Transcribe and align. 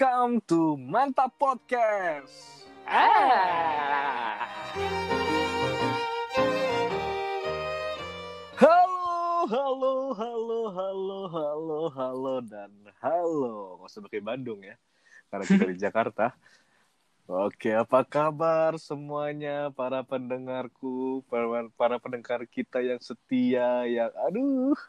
Welcome 0.00 0.40
to 0.48 0.80
Mantap 0.80 1.36
Podcast. 1.36 2.64
Ah. 2.88 4.48
Halo, 8.56 9.44
halo, 9.44 9.92
halo, 10.16 10.58
halo, 10.72 11.18
halo, 11.28 11.80
halo, 11.92 12.34
dan 12.40 12.72
halo. 13.04 13.76
Nggak 13.76 13.92
usah 13.92 14.00
pakai 14.08 14.24
Bandung 14.24 14.64
ya, 14.64 14.80
karena 15.28 15.44
kita 15.44 15.68
di 15.68 15.76
Jakarta. 15.76 16.32
Oke, 17.28 17.76
apa 17.76 18.00
kabar 18.00 18.80
semuanya 18.80 19.68
para 19.68 20.00
pendengarku, 20.00 21.20
para, 21.28 21.68
para 21.76 22.00
pendengar 22.00 22.40
kita 22.48 22.80
yang 22.80 23.04
setia, 23.04 23.84
yang 23.84 24.08
aduh, 24.16 24.80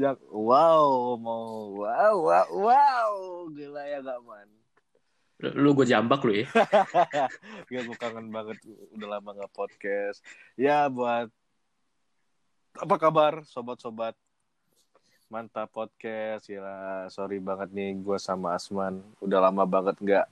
yang 0.00 0.16
wow, 0.32 1.16
mau 1.20 1.76
wow, 1.84 2.14
wow, 2.16 2.48
wow, 2.52 3.12
gila 3.52 3.82
ya 3.84 4.00
gak 4.00 4.20
man. 4.24 4.48
Lu 5.38 5.70
gue 5.76 5.86
jambak 5.86 6.24
lu 6.26 6.42
ya. 6.42 6.50
Gak 7.70 7.82
gue 7.86 7.96
kangen 8.00 8.26
banget, 8.34 8.58
udah 8.90 9.06
lama 9.06 9.38
gak 9.38 9.54
podcast. 9.54 10.18
Ya 10.58 10.90
buat 10.90 11.30
apa 12.78 12.94
kabar 12.98 13.46
sobat-sobat 13.46 14.18
mantap 15.28 15.68
podcast 15.68 16.48
ya 16.48 17.04
sorry 17.12 17.36
banget 17.36 17.68
nih 17.74 18.00
gue 18.00 18.16
sama 18.16 18.56
Asman 18.56 19.04
udah 19.20 19.44
lama 19.44 19.68
banget 19.68 19.98
nggak 20.00 20.26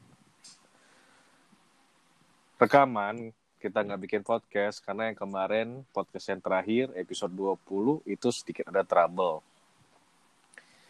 rekaman 2.57 3.35
kita 3.57 3.83
nggak 3.83 4.01
bikin 4.05 4.23
podcast 4.23 4.85
karena 4.85 5.11
yang 5.11 5.19
kemarin 5.19 5.69
podcast 5.91 6.29
yang 6.29 6.45
terakhir 6.45 6.93
episode 6.93 7.33
20 7.33 8.05
itu 8.05 8.29
sedikit 8.29 8.69
ada 8.69 8.85
trouble. 8.85 9.41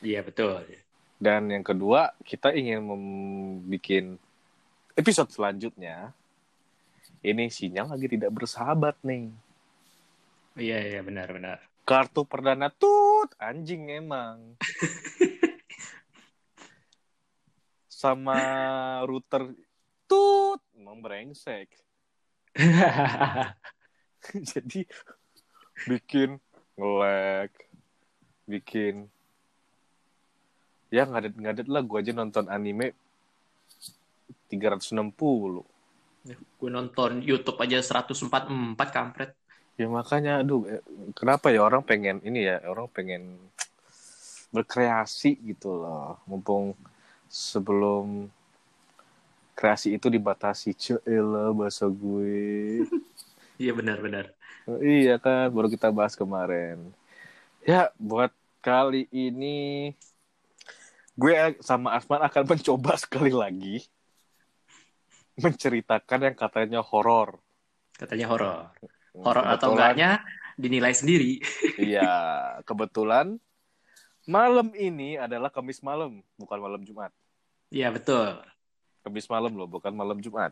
Iya 0.03 0.27
betul. 0.27 0.67
dan 1.17 1.49
yang 1.49 1.65
kedua 1.65 2.13
kita 2.21 2.53
ingin 2.53 2.85
membuat 2.85 4.21
episode 4.93 5.33
selanjutnya. 5.33 6.13
Ini 7.25 7.49
sinyal 7.49 7.91
lagi 7.91 8.07
tidak 8.13 8.31
bersahabat 8.37 9.01
nih. 9.01 9.33
Iya 10.57 10.79
iya 10.85 11.01
benar 11.01 11.33
benar. 11.33 11.59
kartu 11.87 12.27
perdana 12.27 12.69
tut 12.69 13.31
anjing 13.39 13.89
emang. 13.95 14.59
Sama 18.03 18.43
router 19.07 19.55
tut 20.11 20.61
emang 20.75 21.01
brengsek 21.01 21.86
jadi 24.51 24.81
bikin 25.87 26.41
nge-lag 26.77 27.53
bikin 28.49 29.09
ya 30.89 31.05
ngadet 31.05 31.34
ngadet 31.37 31.69
lah. 31.69 31.83
Gue 31.84 32.01
aja 32.01 32.12
nonton 32.17 32.49
anime 32.49 32.97
360 34.49 35.65
gue 36.34 36.71
nonton 36.73 37.23
YouTube 37.23 37.55
aja 37.62 37.79
144 37.79 38.75
kampret. 38.91 39.31
ya 39.77 39.87
makanya 39.93 40.41
aduh 40.41 40.65
eh, 40.65 40.81
kenapa 41.12 41.53
ya 41.53 41.61
orang 41.61 41.84
pengen 41.84 42.25
ini 42.25 42.49
ya 42.49 42.65
orang 42.65 42.89
pengen 42.91 43.37
berkreasi 44.51 45.37
gitu 45.45 45.84
loh. 45.84 46.17
Mumpung 46.25 46.73
sebelum 47.29 48.33
kreasi 49.57 49.97
itu 49.97 50.12
dibatasi 50.12 50.77
celah 50.77 51.51
bahasa 51.57 51.89
gue 51.89 52.85
Iya 53.57 53.73
benar 53.73 54.05
benar. 54.05 54.37
Oh, 54.69 54.77
iya 54.85 55.17
kan 55.17 55.49
baru 55.49 55.73
kita 55.73 55.89
bahas 55.89 56.12
kemarin 56.12 56.93
ya 57.65 57.89
buat 57.97 58.29
kali 58.61 59.09
ini 59.09 59.91
gue 61.17 61.56
sama 61.65 61.97
Asman 61.97 62.21
akan 62.21 62.44
mencoba 62.53 63.00
sekali 63.00 63.33
lagi 63.33 63.81
menceritakan 65.41 66.28
yang 66.28 66.37
katanya 66.37 66.81
horor 66.84 67.41
Katanya 67.97 68.27
horor. 68.28 68.77
Horor 69.17 69.44
atau 69.56 69.73
enggaknya 69.73 70.21
dinilai 70.61 70.93
sendiri. 70.93 71.41
Iya, 71.77 72.09
kebetulan 72.65 73.37
malam 74.25 74.73
ini 74.77 75.21
adalah 75.21 75.53
Kamis 75.53 75.84
malam, 75.84 76.25
bukan 76.41 76.59
malam 76.61 76.81
Jumat. 76.84 77.12
Iya 77.69 77.93
betul. 77.93 78.41
Kamis 79.06 79.31
malam 79.31 79.55
loh, 79.55 79.71
bukan 79.71 79.94
malam 79.94 80.19
Jumat. 80.19 80.50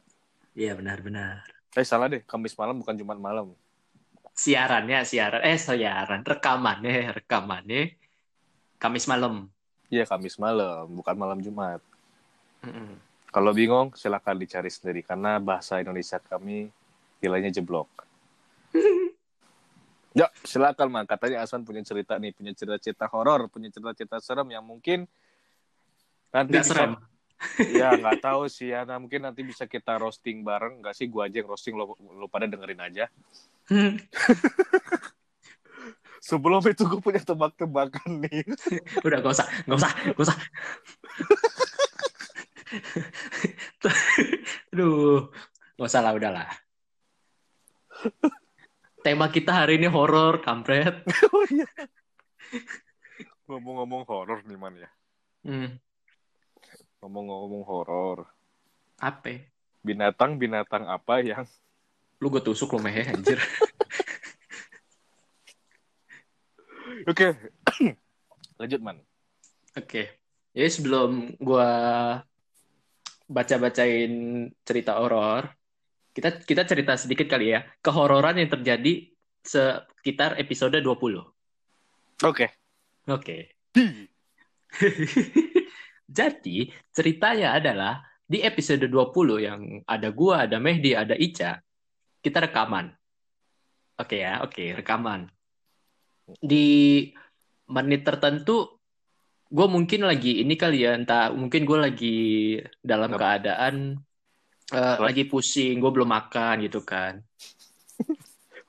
Iya 0.54 0.78
benar 0.78 1.02
benar. 1.02 1.42
Eh 1.74 1.82
salah 1.82 2.06
deh, 2.06 2.22
Kamis 2.22 2.54
malam 2.54 2.78
bukan 2.78 2.94
Jumat 2.94 3.18
malam. 3.18 3.50
Siarannya 4.30 5.02
siaran 5.02 5.42
eh 5.42 5.58
siaran 5.58 6.22
rekamannya 6.22 7.18
rekamannya 7.18 7.98
Kamis 8.78 9.10
malam. 9.10 9.50
Iya, 9.90 10.06
Kamis 10.06 10.38
malam, 10.38 10.86
bukan 10.86 11.18
malam 11.18 11.42
Jumat. 11.42 11.82
Mm-mm. 12.62 12.94
Kalau 13.34 13.50
bingung, 13.50 13.90
silakan 13.98 14.38
dicari 14.38 14.70
sendiri 14.70 15.02
karena 15.02 15.42
bahasa 15.42 15.82
Indonesia 15.82 16.22
kami 16.22 16.70
nilainya 17.18 17.50
jeblok. 17.50 17.90
Ya, 20.14 20.30
silakan 20.46 20.94
man. 20.94 21.10
Katanya 21.10 21.42
Aswan 21.42 21.66
punya 21.66 21.82
cerita 21.82 22.14
nih, 22.22 22.30
punya 22.30 22.54
cerita-cerita 22.54 23.10
horor, 23.10 23.50
punya 23.50 23.66
cerita-cerita 23.66 24.22
serem 24.22 24.46
yang 24.46 24.62
mungkin 24.62 25.10
nanti 26.30 26.54
Nggak 26.54 26.62
bisa 26.62 26.70
serem. 26.70 26.94
Ya 27.58 27.92
nggak 28.00 28.20
tahu 28.24 28.48
sih 28.48 28.72
ya. 28.72 28.84
Nah, 28.88 28.98
mungkin 28.98 29.22
nanti 29.26 29.42
bisa 29.44 29.66
kita 29.68 29.98
roasting 30.00 30.42
bareng. 30.42 30.80
Nggak 30.80 30.94
sih 30.96 31.06
gua 31.10 31.26
aja 31.28 31.40
yang 31.42 31.48
roasting 31.50 31.74
lo, 31.76 31.94
lo 31.98 32.26
pada 32.30 32.48
dengerin 32.48 32.80
aja. 32.80 33.08
Sebelum 36.24 36.64
itu 36.64 36.88
gue 36.88 37.04
punya 37.04 37.20
tebak-tebakan 37.20 38.24
nih. 38.24 38.48
Udah 39.06 39.20
gak 39.20 39.34
usah, 39.36 39.44
gak 39.68 39.76
usah, 39.76 39.92
gak 39.92 40.24
usah. 40.24 40.38
Aduh, 44.72 45.28
gak 45.76 45.84
usah 45.84 46.00
lah, 46.00 46.16
udahlah. 46.16 46.48
Tema 49.04 49.28
kita 49.28 49.52
hari 49.52 49.76
ini 49.76 49.84
horor, 49.84 50.40
kampret. 50.40 51.04
oh 51.28 51.44
iya. 51.52 51.68
Ngomong-ngomong 53.44 54.08
horor 54.08 54.40
nih 54.48 54.56
man 54.56 54.80
ya. 54.80 54.88
Hmm, 55.44 55.76
ngomong-ngomong 57.04 57.68
horor 57.68 58.24
apa? 58.96 59.44
binatang-binatang 59.84 60.88
apa 60.88 61.20
yang 61.20 61.44
Lu 62.22 62.30
gue 62.32 62.40
tusuk 62.40 62.72
lu 62.72 62.80
mehe, 62.80 63.04
anjir. 63.04 63.36
oke 67.10 67.36
lanjut 68.60 68.80
man 68.80 68.96
Oke. 69.74 70.22
Jadi 70.54 70.70
sebelum 70.70 71.34
gua 71.42 71.66
baca-bacain 73.26 74.46
cerita 74.62 75.02
horor, 75.02 75.50
kita 76.14 76.46
kita 76.46 76.62
cerita 76.62 76.94
sedikit 76.94 77.26
kali 77.26 77.50
ya, 77.50 77.66
kehororan 77.82 78.38
yang 78.38 78.54
terjadi 78.54 79.10
sekitar 79.42 80.38
episode 80.38 80.78
20. 80.78 81.26
oke 82.22 82.46
Oke. 83.10 83.36
Jadi, 86.04 86.68
ceritanya 86.92 87.56
adalah 87.56 88.04
di 88.24 88.40
episode 88.40 88.88
20 88.88 89.36
yang 89.40 89.60
ada 89.84 90.08
gua, 90.12 90.48
ada 90.48 90.56
Mehdi, 90.56 90.96
ada 90.96 91.12
Ica, 91.16 91.60
kita 92.24 92.44
rekaman. 92.44 92.88
Oke 94.00 94.24
ya, 94.24 94.40
oke, 94.42 94.74
rekaman. 94.80 95.28
Di 96.40 97.08
menit 97.68 98.02
tertentu, 98.04 98.80
gue 99.48 99.66
mungkin 99.68 100.08
lagi 100.08 100.40
ini 100.40 100.56
kali 100.56 100.82
ya, 100.82 100.96
entah 100.96 101.30
mungkin 101.30 101.62
gue 101.68 101.78
lagi 101.78 102.18
dalam 102.80 103.12
keadaan 103.12 104.00
Apa? 104.72 105.04
lagi 105.04 105.28
pusing, 105.28 105.78
gue 105.78 105.90
belum 105.92 106.10
makan 106.10 106.64
gitu 106.64 106.80
kan. 106.82 107.20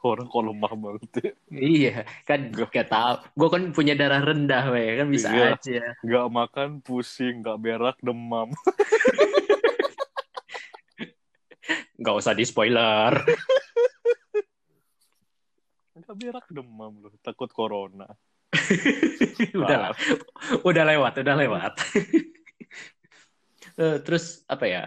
Orang 0.05 0.27
kok 0.29 0.45
lemah 0.45 0.73
banget 0.77 1.09
ya. 1.17 1.31
Iya, 1.49 1.95
kan 2.23 2.39
gak 2.53 2.87
tahu. 2.87 3.13
Gue 3.33 3.49
kan 3.49 3.63
punya 3.73 3.93
darah 3.97 4.21
rendah, 4.21 4.69
weh, 4.69 5.01
kan 5.01 5.07
bisa 5.09 5.29
Iya. 5.33 5.57
aja. 5.57 5.81
nggak 6.05 6.27
makan 6.29 6.69
pusing 6.79 7.41
nggak 7.41 7.57
berak 7.57 7.97
demam 7.99 8.53
Gak 11.97 12.15
usah 12.15 12.37
di 12.37 12.45
spoiler. 12.45 13.13
nggak 15.95 16.15
berak 16.19 16.45
demam 16.51 16.91
loh 17.01 17.15
takut 17.23 17.47
corona 17.49 18.05
udah 19.57 19.77
lah, 19.79 19.91
udah 20.61 20.83
lewat, 20.85 21.13
udah 21.23 21.35
lewat. 21.35 21.73
Eh, 23.75 23.99
terus 24.07 24.39
apa 24.47 24.65
ya? 24.71 24.83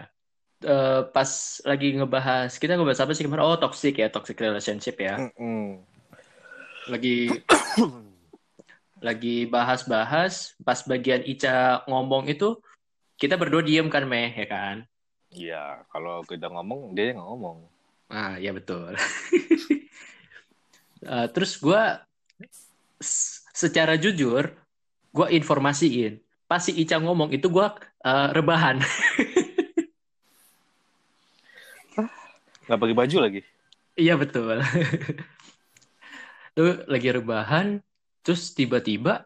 Eh, 0.59 1.01
pas 1.15 1.29
lagi 1.63 1.95
ngebahas, 1.95 2.51
kita 2.59 2.75
ngebahas 2.75 3.07
apa 3.07 3.15
sih 3.15 3.23
kemarin? 3.23 3.47
Oh, 3.47 3.55
toxic 3.55 3.95
ya, 3.95 4.11
toxic 4.11 4.35
relationship 4.43 4.99
ya. 4.99 5.15
Mm-mm. 5.15 5.79
Lagi 6.91 7.31
lagi 9.07 9.47
bahas-bahas, 9.47 10.59
pas 10.59 10.83
bagian 10.83 11.23
Ica 11.23 11.87
ngomong 11.87 12.27
itu, 12.27 12.59
kita 13.15 13.39
berdua 13.39 13.63
diem 13.63 13.87
kan, 13.87 14.03
Meh, 14.03 14.35
ya 14.35 14.47
kan? 14.51 14.75
Iya, 15.31 15.87
kalau 15.95 16.27
kita 16.27 16.51
ngomong 16.51 16.91
dia 16.91 17.15
yang 17.15 17.23
ngomong. 17.23 17.63
Ah, 18.11 18.35
ya 18.35 18.51
betul. 18.51 18.95
Eh, 20.99 21.27
terus 21.31 21.55
gue 21.55 21.79
secara 23.55 23.95
jujur, 23.95 24.51
gue 25.15 25.27
informasiin 25.31 26.19
pas 26.43 26.59
si 26.59 26.75
Ica 26.75 26.99
ngomong 26.99 27.31
itu 27.31 27.47
gue 27.47 27.67
uh, 28.03 28.27
rebahan. 28.35 28.83
Nggak 32.69 32.79
pakai 32.85 32.97
baju 33.01 33.17
lagi? 33.17 33.41
Iya 33.97 34.13
betul. 34.13 34.61
Tuh 36.55 36.85
lagi 36.85 37.09
rebahan, 37.09 37.81
terus 38.21 38.53
tiba-tiba 38.53 39.25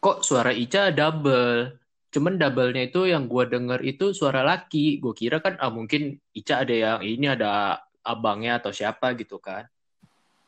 kok 0.00 0.24
suara 0.24 0.56
Ica 0.56 0.88
double. 0.88 1.76
Cuman 2.08 2.40
double-nya 2.40 2.88
itu 2.88 3.10
yang 3.10 3.28
gue 3.28 3.44
denger 3.44 3.84
itu 3.84 4.16
suara 4.16 4.40
laki. 4.40 5.04
Gue 5.04 5.12
kira 5.12 5.44
kan 5.44 5.60
ah 5.60 5.68
mungkin 5.68 6.16
Ica 6.32 6.64
ada 6.64 6.72
yang 6.72 7.00
ini 7.04 7.28
ada 7.28 7.76
abangnya 8.00 8.56
atau 8.56 8.72
siapa 8.72 9.12
gitu 9.20 9.36
kan. 9.36 9.68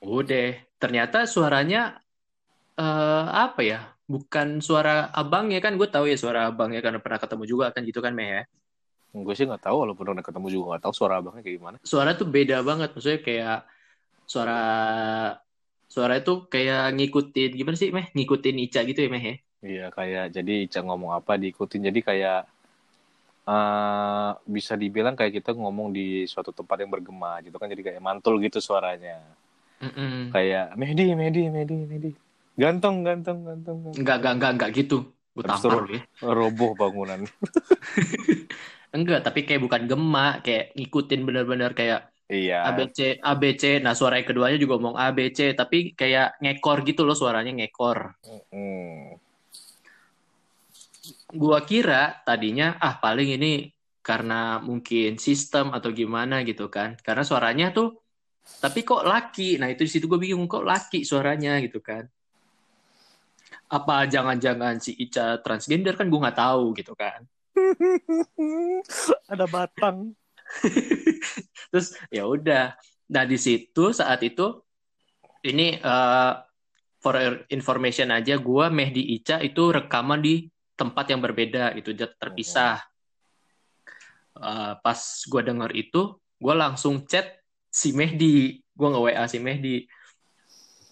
Udah, 0.01 0.57
ternyata 0.81 1.29
suaranya 1.29 2.01
uh, 2.81 3.27
apa 3.33 3.61
ya? 3.61 3.81
Bukan 4.07 4.65
suara 4.65 5.13
abangnya 5.13 5.61
kan 5.61 5.77
gue 5.77 5.89
tahu 5.93 6.09
ya 6.09 6.17
suara 6.17 6.49
abangnya 6.49 6.81
karena 6.81 7.05
pernah 7.05 7.21
ketemu 7.21 7.45
juga 7.45 7.67
kan 7.75 7.85
gitu 7.85 8.01
kan 8.01 8.17
Meh 8.17 8.29
ya. 8.33 8.43
Gue 9.25 9.35
sih 9.39 9.49
nggak 9.49 9.65
tahu 9.65 9.77
walaupun 9.87 10.13
udah 10.13 10.25
ketemu 10.25 10.47
juga 10.53 10.65
nggak 10.77 10.83
tahu 10.85 10.93
suara 10.93 11.15
abangnya 11.23 11.41
kayak 11.41 11.57
gimana. 11.57 11.77
Suara 11.81 12.13
tuh 12.13 12.29
beda 12.29 12.61
banget 12.61 12.93
maksudnya 12.93 13.21
kayak 13.25 13.59
suara 14.29 14.61
suara 15.87 16.19
itu 16.19 16.45
kayak 16.51 16.93
ngikutin 16.99 17.51
gimana 17.57 17.77
sih 17.79 17.89
Meh? 17.95 18.13
Ngikutin 18.13 18.57
Ica 18.61 18.81
gitu 18.85 19.01
ya 19.01 19.09
Meh 19.09 19.25
ya? 19.25 19.37
Iya 19.65 19.87
kayak 19.95 20.37
jadi 20.37 20.55
Ica 20.69 20.81
ngomong 20.85 21.17
apa 21.17 21.41
diikutin 21.41 21.89
jadi 21.89 22.01
kayak 22.05 22.41
uh, 23.47 24.31
bisa 24.45 24.75
dibilang 24.77 25.15
kayak 25.15 25.41
kita 25.41 25.55
ngomong 25.55 25.95
di 25.95 26.27
suatu 26.29 26.51
tempat 26.53 26.83
yang 26.83 26.91
bergema 26.93 27.41
gitu 27.41 27.57
kan 27.57 27.71
jadi 27.71 27.95
kayak 27.95 28.03
mantul 28.03 28.37
gitu 28.43 28.61
suaranya. 28.61 29.23
Mm 29.77 29.93
-mm. 29.93 30.21
Kayak 30.33 30.67
Mehdi, 30.77 31.07
Mehdi, 31.13 31.43
Mehdi, 31.53 31.77
Mehdi. 31.85 32.11
Ganteng, 32.57 33.05
ganteng, 33.05 33.45
ganteng. 33.45 33.77
ganteng. 33.85 34.01
Enggak, 34.01 34.17
enggak, 34.21 34.33
enggak, 34.33 34.53
enggak 34.57 34.71
gitu. 34.73 34.99
Gue 35.37 35.45
tampar 35.45 35.85
ya. 35.93 36.01
Roboh 36.25 36.73
bangunan. 36.73 37.29
enggak, 38.97 39.21
tapi 39.23 39.45
kayak 39.45 39.63
bukan 39.63 39.83
gema, 39.85 40.41
kayak 40.41 40.73
ngikutin 40.75 41.21
bener-bener 41.23 41.73
kayak 41.77 42.11
Iya. 42.27 42.75
ABC, 42.75 43.23
ABC. 43.23 43.79
Nah 43.79 43.95
suara 43.95 44.19
yang 44.19 44.27
keduanya 44.27 44.59
juga 44.59 44.75
ngomong 44.83 44.99
ABC, 44.99 45.55
tapi 45.55 45.95
kayak 45.95 46.43
ngekor 46.43 46.83
gitu 46.83 47.07
loh 47.07 47.15
suaranya 47.15 47.55
ngekor. 47.55 48.19
Mm. 48.51 49.15
Gua 51.39 51.63
kira 51.63 52.19
tadinya 52.27 52.75
ah 52.83 52.99
paling 52.99 53.39
ini 53.39 53.71
karena 54.03 54.59
mungkin 54.59 55.23
sistem 55.23 55.71
atau 55.71 55.95
gimana 55.95 56.43
gitu 56.43 56.67
kan, 56.67 56.99
karena 56.99 57.23
suaranya 57.23 57.71
tuh 57.71 57.95
tapi 58.59 58.83
kok 58.83 59.07
laki. 59.07 59.63
Nah 59.63 59.71
itu 59.71 59.87
di 59.87 59.91
situ 59.91 60.11
gue 60.11 60.19
bingung 60.19 60.51
kok 60.51 60.67
laki 60.67 61.07
suaranya 61.07 61.63
gitu 61.63 61.79
kan 61.79 62.11
apa 63.67 64.07
jangan-jangan 64.07 64.79
si 64.79 64.95
Ica 64.95 65.43
transgender 65.43 65.99
kan 65.99 66.07
gue 66.07 66.21
nggak 66.23 66.39
tahu 66.39 66.71
gitu 66.79 66.95
kan 66.95 67.27
ada 69.33 69.47
batang. 69.49 70.13
Terus 71.71 71.97
ya 72.13 72.25
udah. 72.27 72.77
Nah 73.13 73.25
di 73.25 73.39
situ 73.39 73.95
saat 73.95 74.23
itu 74.23 74.63
ini 75.47 75.79
uh, 75.79 76.35
for 76.99 77.47
information 77.51 78.11
aja 78.11 78.39
gue 78.39 78.67
Mehdi 78.71 79.15
Ica 79.15 79.39
itu 79.39 79.71
rekaman 79.71 80.19
di 80.19 80.51
tempat 80.75 81.07
yang 81.11 81.23
berbeda 81.23 81.73
itu 81.79 81.95
terpisah. 81.95 82.83
Uh, 84.37 84.77
pas 84.85 85.01
gue 85.25 85.43
denger 85.43 85.71
itu 85.73 86.21
gue 86.37 86.55
langsung 86.55 87.07
chat 87.09 87.41
si 87.73 87.97
Mehdi. 87.97 88.61
Gue 88.77 88.89
nge 88.93 89.01
WA 89.01 89.25
si 89.31 89.39
Mehdi. 89.41 89.77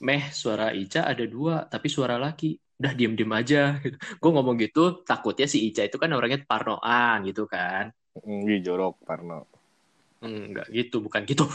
Meh 0.05 0.29
suara 0.35 0.75
Ica 0.77 1.09
ada 1.09 1.25
dua 1.25 1.65
tapi 1.65 1.89
suara 1.89 2.21
laki 2.21 2.64
udah 2.75 2.93
diem-diem 2.99 3.33
aja 3.33 3.79
gitu. 3.79 3.97
gue 3.99 4.31
ngomong 4.35 4.57
gitu 4.59 5.07
takutnya 5.07 5.47
si 5.47 5.63
Ica 5.71 5.87
itu 5.87 5.95
kan 5.95 6.11
orangnya 6.11 6.43
parnoan 6.43 7.23
gitu 7.29 7.47
kan. 7.47 7.95
Iya 8.23 8.59
jorok 8.67 8.99
parno. 9.07 9.47
Enggak 10.23 10.67
gitu 10.75 10.99
bukan 11.03 11.23
gitu. 11.27 11.47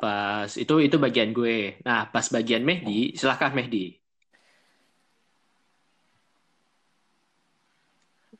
Pas 0.00 0.50
itu 0.54 0.74
itu 0.82 0.96
bagian 1.02 1.30
gue. 1.34 1.82
Nah 1.86 2.06
pas 2.10 2.26
bagian 2.30 2.62
Mehdi 2.62 3.18
silahkan 3.18 3.50
Mehdi? 3.54 3.98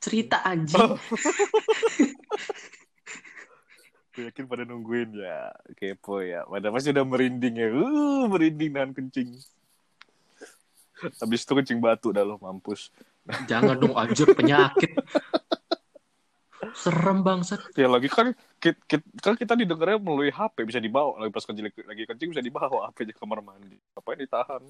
Cerita 0.01 0.41
anjing. 0.47 0.81
Oh. 0.81 0.97
gue 4.11 4.27
yakin 4.27 4.45
pada 4.47 4.63
nungguin 4.67 5.11
ya. 5.15 5.51
Kepo 5.75 6.23
ya. 6.23 6.47
Pada 6.47 6.71
pasti 6.71 6.89
udah 6.95 7.05
merinding 7.05 7.55
ya. 7.55 7.67
Uh 7.71 8.25
merinding 8.31 8.71
dan 8.75 8.89
kencing 8.95 9.29
Habis 11.01 11.41
itu 11.43 11.51
kencing 11.57 11.79
batu 11.81 12.13
dah 12.13 12.21
lo 12.21 12.37
mampus. 12.37 12.93
Jangan 13.49 13.77
dong 13.77 13.97
anjir 13.97 14.29
penyakit. 14.33 14.93
Serem 16.77 17.25
bangsat. 17.25 17.73
Ya 17.73 17.89
lagi 17.89 18.07
kan 18.07 18.37
kita, 18.61 19.01
kan 19.21 19.33
kita 19.33 19.57
didengarnya 19.57 19.97
melalui 19.97 20.29
HP 20.29 20.65
bisa 20.65 20.77
dibawa 20.77 21.17
lagi 21.17 21.33
pas 21.33 21.45
kencing 21.45 21.65
lagi 21.67 22.03
kencing 22.05 22.29
bisa 22.37 22.41
dibawa 22.41 22.89
HP 22.89 23.09
di 23.09 23.13
kamar 23.17 23.41
mandi. 23.41 23.77
Apa 23.97 24.13
yang 24.13 24.21
ditahan? 24.25 24.63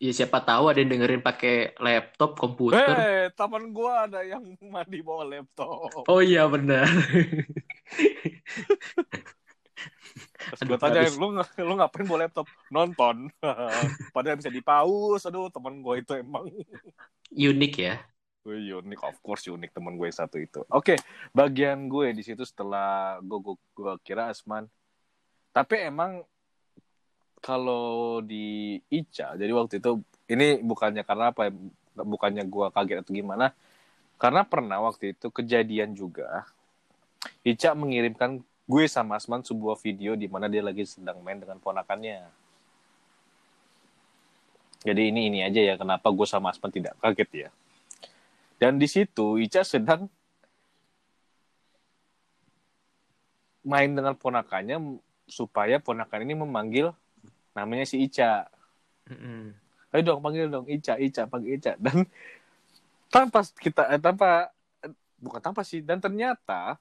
Iya 0.00 0.24
siapa 0.24 0.40
tahu 0.40 0.72
ada 0.72 0.80
yang 0.80 0.96
dengerin 0.96 1.20
pakai 1.20 1.76
laptop 1.76 2.40
komputer. 2.40 2.88
Eh, 2.88 2.96
hey, 2.96 3.20
taman 3.36 3.68
gua 3.68 4.08
ada 4.08 4.24
yang 4.24 4.56
mandi 4.64 5.04
bawa 5.04 5.28
laptop. 5.28 6.08
Oh 6.08 6.24
iya 6.24 6.48
benar. 6.48 6.88
Terus 10.54 10.60
gue 10.66 10.78
tanya, 10.80 11.06
lu, 11.16 11.36
lu 11.40 11.72
ngapain 11.78 12.04
bawa 12.06 12.26
laptop? 12.26 12.46
Nonton. 12.72 13.30
Padahal 14.14 14.36
bisa 14.36 14.50
dipause. 14.50 15.26
Aduh, 15.28 15.48
temen 15.52 15.80
gue 15.80 15.94
itu 16.02 16.12
emang. 16.18 16.50
Unik 17.30 17.74
ya? 17.78 17.94
Unik, 18.48 19.00
of 19.04 19.20
course 19.20 19.46
unik 19.52 19.70
temen 19.76 20.00
gue 20.00 20.08
satu 20.08 20.40
itu. 20.40 20.64
Oke, 20.72 20.96
okay, 20.96 20.98
bagian 21.36 21.86
gue 21.92 22.16
di 22.16 22.24
situ 22.24 22.42
setelah 22.42 23.20
gue, 23.20 23.38
gue, 23.38 23.56
gue 23.76 23.92
kira 24.00 24.32
Asman. 24.32 24.64
Tapi 25.52 25.86
emang 25.86 26.24
kalau 27.40 28.20
di 28.24 28.80
Ica, 28.88 29.36
jadi 29.36 29.52
waktu 29.52 29.80
itu 29.80 30.00
ini 30.28 30.60
bukannya 30.60 31.04
karena 31.04 31.32
apa, 31.32 31.48
ya, 31.48 31.52
bukannya 32.00 32.44
gue 32.48 32.66
kaget 32.72 33.00
atau 33.04 33.12
gimana, 33.12 33.52
karena 34.20 34.44
pernah 34.44 34.78
waktu 34.84 35.16
itu 35.16 35.32
kejadian 35.32 35.96
juga. 35.96 36.44
Ica 37.44 37.76
mengirimkan 37.76 38.44
gue 38.70 38.84
sama 38.86 39.18
Asman 39.18 39.42
sebuah 39.42 39.74
video 39.82 40.14
di 40.14 40.30
mana 40.30 40.46
dia 40.46 40.62
lagi 40.62 40.86
sedang 40.86 41.18
main 41.26 41.42
dengan 41.42 41.58
ponakannya. 41.58 42.22
Jadi 44.86 45.02
ini 45.10 45.26
ini 45.26 45.38
aja 45.42 45.58
ya 45.58 45.74
kenapa 45.74 46.06
gue 46.14 46.24
sama 46.24 46.54
Asman 46.54 46.70
tidak 46.70 46.94
kaget 47.02 47.30
ya. 47.34 47.48
Dan 48.62 48.78
di 48.78 48.86
situ 48.86 49.42
Ica 49.42 49.66
sedang 49.66 50.06
main 53.66 53.90
dengan 53.90 54.14
ponakannya 54.14 55.02
supaya 55.26 55.82
ponakan 55.82 56.22
ini 56.22 56.34
memanggil 56.38 56.94
namanya 57.52 57.84
si 57.90 58.06
Ica. 58.06 58.46
Mm-hmm. 59.10 59.42
Ayo 59.90 60.02
dong 60.06 60.22
panggil 60.22 60.46
dong 60.46 60.70
Ica, 60.70 60.94
Ica, 60.94 61.26
panggil 61.26 61.58
Ica. 61.58 61.74
Dan 61.74 62.06
tanpa 63.10 63.42
kita 63.58 63.90
eh, 63.90 63.98
tanpa 63.98 64.54
eh, 64.86 64.94
bukan 65.18 65.42
tanpa 65.42 65.66
sih 65.66 65.82
dan 65.82 65.98
ternyata 65.98 66.78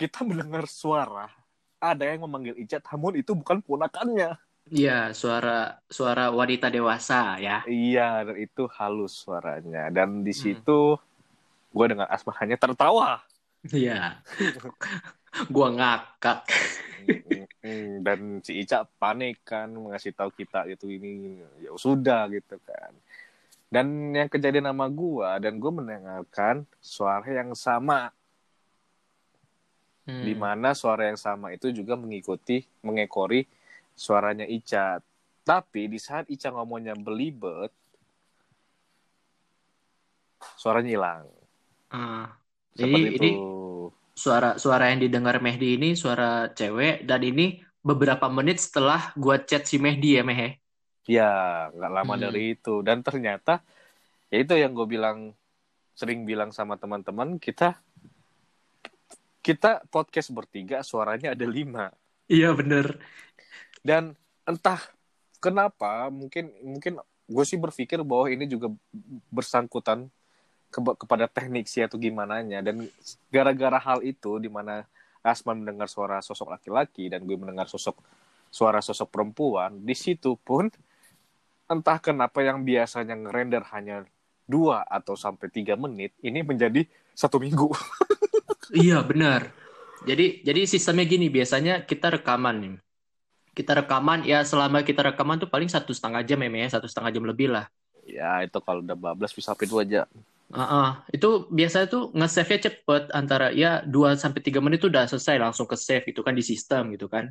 kita 0.00 0.24
mendengar 0.24 0.64
suara 0.64 1.28
ada 1.76 2.04
yang 2.08 2.24
memanggil 2.24 2.56
Ica 2.56 2.80
namun 2.92 3.20
itu 3.20 3.36
bukan 3.36 3.60
ponakannya. 3.64 4.36
Iya, 4.70 5.16
suara 5.16 5.80
suara 5.88 6.30
wanita 6.30 6.68
dewasa 6.68 7.40
ya. 7.40 7.64
Iya, 7.66 8.22
dan 8.28 8.36
itu 8.36 8.68
halus 8.76 9.16
suaranya. 9.16 9.88
Dan 9.92 10.22
di 10.24 10.30
hmm. 10.30 10.40
situ 10.40 10.80
hmm. 10.94 11.72
gue 11.74 11.86
dengan 11.88 12.06
Asma 12.06 12.36
hanya 12.38 12.60
tertawa. 12.60 13.24
Iya. 13.66 14.20
gue 15.54 15.68
ngakak. 15.74 16.40
dan 18.04 18.44
si 18.44 18.60
Ica 18.62 18.84
panik 19.00 19.42
kan 19.42 19.68
mengasih 19.72 20.14
tahu 20.14 20.30
kita 20.32 20.68
gitu 20.70 20.86
ini 20.86 21.40
ya 21.64 21.72
sudah 21.74 22.28
gitu 22.30 22.60
kan. 22.62 22.92
Dan 23.70 24.12
yang 24.12 24.28
kejadian 24.28 24.70
sama 24.70 24.86
gue 24.92 25.28
dan 25.40 25.56
gue 25.56 25.72
mendengarkan 25.72 26.68
suara 26.78 27.26
yang 27.26 27.56
sama 27.56 28.12
hmm. 30.06 30.24
di 30.24 30.34
mana 30.36 30.72
suara 30.72 31.08
yang 31.08 31.18
sama 31.20 31.52
itu 31.52 31.72
juga 31.74 31.96
mengikuti 31.96 32.64
mengekori 32.84 33.44
suaranya 33.96 34.46
Ica 34.46 35.00
tapi 35.44 35.90
di 35.90 35.98
saat 35.98 36.28
Ica 36.28 36.52
ngomongnya 36.52 36.94
belibet 36.96 37.72
suaranya 40.56 40.90
hilang 40.90 41.24
uh, 41.92 42.26
jadi 42.76 43.00
itu. 43.10 43.16
ini 43.20 43.30
suara 44.16 44.56
suara 44.60 44.92
yang 44.92 45.00
didengar 45.04 45.40
Mehdi 45.40 45.80
ini 45.80 45.96
suara 45.96 46.52
cewek 46.52 47.04
dan 47.08 47.20
ini 47.24 47.60
beberapa 47.80 48.28
menit 48.28 48.60
setelah 48.60 49.12
gua 49.16 49.40
chat 49.40 49.64
si 49.64 49.80
Mehdi 49.80 50.20
ya 50.20 50.22
Meh 50.24 50.60
ya 51.08 51.30
nggak 51.72 51.92
lama 51.92 52.14
hmm. 52.14 52.22
dari 52.22 52.42
itu 52.54 52.84
dan 52.86 53.02
ternyata 53.02 53.64
ya 54.30 54.38
itu 54.38 54.54
yang 54.54 54.72
gue 54.72 54.86
bilang 54.86 55.34
sering 55.98 56.22
bilang 56.24 56.54
sama 56.54 56.78
teman-teman 56.78 57.36
kita 57.42 57.76
kita 59.40 59.84
podcast 59.88 60.28
bertiga 60.32 60.84
suaranya 60.84 61.32
ada 61.32 61.46
lima. 61.48 61.92
Iya 62.28 62.52
bener. 62.52 63.00
Dan 63.80 64.14
entah 64.44 64.80
kenapa 65.40 66.12
mungkin 66.12 66.52
mungkin 66.60 67.00
gue 67.30 67.44
sih 67.46 67.56
berpikir 67.56 68.02
bahwa 68.04 68.28
ini 68.28 68.44
juga 68.44 68.68
bersangkutan 69.32 70.10
ke 70.70 70.78
kepada 70.78 71.26
teknik 71.26 71.66
sih 71.66 71.82
atau 71.82 71.98
gimana 71.98 72.42
nya 72.46 72.62
dan 72.62 72.86
gara-gara 73.30 73.78
hal 73.78 74.06
itu 74.06 74.38
di 74.38 74.46
mana 74.46 74.86
Asman 75.20 75.60
mendengar 75.60 75.90
suara 75.90 76.22
sosok 76.22 76.54
laki-laki 76.54 77.10
dan 77.10 77.26
gue 77.26 77.34
mendengar 77.34 77.66
sosok 77.66 77.98
suara 78.50 78.78
sosok 78.78 79.10
perempuan 79.10 79.82
di 79.82 79.94
situ 79.98 80.38
pun 80.38 80.70
entah 81.66 81.98
kenapa 81.98 82.42
yang 82.42 82.62
biasanya 82.62 83.18
ngerender 83.18 83.62
hanya 83.74 84.06
dua 84.46 84.82
atau 84.86 85.14
sampai 85.14 85.46
tiga 85.50 85.74
menit 85.78 86.14
ini 86.22 86.42
menjadi 86.42 86.86
satu 87.14 87.38
minggu 87.38 87.70
iya 88.74 89.02
benar 89.02 89.52
jadi 90.06 90.40
jadi 90.46 90.60
sistemnya 90.64 91.04
gini 91.04 91.26
biasanya 91.28 91.84
kita 91.84 92.20
rekaman 92.20 92.56
nih 92.60 92.74
kita 93.54 93.84
rekaman 93.84 94.24
ya 94.24 94.46
selama 94.46 94.80
kita 94.86 95.04
rekaman 95.12 95.42
tuh 95.42 95.50
paling 95.50 95.68
satu 95.68 95.90
setengah 95.90 96.22
jam 96.24 96.40
ya 96.40 96.68
satu 96.70 96.86
setengah 96.86 97.10
jam 97.12 97.24
lebih 97.26 97.50
lah 97.52 97.66
ya 98.06 98.42
itu 98.42 98.58
kalau 98.62 98.80
udah 98.80 98.96
bablas 98.96 99.34
bisa 99.34 99.52
sampai 99.52 99.66
dua 99.68 99.82
jam 99.84 100.06
Uh, 100.50 100.66
uh, 100.66 100.90
itu 101.14 101.46
biasanya 101.46 101.86
tuh 101.86 102.10
nge-save-nya 102.10 102.58
cepet 102.66 103.14
antara 103.14 103.54
ya 103.54 103.86
2 103.86 104.18
sampai 104.18 104.42
tiga 104.42 104.58
menit 104.58 104.82
tuh 104.82 104.90
udah 104.90 105.06
selesai 105.06 105.38
langsung 105.38 105.62
ke 105.62 105.78
save 105.78 106.10
itu 106.10 106.26
kan 106.26 106.34
di 106.34 106.42
sistem 106.42 106.90
gitu 106.90 107.06
kan. 107.06 107.30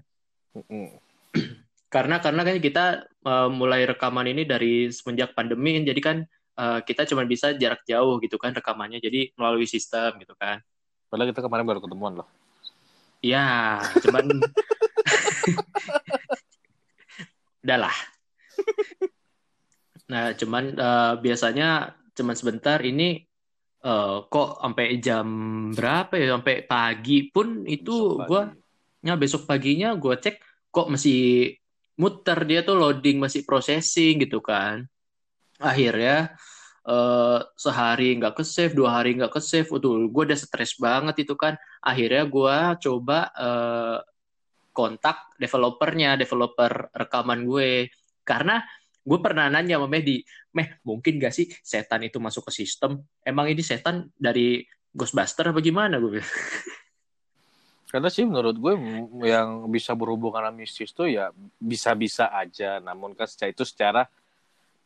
Mm 0.55 0.63
-hmm. 0.63 0.88
karena 1.93 2.24
karena 2.24 2.48
kan 2.48 2.55
kita 2.63 2.86
uh, 3.27 3.51
mulai 3.51 3.84
rekaman 3.84 4.24
ini 4.24 4.48
dari 4.48 4.88
semenjak 4.88 5.36
pandemi 5.36 5.84
jadi 5.84 6.00
kan 6.00 6.17
uh, 6.55 6.79
kita 6.79 7.03
cuma 7.12 7.27
bisa 7.27 7.51
jarak 7.60 7.84
jauh 7.84 8.24
gitu 8.24 8.39
kan 8.39 8.55
rekamannya 8.55 9.03
jadi 9.03 9.36
melalui 9.36 9.67
sistem 9.67 10.15
gitu 10.24 10.31
kan. 10.39 10.63
Padahal 11.10 11.30
kita 11.34 11.42
kemarin 11.42 11.66
baru 11.66 11.82
ketemuan 11.82 12.13
loh. 12.22 12.30
Ya, 13.20 13.82
cuman 14.00 14.25
udahlah. 17.66 17.98
Nah, 20.10 20.34
cuman 20.34 20.63
uh, 20.74 21.13
biasanya 21.22 21.94
cuman 22.18 22.36
sebentar 22.38 22.82
ini 22.82 23.25
uh, 23.86 24.25
kok 24.25 24.62
sampai 24.62 24.98
jam 24.98 25.28
berapa 25.74 26.13
ya? 26.18 26.38
Sampai 26.39 26.66
pagi 26.66 27.30
pun 27.30 27.68
itu 27.68 28.24
gue 28.25 28.42
ya 29.06 29.16
besok 29.16 29.48
paginya 29.48 29.96
gue 29.96 30.12
cek 30.12 30.68
kok 30.70 30.92
masih 30.92 31.56
muter 31.96 32.39
dia 32.44 32.63
tuh 32.63 32.80
loading 32.80 33.20
masih 33.20 33.44
processing 33.44 34.24
gitu 34.24 34.39
kan. 34.39 34.88
Akhirnya 35.60 36.34
uh, 36.89 37.39
sehari 37.53 38.17
nggak 38.17 38.41
ke 38.41 38.43
save, 38.43 38.74
dua 38.74 39.00
hari 39.00 39.13
nggak 39.13 39.29
ke 39.29 39.41
save, 39.41 39.69
udah 39.69 40.10
gue 40.10 40.24
udah 40.34 40.39
stres 40.39 40.74
banget 40.81 41.29
itu 41.29 41.38
kan. 41.38 41.53
Akhirnya 41.86 42.25
gue 42.25 42.58
coba 42.81 43.29
uh, 43.38 43.98
kontak 44.74 45.38
developernya, 45.38 46.17
developer 46.17 46.89
rekaman 46.98 47.46
gue. 47.46 47.93
Karena 48.25 48.65
gue 49.05 49.19
pernah 49.22 49.50
nanya 49.50 49.77
sama 49.77 49.88
Mehdi, 49.89 50.22
Meh, 50.53 50.81
mungkin 50.86 51.22
gak 51.22 51.34
sih 51.34 51.46
setan 51.62 52.05
itu 52.05 52.17
masuk 52.17 52.50
ke 52.50 52.51
sistem? 52.65 53.05
Emang 53.22 53.50
ini 53.50 53.62
setan 53.62 54.10
dari 54.17 54.65
Ghostbuster 54.89 55.53
apa 55.53 55.62
gimana 55.62 56.01
gue? 56.01 56.22
Karena 57.89 58.05
sih 58.13 58.22
menurut 58.22 58.53
gue 58.62 58.74
yang 59.25 59.65
bisa 59.74 59.98
berhubungan 59.98 60.46
sama 60.46 60.53
mistis 60.53 60.93
tuh 60.93 61.10
ya 61.10 61.34
bisa-bisa 61.58 62.29
aja. 62.29 62.77
Namun 62.77 63.17
kan 63.17 63.25
secara 63.25 63.50
itu 63.50 63.65
secara 63.65 64.05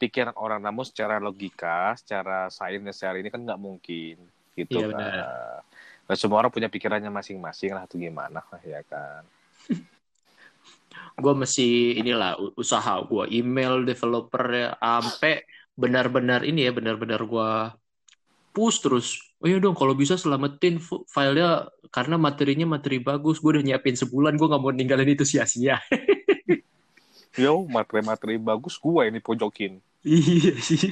pikiran 0.03 0.35
orang, 0.35 0.59
namun 0.59 0.83
secara 0.83 1.15
logika, 1.23 1.95
secara 1.95 2.51
sains 2.51 2.83
secara 2.91 3.15
ini 3.23 3.31
kan 3.31 3.39
nggak 3.39 3.61
mungkin 3.61 4.19
gitu 4.59 4.83
iya, 4.83 4.91
kan. 4.91 4.99
Nah, 6.11 6.15
semua 6.19 6.43
orang 6.43 6.51
punya 6.51 6.67
pikirannya 6.67 7.07
masing-masing 7.07 7.71
lah 7.71 7.87
tuh 7.87 8.03
gimana 8.03 8.43
lah 8.43 8.61
ya 8.67 8.83
kan. 8.83 9.23
gue 11.23 11.33
mesti 11.33 11.99
inilah 12.01 12.37
usaha 12.57 13.01
gue 13.05 13.29
email 13.33 13.85
developer 13.85 14.45
ya 14.49 14.69
sampai 14.81 15.45
benar-benar 15.73 16.45
ini 16.45 16.69
ya 16.69 16.71
benar-benar 16.73 17.21
gue 17.25 17.51
push 18.53 18.81
terus 18.81 19.17
oh 19.41 19.49
iya 19.49 19.57
dong 19.57 19.73
kalau 19.73 19.97
bisa 19.97 20.17
selamatin 20.17 20.77
filenya 21.09 21.69
karena 21.89 22.17
materinya 22.17 22.77
materi 22.77 23.01
bagus 23.01 23.41
gue 23.41 23.57
udah 23.57 23.63
nyiapin 23.65 23.97
sebulan 23.97 24.37
gue 24.37 24.47
nggak 24.49 24.61
mau 24.61 24.73
ninggalin 24.73 25.13
itu 25.13 25.25
sia-sia 25.25 25.81
yo 27.41 27.65
materi-materi 27.65 28.37
bagus 28.37 28.77
gue 28.77 29.09
ini 29.09 29.17
pojokin 29.17 29.81
iya 30.05 30.53
sih. 30.59 30.91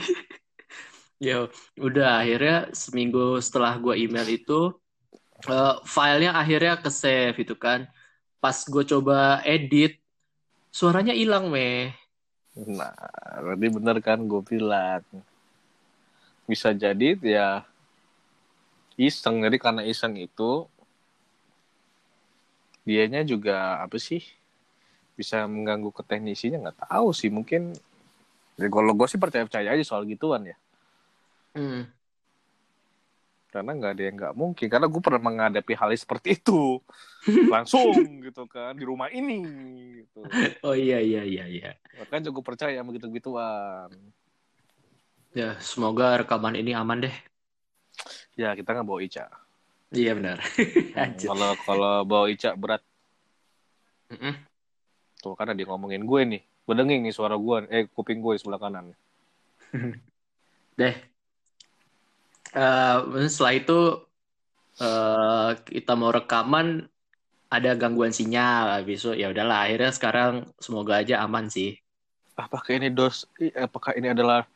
Ya 1.22 1.46
udah 1.77 2.25
akhirnya 2.25 2.74
seminggu 2.74 3.38
setelah 3.44 3.77
gue 3.77 3.94
email 3.94 4.25
itu 4.25 4.74
uh, 5.46 5.77
filenya 5.86 6.34
akhirnya 6.34 6.82
ke 6.82 6.89
save 6.89 7.38
itu 7.38 7.53
kan. 7.53 7.86
Pas 8.41 8.58
gue 8.65 8.84
coba 8.88 9.46
edit 9.46 10.01
suaranya 10.72 11.12
hilang 11.12 11.51
meh 11.51 11.91
nah 12.51 12.91
berarti 13.39 13.68
bener 13.72 13.98
kan 14.03 14.20
gue 14.27 14.41
bilang. 14.44 15.03
Bisa 16.44 16.75
jadi 16.75 17.15
ya 17.24 17.63
iseng. 19.00 19.39
Jadi 19.39 19.56
karena 19.56 19.88
iseng 19.88 20.20
itu 20.20 20.68
dianya 22.84 23.24
juga 23.24 23.80
apa 23.80 23.96
sih 24.01 24.20
bisa 25.15 25.48
mengganggu 25.48 25.96
ke 25.96 26.03
teknisinya? 26.03 26.68
Nggak 26.68 26.80
tahu 26.91 27.15
sih. 27.15 27.32
Mungkin 27.32 27.72
ya 28.60 28.67
kalau 28.67 28.91
gue 28.96 29.08
sih 29.08 29.20
percaya 29.22 29.43
percaya 29.48 29.70
aja 29.72 29.84
soal 29.84 30.03
gituan 30.08 30.48
ya. 30.48 30.58
Hmm. 31.55 31.88
Karena 33.51 33.72
nggak 33.75 33.91
ada 34.00 34.03
yang 34.03 34.15
nggak 34.15 34.36
mungkin. 34.36 34.67
Karena 34.72 34.88
gue 34.88 35.01
pernah 35.03 35.22
menghadapi 35.22 35.74
hal 35.75 35.91
seperti 35.96 36.39
itu. 36.39 36.79
Langsung 37.53 38.24
gitu 38.24 38.48
kan 38.48 38.75
di 38.79 38.88
rumah 38.88 39.12
ini 39.12 39.43
gitu. 40.03 40.24
Oh 40.63 40.75
iya 40.75 41.03
iya 41.03 41.27
iya 41.27 41.46
iya. 41.46 41.72
Makanya 42.00 42.31
gue 42.31 42.43
percaya 42.43 42.79
begitu 42.81 43.12
gituan 43.12 43.91
ya 45.31 45.55
semoga 45.63 46.20
rekaman 46.20 46.60
ini 46.60 46.75
aman 46.75 47.08
deh. 47.08 47.15
Ya 48.36 48.55
kita 48.55 48.75
nggak 48.75 48.88
bawa 48.88 49.00
Ica. 49.03 49.27
Iya 49.91 50.15
benar. 50.15 50.39
Kalau 51.20 51.51
kalau 51.67 51.93
bawa 52.08 52.25
Ica 52.31 52.55
berat. 52.55 52.84
Mm 54.12 54.20
-mm. 54.20 54.36
tuh 55.24 55.38
karena 55.39 55.55
dia 55.55 55.70
ngomongin 55.70 56.03
gue 56.03 56.22
nih 56.36 56.43
gue 56.62 56.74
denging 56.77 57.01
nih 57.03 57.13
suara 57.13 57.36
gue 57.36 57.68
eh 57.68 57.86
kuping 57.89 58.22
gue 58.22 58.38
di 58.38 58.41
sebelah 58.41 58.62
kanan. 58.62 58.94
Deh. 60.80 60.96
Uh, 62.51 63.27
setelah 63.32 63.53
itu 63.56 63.80
uh, 64.84 65.51
kita 65.63 65.94
mau 65.96 66.12
rekaman 66.12 66.86
ada 67.51 67.75
gangguan 67.75 68.15
sinyal. 68.15 68.80
Habis 68.82 69.03
itu 69.03 69.12
ya 69.20 69.34
udahlah 69.34 69.68
akhirnya 69.68 69.91
sekarang 69.91 70.34
semoga 70.62 71.01
aja 71.03 71.20
aman 71.25 71.51
sih. 71.51 71.75
Apakah 72.39 72.80
ini 72.80 72.88
dos 72.88 73.27
apakah 73.53 73.91
ini 74.00 74.13
adalah 74.15 74.48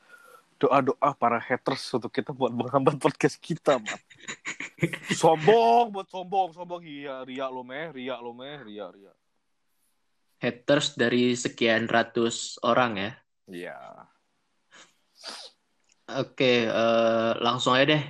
doa-doa 0.55 1.11
para 1.19 1.35
haters 1.35 1.83
untuk 1.91 2.07
kita 2.15 2.31
buat 2.31 2.55
menghambat 2.55 2.95
podcast 2.95 3.35
kita 3.43 3.75
mat 3.75 3.99
sombong 5.19 5.91
buat 5.91 6.07
sombong 6.07 6.55
sombong. 6.55 6.81
Iya 6.87 7.27
ria 7.27 7.51
lo 7.51 7.61
meh 7.67 7.91
ria 7.91 8.15
lo 8.15 8.31
meh 8.31 8.63
ria 8.63 8.87
ria 8.87 9.11
haters 10.45 10.93
dari 10.93 11.33
sekian 11.33 11.89
ratus 11.89 12.61
orang 12.61 12.93
ya 13.01 13.11
iya 13.49 13.77
Oke, 16.05 16.69
uh, 16.69 17.33
langsung 17.41 17.73
aja 17.73 17.97
deh. 17.97 18.03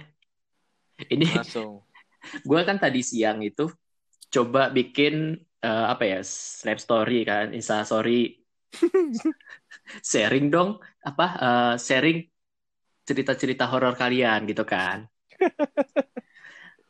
Ini 1.16 1.32
langsung. 1.32 1.80
gue 2.50 2.62
kan 2.68 2.76
tadi 2.76 3.00
siang 3.00 3.40
itu 3.40 3.72
coba 4.28 4.68
bikin 4.68 5.40
uh, 5.64 5.86
apa 5.88 6.04
ya 6.04 6.20
snap 6.28 6.76
story 6.76 7.24
kan, 7.24 7.56
insta 7.56 7.88
story, 7.88 8.36
sharing 10.12 10.52
dong 10.52 10.76
apa 11.08 11.28
uh, 11.40 11.74
sharing 11.80 12.28
cerita-cerita 13.08 13.64
horor 13.64 13.96
kalian 13.96 14.44
gitu 14.44 14.68
kan. 14.68 15.08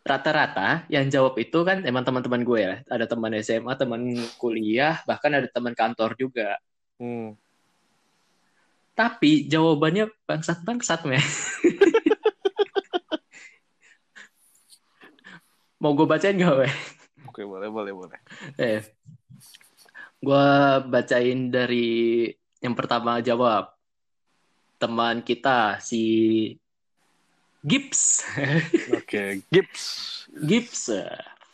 Rata-rata 0.06 0.86
yang 0.88 1.10
jawab 1.10 1.34
itu 1.42 1.66
kan 1.66 1.82
emang 1.82 2.06
teman-teman 2.06 2.46
gue 2.46 2.60
ya, 2.62 2.76
ada 2.86 3.10
teman 3.10 3.34
SMA, 3.42 3.74
teman 3.74 4.02
kuliah, 4.38 5.02
bahkan 5.10 5.34
ada 5.34 5.50
teman 5.50 5.74
kantor 5.74 6.14
juga. 6.14 6.62
Hmm 7.02 7.34
tapi 8.96 9.44
jawabannya 9.52 10.08
bangsat-bangsat, 10.24 11.04
meh. 11.04 11.20
Mau 15.84 15.92
gue 15.92 16.08
bacain 16.08 16.40
gak, 16.40 16.56
weh? 16.64 16.72
Oke, 17.28 17.44
boleh, 17.44 17.68
boleh, 17.68 17.92
boleh. 17.92 18.16
Eh, 18.56 18.80
gue 20.24 20.48
bacain 20.88 21.52
dari 21.52 22.32
yang 22.64 22.72
pertama 22.72 23.20
jawab. 23.20 23.76
Teman 24.80 25.28
kita, 25.28 25.84
si 25.84 26.56
Gibbs. 27.66 28.22
Oke, 28.94 28.94
okay, 28.94 29.30
Gibbs. 29.50 29.84
Gibbs. 30.30 30.94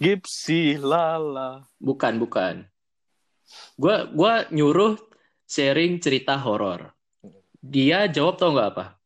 Gipsy 0.01 0.81
Lala. 0.81 1.61
Bukan, 1.77 2.17
bukan. 2.19 2.65
Gue 3.77 3.95
gua 4.11 4.49
nyuruh 4.49 4.97
sharing 5.45 6.01
cerita 6.01 6.41
horor. 6.41 6.89
Dia 7.61 8.09
jawab 8.09 8.41
tau 8.41 8.49
nggak 8.49 8.69
apa? 8.73 8.97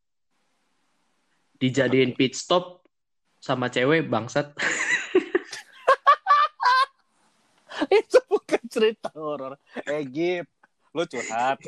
Dijadiin 1.60 2.16
pit 2.16 2.32
stop 2.34 2.88
sama 3.44 3.68
cewek 3.68 4.08
bangsat. 4.08 4.56
Itu 8.00 8.24
bukan 8.32 8.64
cerita 8.72 9.12
horor. 9.14 9.60
Eh, 9.84 10.08
Gip. 10.08 10.48
Lo 10.96 11.04
curhat 11.04 11.60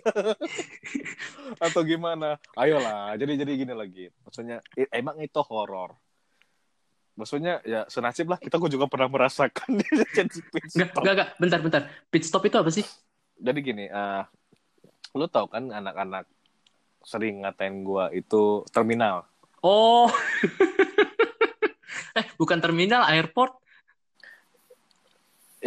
atau 1.67 1.81
gimana 1.83 2.39
ayolah 2.55 3.11
jadi 3.19 3.43
jadi 3.43 3.51
gini 3.59 3.73
lagi 3.75 4.07
maksudnya 4.23 4.63
emang 4.95 5.19
itu 5.19 5.35
horor 5.43 5.99
maksudnya 7.19 7.59
ya 7.67 7.83
senasib 7.91 8.31
lah 8.31 8.39
kita 8.39 8.55
juga 8.71 8.87
pernah 8.87 9.11
merasakan 9.11 9.83
pit 9.83 10.31
stop. 10.71 11.03
enggak, 11.03 11.13
enggak. 11.17 11.29
Bentar, 11.41 11.59
bentar. 11.59 11.81
Pit 12.07 12.23
stop 12.23 12.47
itu 12.47 12.55
apa 12.55 12.71
sih? 12.71 12.87
jadi 13.37 13.59
gini 13.61 13.85
eh 13.91 14.23
lo 15.13 15.27
tau 15.27 15.51
kan 15.51 15.69
anak-anak 15.69 16.25
sering 17.05 17.45
ngatain 17.45 17.85
gua 17.85 18.09
itu 18.13 18.65
terminal 18.73 19.25
Oh. 19.65 20.05
eh, 22.19 22.25
bukan 22.37 22.61
terminal, 22.61 23.05
airport. 23.09 23.57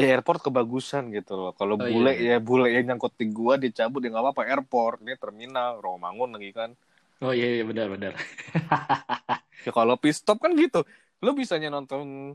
Ya, 0.00 0.16
airport 0.16 0.40
kebagusan 0.40 1.12
gitu 1.12 1.36
loh 1.36 1.52
kalau 1.52 1.76
Oh, 1.76 1.84
bule 1.84 2.16
iya, 2.16 2.36
ya 2.36 2.38
bule 2.40 2.72
yang 2.72 2.94
nyangkut 2.94 3.12
di 3.20 3.28
gua 3.28 3.60
dicabut 3.60 4.00
ya 4.00 4.08
nggak 4.08 4.24
apa-apa 4.24 4.42
airport 4.48 5.04
ini 5.04 5.14
terminal 5.20 5.78
Romangun 5.84 6.36
lagi 6.36 6.50
kan 6.56 6.72
Oh 7.20 7.36
iya, 7.36 7.60
iya 7.60 7.64
benar, 7.68 7.92
benar. 7.92 8.12
Ya 9.60 9.76
kalau 9.76 9.92
pit 10.00 10.16
stop 10.16 10.40
kan 10.40 10.56
gitu. 10.56 10.88
Lu 11.20 11.36
bisanya 11.36 11.68
nonton 11.68 12.32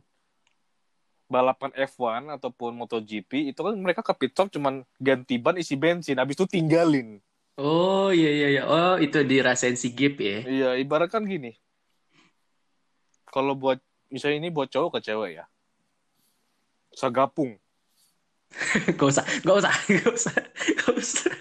balapan 1.26 1.74
F1 1.74 2.38
ataupun 2.38 2.78
MotoGP 2.78 3.50
itu 3.50 3.58
kan 3.66 3.74
mereka 3.74 4.06
ke 4.06 4.14
pit 4.14 4.32
stop 4.38 4.54
cuman 4.54 4.86
ganti 5.02 5.42
ban 5.42 5.58
isi 5.58 5.74
bensin 5.74 6.22
habis 6.22 6.38
itu 6.38 6.46
tinggalin. 6.46 7.18
Oh 7.58 8.14
iya, 8.14 8.30
iya, 8.30 8.48
iya. 8.54 8.64
Oh 8.70 9.02
itu 9.02 9.26
dirasain 9.26 9.74
si 9.74 9.90
Gip 9.90 10.22
ya. 10.22 10.46
Iya, 10.46 10.70
ibarat 10.78 11.10
kan 11.10 11.26
gini. 11.26 11.58
Kalau 13.34 13.58
buat 13.58 13.82
misalnya 14.14 14.38
ini 14.46 14.50
buat 14.54 14.70
cowok 14.70 15.02
ke 15.02 15.10
cewek 15.10 15.42
ya. 15.42 15.46
Sagapung. 16.96 17.60
Gak 18.96 19.08
usah, 19.12 19.26
gak 19.46 19.56
usah, 19.60 19.74
gak 19.92 20.12
usah, 20.16 20.36
gak 20.80 20.94
usah. 20.96 21.36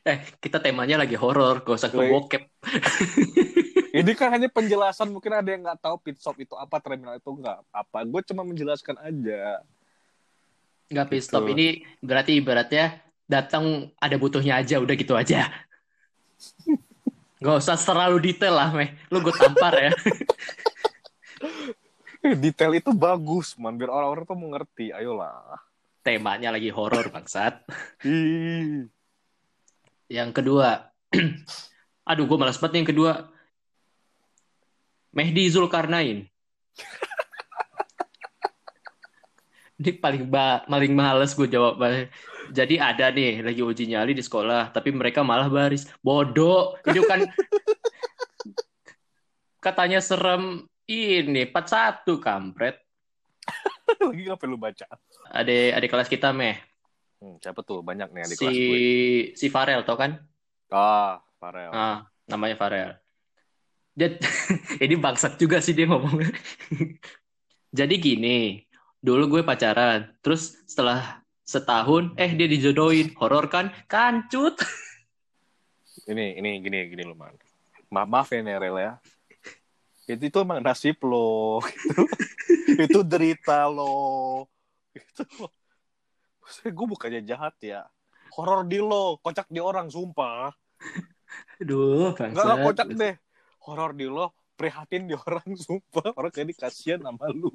Eh, 0.00 0.18
kita 0.42 0.58
temanya 0.58 0.98
lagi 0.98 1.14
horor, 1.14 1.62
gak 1.62 1.76
usah 1.78 1.88
ke 1.88 1.98
bokep. 1.98 2.42
Ini 4.00 4.12
kan 4.14 4.30
hanya 4.30 4.46
penjelasan 4.46 5.10
mungkin 5.10 5.34
ada 5.34 5.50
yang 5.50 5.66
nggak 5.66 5.82
tahu 5.82 5.98
pit 5.98 6.14
stop 6.14 6.38
itu 6.38 6.54
apa, 6.54 6.78
terminal 6.78 7.18
itu 7.18 7.26
nggak 7.26 7.58
apa. 7.74 7.98
Gue 8.06 8.22
cuma 8.22 8.46
menjelaskan 8.46 8.94
aja. 9.02 9.66
Nggak 10.94 11.06
pit 11.10 11.22
stop 11.26 11.42
Gitu. 11.42 11.54
ini 11.58 11.66
berarti 11.98 12.38
ibaratnya 12.38 13.02
datang 13.26 13.90
ada 13.98 14.14
butuhnya 14.14 14.62
aja, 14.62 14.78
udah 14.78 14.94
gitu 14.94 15.18
aja. 15.18 15.50
Gak 17.40 17.56
usah 17.56 17.74
terlalu 17.74 18.30
detail 18.30 18.52
lah, 18.52 18.70
meh. 18.70 18.94
Lu 19.08 19.18
gue 19.24 19.32
tampar 19.32 19.72
ya. 19.74 19.90
Detail 22.20 22.76
itu 22.76 22.92
bagus, 22.92 23.56
man. 23.56 23.80
Biar 23.80 23.88
orang-orang 23.88 24.24
tuh 24.28 24.36
mengerti. 24.36 24.92
Ayolah. 24.92 25.56
Temanya 26.04 26.52
lagi 26.52 26.68
horor, 26.68 27.08
bangsat. 27.08 27.64
Yang 30.10 30.30
kedua, 30.32 30.90
aduh 32.08 32.24
gue 32.26 32.38
malas 32.40 32.58
banget 32.58 32.82
yang 32.82 32.88
kedua. 32.88 33.12
Mehdi 35.12 35.50
Zulkarnain. 35.50 36.26
Ini 39.80 39.96
paling 39.96 40.28
ba 40.28 40.60
paling 40.68 40.92
males 40.92 41.32
gue 41.32 41.48
jawab. 41.48 41.80
Jadi 42.50 42.82
ada 42.82 43.14
nih 43.14 43.40
lagi 43.40 43.62
uji 43.62 43.86
nyali 43.86 44.12
di 44.12 44.24
sekolah, 44.24 44.74
tapi 44.74 44.90
mereka 44.90 45.22
malah 45.22 45.46
baris. 45.46 45.86
Bodoh, 46.02 46.74
itu 46.84 47.00
kan 47.06 47.24
katanya 49.64 50.02
serem 50.02 50.66
ini 50.90 51.46
41 51.46 52.02
kampret. 52.18 52.82
Lagi 54.02 54.22
ngapain 54.26 54.50
lu 54.50 54.58
baca? 54.58 54.86
Adik 55.30 55.70
adik 55.78 55.88
kelas 55.90 56.10
kita 56.10 56.34
meh 56.34 56.58
Hmm, 57.20 57.36
siapa 57.36 57.60
tuh? 57.60 57.84
Banyak 57.84 58.16
nih 58.16 58.32
di 58.32 58.36
si 58.36 58.40
kelas 58.40 58.56
gue. 58.56 58.78
si 59.36 59.46
Farel 59.52 59.84
tau 59.84 60.00
kan? 60.00 60.16
Ah, 60.72 61.20
Farel. 61.36 61.68
Ah, 61.68 62.08
namanya 62.24 62.56
Farel. 62.56 62.96
Dia 63.92 64.16
ini 64.84 64.96
bangsat 64.96 65.36
juga 65.36 65.60
sih 65.60 65.76
dia 65.76 65.84
ngomongnya. 65.84 66.32
Jadi 67.78 67.94
gini, 68.00 68.64
dulu 69.04 69.36
gue 69.36 69.42
pacaran, 69.44 70.16
terus 70.24 70.64
setelah 70.64 71.20
setahun, 71.44 72.16
eh 72.16 72.32
dia 72.32 72.48
dijodohin, 72.48 73.12
horor 73.20 73.52
kan? 73.52 73.68
Kancut. 73.84 74.56
Ini, 76.08 76.40
ini, 76.40 76.64
gini, 76.64 76.88
gini 76.88 77.04
lu, 77.04 77.12
man. 77.14 77.36
Maaf, 77.92 78.08
maaf 78.08 78.28
ya, 78.32 78.40
Nerel 78.40 78.80
ya. 78.80 78.92
Itu, 80.16 80.24
itu 80.30 80.38
emang 80.42 80.58
nasib 80.64 80.98
lo. 81.06 81.60
Itu, 81.62 82.02
itu 82.90 83.00
derita 83.06 83.70
lo. 83.70 84.46
Itu. 84.90 85.22
Maksudnya 86.42 86.70
gue 86.74 86.86
bukannya 86.86 87.20
jahat 87.22 87.54
ya. 87.62 87.86
Horor 88.34 88.66
di 88.66 88.78
lo, 88.82 89.18
kocak 89.22 89.46
di 89.50 89.62
orang, 89.62 89.90
sumpah. 89.90 90.50
Aduh, 91.62 92.14
Enggak, 92.14 92.34
bangsat. 92.34 92.66
kocak 92.66 92.88
deh. 92.94 93.14
Horor 93.62 93.92
di 93.94 94.06
lo, 94.06 94.34
prihatin 94.58 95.06
di 95.06 95.14
orang, 95.14 95.46
sumpah. 95.54 96.14
Orang 96.18 96.32
kayak 96.34 96.58
kasihan 96.58 96.98
sama 97.02 97.30
lu. 97.30 97.54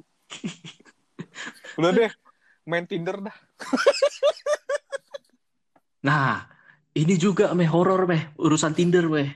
Udah 1.76 1.92
deh, 1.92 2.12
main 2.64 2.88
Tinder 2.88 3.20
dah. 3.20 3.36
Nah, 6.06 6.46
ini 6.94 7.18
juga 7.18 7.52
meh 7.58 7.68
horor 7.68 8.06
meh, 8.06 8.32
urusan 8.38 8.78
Tinder 8.78 9.10
meh. 9.10 9.34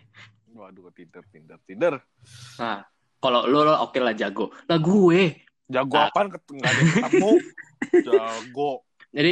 Waduh, 0.54 0.94
Tinder, 0.94 1.24
Tinder, 1.28 1.58
Tinder. 1.66 1.94
Nah, 2.62 2.86
kalau 3.20 3.46
lo, 3.46 3.64
lo 3.64 3.76
oke 3.84 4.00
lah 4.00 4.12
jago. 4.12 4.50
Lah 4.66 4.80
gue, 4.80 5.44
Jago 5.68 5.96
Ah. 5.96 6.10
apaan? 6.10 6.28
Ket- 6.28 6.50
Nggak 6.50 6.72
ada 6.72 6.80
yang 6.80 6.92
ketemu. 6.96 7.32
Jago. 8.08 8.72
Jadi 9.10 9.32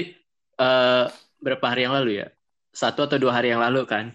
eh 0.57 1.05
berapa 1.37 1.65
hari 1.65 1.81
yang 1.83 1.95
lalu 1.95 2.19
ya? 2.19 2.27
Satu 2.69 3.03
atau 3.03 3.17
dua 3.17 3.33
hari 3.33 3.49
yang 3.49 3.59
lalu 3.59 3.85
kan? 3.85 4.13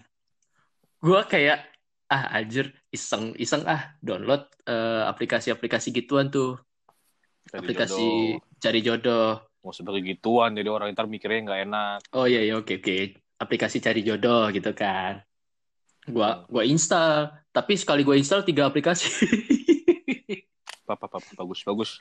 Gua 0.97 1.23
kayak 1.23 1.67
ah 2.07 2.31
anjir 2.31 2.71
iseng 2.89 3.33
iseng 3.35 3.65
ah 3.65 3.97
download 3.99 4.45
eh, 4.63 5.03
aplikasi-aplikasi 5.03 5.91
gituan 5.91 6.29
tuh, 6.29 6.55
Cari 7.43 7.59
aplikasi 7.59 8.05
jodoh. 8.39 8.59
cari 8.59 8.79
jodoh. 8.79 9.29
mau 9.59 9.71
sebagai 9.71 10.03
gituan 10.03 10.51
jadi 10.51 10.67
orang 10.67 10.91
ntar 10.91 11.07
mikirnya 11.07 11.39
nggak 11.41 11.61
enak 11.63 11.99
Oh 12.11 12.27
iya 12.27 12.43
iya 12.43 12.55
oke 12.55 12.79
oke. 12.79 12.97
Aplikasi 13.35 13.79
cari 13.79 13.99
jodoh 13.99 14.47
gitu 14.51 14.71
kan. 14.71 15.23
Gua 16.05 16.43
gua 16.47 16.63
install, 16.63 17.31
tapi 17.49 17.75
sekali 17.75 18.03
gua 18.03 18.15
install 18.15 18.43
tiga 18.43 18.67
aplikasi. 18.67 19.07
apa 20.87 21.05
apa 21.07 21.17
apa 21.19 21.29
bagus 21.39 21.59
bagus 21.63 21.91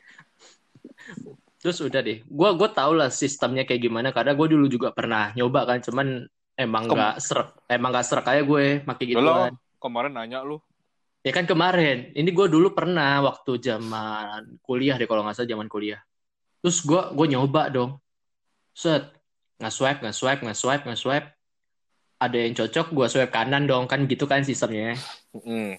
Terus 1.63 1.79
udah 1.79 2.03
deh. 2.03 2.27
Gua 2.27 2.59
gua 2.59 2.67
tau 2.75 2.91
lah 2.91 3.07
sistemnya 3.07 3.63
kayak 3.63 3.87
gimana 3.87 4.11
karena 4.11 4.35
gua 4.35 4.51
dulu 4.51 4.67
juga 4.67 4.91
pernah 4.91 5.31
nyoba 5.39 5.63
kan, 5.63 5.79
cuman 5.79 6.27
emang 6.57 6.85
Kem- 6.89 6.97
nggak 6.99 7.15
serak 7.23 7.49
emang 7.69 7.91
nggak 7.95 8.07
serak 8.07 8.27
aja 8.29 8.43
gue 8.45 8.65
Udah 8.83 8.95
lo 8.95 9.03
gituan. 9.07 9.53
kemarin 9.81 10.13
nanya 10.15 10.41
lu 10.45 10.59
Ya 11.23 11.31
kan 11.31 11.47
kemarin, 11.47 12.11
ini 12.19 12.35
gue 12.35 12.51
dulu 12.51 12.75
pernah 12.75 13.23
waktu 13.23 13.55
zaman 13.63 14.59
kuliah 14.59 14.99
deh 14.99 15.07
kalau 15.07 15.23
nggak 15.23 15.39
salah 15.39 15.55
zaman 15.55 15.71
kuliah. 15.71 16.03
Terus 16.59 16.83
gue 16.83 16.99
gue 17.15 17.27
nyoba 17.31 17.71
dong, 17.71 18.03
set 18.75 19.07
nggak 19.63 19.71
swipe 19.71 19.99
nggak 20.03 20.17
swipe 20.19 20.43
nggak 20.43 20.59
swipe 20.59 20.83
nggak 20.83 20.99
swipe. 20.99 21.29
Ada 22.19 22.37
yang 22.43 22.55
cocok 22.59 22.87
gue 22.91 23.07
swipe 23.07 23.31
kanan 23.31 23.71
dong 23.71 23.87
kan 23.87 24.03
gitu 24.11 24.27
kan 24.27 24.43
sistemnya. 24.43 24.99
Mm. 25.31 25.79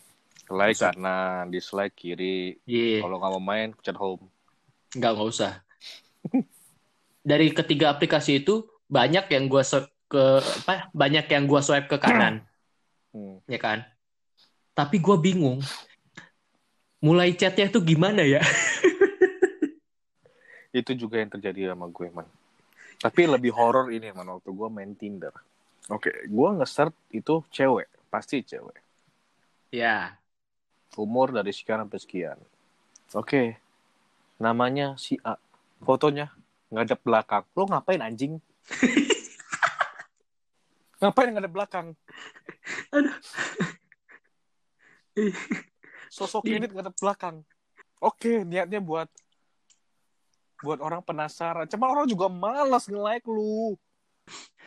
Like 0.51 0.75
Bisa. 0.75 0.91
kanan 0.91 1.47
dislike 1.47 1.95
kiri 1.95 2.60
Iya, 2.67 2.99
kalau 2.99 3.19
nggak 3.19 3.32
mau 3.38 3.43
main 3.43 3.69
chat 3.79 3.95
home 3.95 4.27
nggak 4.93 5.12
nggak 5.13 5.29
usah. 5.29 5.53
Dari 7.29 7.56
ketiga 7.56 7.89
aplikasi 7.89 8.43
itu 8.43 8.67
banyak 8.86 9.25
yang 9.32 9.47
gue 9.47 9.63
swipe 9.63 9.89
ke 10.06 10.23
apa? 10.43 10.91
Banyak 10.91 11.25
yang 11.32 11.47
gue 11.47 11.62
swipe 11.63 11.88
ke 11.89 11.97
kanan, 11.97 12.43
Hmm. 13.15 13.39
ya 13.47 13.58
kan? 13.58 13.82
Tapi 14.73 14.97
gue 14.99 15.17
bingung. 15.17 15.62
Mulai 16.99 17.34
chatnya 17.34 17.69
tuh 17.69 17.82
gimana 17.82 18.21
ya? 18.21 18.41
itu 20.73 20.91
juga 20.97 21.21
yang 21.21 21.29
terjadi 21.29 21.71
sama 21.71 21.86
gue 21.86 22.10
man 22.10 22.25
tapi 22.97 23.29
lebih 23.29 23.53
horor 23.53 23.93
ini 23.93 24.10
man 24.10 24.25
waktu 24.34 24.49
gue 24.49 24.67
main 24.73 24.89
Tinder 24.97 25.29
oke 25.86 26.10
gue 26.10 26.49
nge-search 26.58 26.97
itu 27.13 27.45
cewek 27.53 27.88
pasti 28.10 28.41
cewek 28.41 28.82
Ya, 29.73 30.21
umur 30.97 31.34
dari 31.34 31.53
sekian 31.53 31.86
sampai 31.86 31.99
sekian. 32.01 32.38
Oke. 33.13 33.58
Namanya 34.41 34.97
si 34.97 35.21
A. 35.21 35.38
Fotonya 35.84 36.34
ngadep 36.73 36.99
belakang. 37.06 37.45
Lo 37.53 37.69
ngapain 37.69 38.01
anjing? 38.01 38.41
Ngapain 41.03 41.36
ngadep 41.36 41.51
belakang? 41.51 41.88
Sosok 46.08 46.47
ini 46.47 46.65
ngadep 46.65 46.95
belakang. 46.95 47.43
Oke 47.99 48.47
niatnya 48.47 48.79
buat 48.79 49.12
buat 50.63 50.79
orang 50.79 51.03
penasaran. 51.03 51.67
Cuma 51.67 51.91
orang 51.91 52.08
juga 52.08 52.32
malas 52.32 52.88
nge-like 52.88 53.27
lu. 53.27 53.75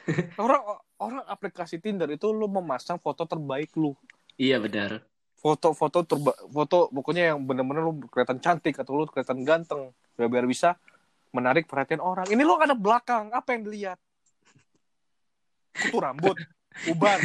Orang 0.44 0.62
orang 1.00 1.24
aplikasi 1.26 1.80
Tinder 1.80 2.06
itu 2.12 2.30
lu 2.30 2.46
memasang 2.46 3.00
foto 3.00 3.24
terbaik 3.24 3.72
lu. 3.74 3.96
Iya 4.36 4.60
benar. 4.60 5.02
Foto-foto 5.46 6.02
terba 6.02 6.34
foto 6.50 6.90
pokoknya 6.90 7.30
yang 7.30 7.38
bener-bener 7.46 7.86
lu 7.86 8.02
kelihatan 8.10 8.42
cantik 8.42 8.74
atau 8.82 8.98
lu 8.98 9.06
kelihatan 9.06 9.46
ganteng 9.46 9.94
biar 10.18 10.26
biar 10.26 10.46
bisa 10.50 10.74
menarik 11.30 11.70
perhatian 11.70 12.02
orang 12.02 12.26
ini 12.26 12.42
lu 12.42 12.58
ngadep 12.58 12.82
belakang 12.82 13.30
apa 13.30 13.54
yang 13.54 13.62
dilihat 13.62 13.98
kutu 15.76 16.00
rambut, 16.00 16.40
uban, 16.88 17.20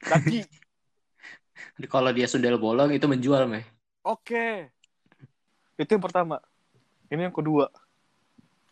kaki. 0.00 0.48
Kalau 1.84 2.08
dia 2.16 2.24
sundel 2.24 2.56
bolong 2.56 2.92
itu 2.96 3.04
menjual, 3.04 3.44
meh. 3.44 3.64
Oke. 4.00 4.72
Itu 5.76 5.90
yang 5.96 6.04
pertama. 6.04 6.40
Ini 7.12 7.28
yang 7.28 7.36
kedua. 7.36 7.68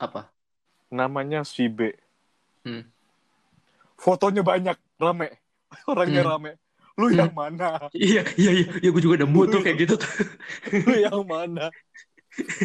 Apa? 0.00 0.32
Namanya 0.88 1.44
si 1.44 1.68
B. 1.68 1.92
Hmm. 2.64 2.88
Fotonya 4.00 4.40
banyak, 4.40 4.80
rame. 4.96 5.36
Orangnya 5.92 6.24
Hmm. 6.24 6.32
rame. 6.32 6.52
Lu 6.98 7.14
yang 7.14 7.30
mana? 7.30 7.86
Iya, 7.94 8.26
iya, 8.34 8.50
iya. 8.50 8.66
Ya, 8.82 8.88
gue 8.90 9.02
juga 9.02 9.22
nemu 9.22 9.40
tuh 9.46 9.60
kayak 9.62 9.76
gitu 9.86 9.94
tuh. 9.94 10.10
Lu 10.90 10.98
yang 10.98 11.22
mana? 11.22 11.70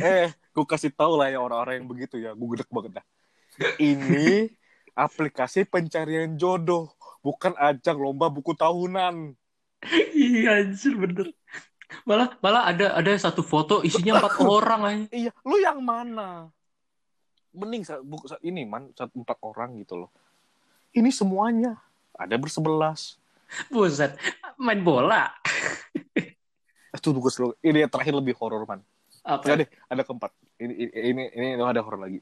eh, 0.02 0.34
gue 0.34 0.65
kasih 0.65 0.89
tau 0.89 1.13
lah 1.22 1.30
ya 1.30 1.38
orang-orang 1.38 1.82
yang 1.82 1.88
begitu 1.88 2.17
ya. 2.17 2.34
Gue 2.34 2.58
gedek 2.58 2.69
banget 2.74 2.98
dah. 2.98 3.06
Ini 3.78 4.50
aplikasi 4.98 5.69
pencarian 5.69 6.34
jodoh. 6.34 6.89
Bukan 7.22 7.54
ajang 7.62 8.02
lomba 8.02 8.28
buku 8.34 8.58
tahunan. 8.58 9.38
iya, 10.17 10.65
anjir, 10.65 10.98
bener. 10.98 11.30
Malah 12.10 12.34
malah 12.41 12.74
ada 12.74 12.98
ada 12.98 13.12
satu 13.22 13.46
foto 13.46 13.86
isinya 13.86 14.17
empat 14.17 14.41
orang 14.41 14.82
aja. 14.82 15.06
Iya, 15.13 15.32
lu 15.46 15.62
yang 15.62 15.78
mana? 15.78 16.50
Mending 17.54 17.86
buku 18.02 18.26
sa- 18.26 18.41
ini 18.41 18.65
man 18.65 18.89
satu 18.98 19.22
empat 19.22 19.38
orang 19.46 19.78
gitu 19.78 20.02
loh. 20.02 20.10
Ini 20.89 21.13
semuanya 21.13 21.78
ada 22.17 22.34
bersebelas. 22.34 23.22
Buset, 23.70 24.18
main 24.58 24.82
bola. 24.82 25.30
Itu 26.94 27.12
buku 27.13 27.30
selalu. 27.30 27.54
Ini 27.60 27.86
yang 27.86 27.92
terakhir 27.92 28.13
lebih 28.16 28.34
horor 28.38 28.63
man. 28.63 28.82
Apa? 29.24 29.56
Deh, 29.56 29.70
ada 29.88 30.02
keempat. 30.04 30.32
Ini 30.60 30.74
ini 30.94 31.24
ini, 31.34 31.54
ini 31.58 31.63
ada 31.63 31.82
horor 31.84 32.06
lagi. 32.06 32.20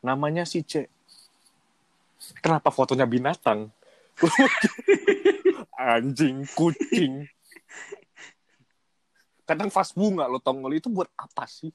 Namanya 0.00 0.48
si 0.48 0.64
C. 0.64 0.88
Kenapa 2.40 2.72
fotonya 2.72 3.04
binatang? 3.08 3.72
Anjing, 5.80 6.44
kucing. 6.52 7.24
Kadang 9.48 9.72
vas 9.72 9.90
bunga 9.96 10.28
lo 10.28 10.38
tongol 10.38 10.78
itu 10.78 10.92
buat 10.92 11.08
apa 11.16 11.48
sih? 11.48 11.72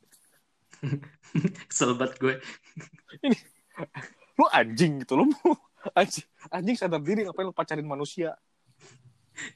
Kesel 1.68 1.98
banget 1.98 2.16
gue. 2.22 2.36
Lu 4.36 4.46
anjing 4.52 5.04
gitu 5.04 5.20
lo 5.20 5.28
mau 5.28 5.56
anjing, 5.94 6.26
anjing 6.50 6.78
sadar 6.80 7.02
diri 7.02 7.28
ngapain 7.28 7.46
lo 7.46 7.54
pacarin 7.54 7.86
manusia? 7.86 8.34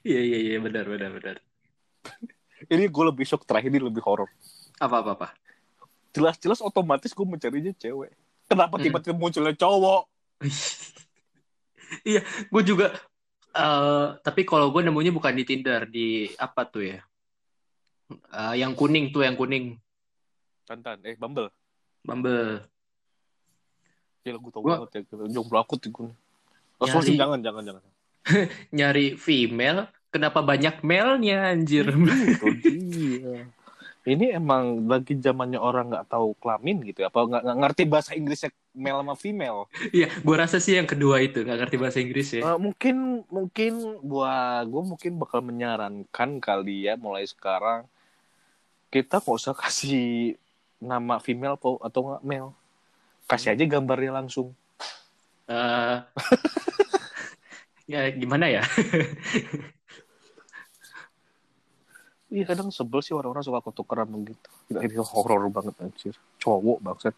Iya, 0.04 0.20
iya, 0.20 0.38
iya, 0.38 0.56
benar, 0.60 0.84
benar, 0.84 1.10
benar. 1.10 1.36
Ini 2.68 2.84
gue 2.86 3.04
lebih 3.08 3.24
shock 3.24 3.48
terakhir 3.48 3.72
ini 3.72 3.80
lebih 3.80 4.04
horor. 4.04 4.28
Apa, 4.76 5.00
apa, 5.00 5.10
apa? 5.16 5.28
Jelas-jelas 6.12 6.60
otomatis 6.60 7.10
gue 7.16 7.26
mencarinya 7.26 7.72
cewek. 7.74 8.12
Kenapa 8.44 8.76
Hmm. 8.76 8.84
tiba-tiba 8.84 9.16
munculnya 9.16 9.56
cowok? 9.56 10.04
iya, 12.04 12.20
gue 12.48 12.62
juga. 12.62 12.92
eh 13.50 14.06
tapi 14.22 14.46
kalau 14.46 14.70
gue 14.70 14.78
nemunya 14.78 15.10
bukan 15.10 15.34
di 15.34 15.42
Tinder, 15.42 15.82
di 15.82 16.30
apa 16.38 16.62
tuh 16.62 16.86
ya? 16.86 17.02
Eh, 18.10 18.54
yang 18.62 18.78
kuning 18.78 19.10
tuh, 19.10 19.26
yang 19.26 19.34
kuning. 19.34 19.74
Tantan, 20.68 21.02
eh 21.02 21.18
Bumble. 21.18 21.50
Bumble. 22.06 22.62
Gila 24.20 24.36
gue 24.36 24.50
tau 24.52 24.62
Gua- 24.62 24.78
banget 24.84 24.90
ya. 25.00 25.00
Jomblo 25.28 25.58
aku 25.60 25.74
tuh 25.80 25.90
gue. 25.92 26.10
Oh, 26.80 26.86
Nyari- 26.88 26.92
sorry, 26.92 27.12
jangan, 27.16 27.38
jangan, 27.40 27.62
jangan. 27.64 27.82
Nyari 28.76 29.06
female, 29.16 29.88
kenapa 30.12 30.40
banyak 30.44 30.84
male-nya, 30.84 31.52
anjir? 31.56 31.88
Itu 31.88 32.46
dia. 32.60 33.48
Ini 34.00 34.40
emang 34.40 34.88
lagi 34.88 35.12
zamannya 35.20 35.60
orang 35.60 35.92
nggak 35.92 36.08
tahu 36.08 36.32
kelamin 36.40 36.80
gitu 36.88 37.04
ya? 37.04 37.12
Apa 37.12 37.20
nggak 37.28 37.44
ngerti 37.44 37.82
bahasa 37.84 38.16
Inggrisnya 38.16 38.48
male 38.72 39.04
sama 39.04 39.12
female? 39.12 39.68
Iya, 39.92 40.08
gue 40.24 40.36
rasa 40.40 40.56
sih 40.56 40.80
yang 40.80 40.88
kedua 40.88 41.20
itu, 41.20 41.44
nggak 41.44 41.58
ngerti 41.68 41.76
bahasa 41.76 42.00
Inggris 42.00 42.28
ya. 42.32 42.40
Eh, 42.48 42.56
mungkin 42.56 43.28
mungkin 43.28 43.72
buat 44.00 44.64
gue 44.72 44.82
mungkin 44.88 45.12
bakal 45.20 45.44
menyarankan 45.44 46.40
kali 46.40 46.88
ya 46.88 46.96
mulai 46.96 47.28
sekarang 47.28 47.84
kita 48.88 49.20
nggak 49.20 49.36
usah 49.36 49.52
kasih 49.52 50.34
nama 50.80 51.20
female 51.20 51.60
atau 51.60 51.76
atau 51.84 52.00
nggak 52.00 52.24
male. 52.24 52.56
Kasih 53.30 53.54
aja 53.54 53.64
gambarnya 53.70 54.10
langsung. 54.10 54.50
Eh, 55.46 55.96
ya 57.94 58.10
gimana 58.10 58.50
ya? 58.50 58.62
Iya 62.30 62.46
kadang 62.46 62.70
sebel 62.70 63.02
sih 63.02 63.10
orang-orang 63.10 63.42
suka 63.42 63.58
ketukeran 63.58 64.06
begitu. 64.06 64.46
Ini 64.70 65.02
horor 65.02 65.50
banget 65.50 65.74
anjir. 65.82 66.14
Cowok 66.38 66.78
bangsat. 66.78 67.10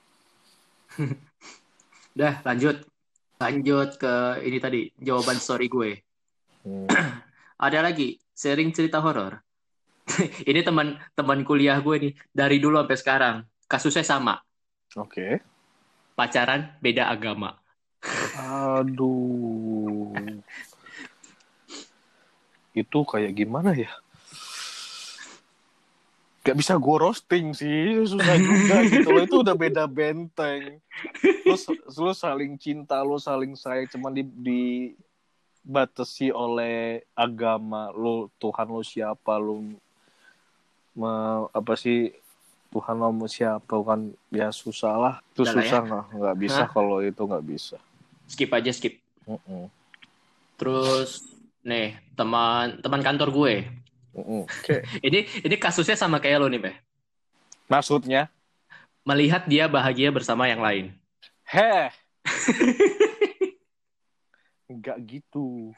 Udah, 2.17 2.41
lanjut. 2.49 2.89
Lanjut 3.37 4.01
ke 4.01 4.41
ini 4.41 4.57
tadi, 4.57 4.89
jawaban 4.97 5.37
story 5.37 5.69
gue. 5.69 6.01
Hmm. 6.65 6.89
Ada 7.69 7.85
lagi, 7.85 8.17
sharing 8.33 8.73
cerita 8.73 9.05
horor. 9.05 9.37
ini 10.49 10.65
teman 10.65 10.97
teman 11.13 11.45
kuliah 11.45 11.77
gue 11.85 12.09
nih, 12.09 12.13
dari 12.33 12.57
dulu 12.57 12.81
sampai 12.81 12.97
sekarang. 12.97 13.37
Kasusnya 13.69 14.09
sama, 14.09 14.41
Oke. 14.97 15.41
Pacaran 16.13 16.77
beda 16.79 17.09
agama. 17.09 17.57
Aduh. 18.79 20.13
Itu 22.73 23.05
kayak 23.05 23.37
gimana 23.37 23.77
ya? 23.77 23.93
Gak 26.43 26.59
bisa 26.59 26.75
gue 26.75 26.97
roasting 26.99 27.55
sih, 27.55 28.03
susah 28.03 28.35
juga 28.41 28.83
gitu 28.91 29.09
loh. 29.15 29.23
Itu 29.23 29.37
udah 29.47 29.55
beda 29.55 29.87
benteng. 29.87 30.83
Lu, 31.47 31.55
lu 31.87 32.13
saling 32.17 32.59
cinta, 32.59 32.99
lu 33.07 33.15
saling 33.23 33.55
sayang, 33.55 33.87
cuman 33.87 34.11
di, 34.11 34.27
dibatasi 34.27 36.35
oleh 36.35 37.07
agama. 37.15 37.95
Lu 37.95 38.27
Tuhan 38.43 38.67
lu 38.67 38.83
siapa, 38.83 39.39
lu 39.39 39.79
me- 40.99 41.47
apa 41.55 41.79
sih 41.79 42.11
Tuhan 42.73 42.97
lu 42.97 43.29
siapa 43.29 43.77
kan 43.85 44.17
ya 44.33 44.49
susah 44.49 44.95
lah. 44.97 45.15
Itu 45.37 45.45
Udah 45.45 45.53
lah 45.53 45.63
ya. 45.63 45.69
susah 45.69 45.81
nggak 45.85 46.05
nggak 46.17 46.37
bisa 46.41 46.63
kalau 46.73 46.99
itu 47.05 47.21
nggak 47.21 47.45
bisa. 47.45 47.77
Skip 48.25 48.49
aja, 48.49 48.73
skip. 48.73 48.97
Mm-mm. 49.29 49.69
Terus, 50.57 51.29
nih, 51.61 52.01
teman 52.17 52.81
teman 52.81 53.05
kantor 53.05 53.29
gue. 53.29 53.55
Mm-mm. 54.17 54.49
Oke. 54.49 54.81
Ini 55.07 55.45
ini 55.45 55.57
kasusnya 55.61 56.01
sama 56.01 56.17
kayak 56.17 56.41
lo 56.41 56.49
nih, 56.49 56.61
Beh. 56.65 56.77
Maksudnya, 57.69 58.33
Melihat 59.03 59.51
dia 59.51 59.67
bahagia 59.67 60.15
bersama 60.15 60.47
yang 60.47 60.63
lain. 60.63 60.95
heh. 61.43 61.91
Nggak 64.73 64.99
gitu. 65.11 65.75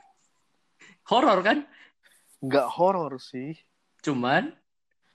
Horor 1.09 1.41
kan? 1.41 1.59
Nggak 2.45 2.69
horor 2.69 3.17
sih. 3.17 3.57
Cuman 4.05 4.53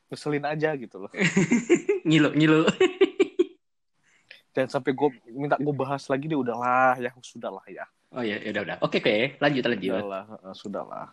Ngeselin 0.10 0.45
aja 0.45 0.74
gitu 0.74 1.06
loh. 1.06 1.12
ngilu-ngilu. 2.08 2.65
Dan 4.58 4.65
sampai 4.65 4.91
gue 4.98 5.10
minta 5.30 5.56
gue 5.56 5.74
bahas 5.74 6.10
lagi 6.10 6.26
dia 6.26 6.36
udahlah 6.36 6.98
ya 6.98 7.13
sudahlah 7.22 7.63
ya. 7.69 7.86
Oh 8.10 8.26
ya, 8.26 8.41
udah 8.41 8.62
udah. 8.65 8.78
Oke, 8.82 8.98
oke. 8.98 9.38
Lanjut 9.38 9.63
lanjut. 9.69 10.02
Udahlah, 10.02 10.26
eh, 10.26 10.56
sudahlah. 10.58 11.08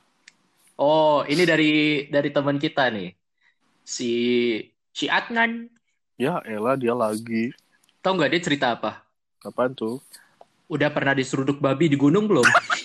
Oh, 0.81 1.21
ini 1.29 1.45
dari 1.45 1.73
dari 2.09 2.33
teman 2.33 2.57
kita 2.57 2.89
nih. 2.89 3.13
Si 3.85 4.13
si 4.97 5.05
Adnan. 5.13 5.69
Ya 6.17 6.41
elah 6.49 6.81
dia 6.81 6.97
lagi. 6.97 7.53
Tahu 8.01 8.17
nggak 8.17 8.31
dia 8.33 8.41
cerita 8.41 8.67
apa? 8.73 9.05
Apaan 9.45 9.77
tuh? 9.77 10.01
Udah 10.73 10.89
pernah 10.89 11.13
diseruduk 11.13 11.61
babi 11.61 11.93
di 11.93 12.01
gunung 12.01 12.25
belum? 12.25 12.45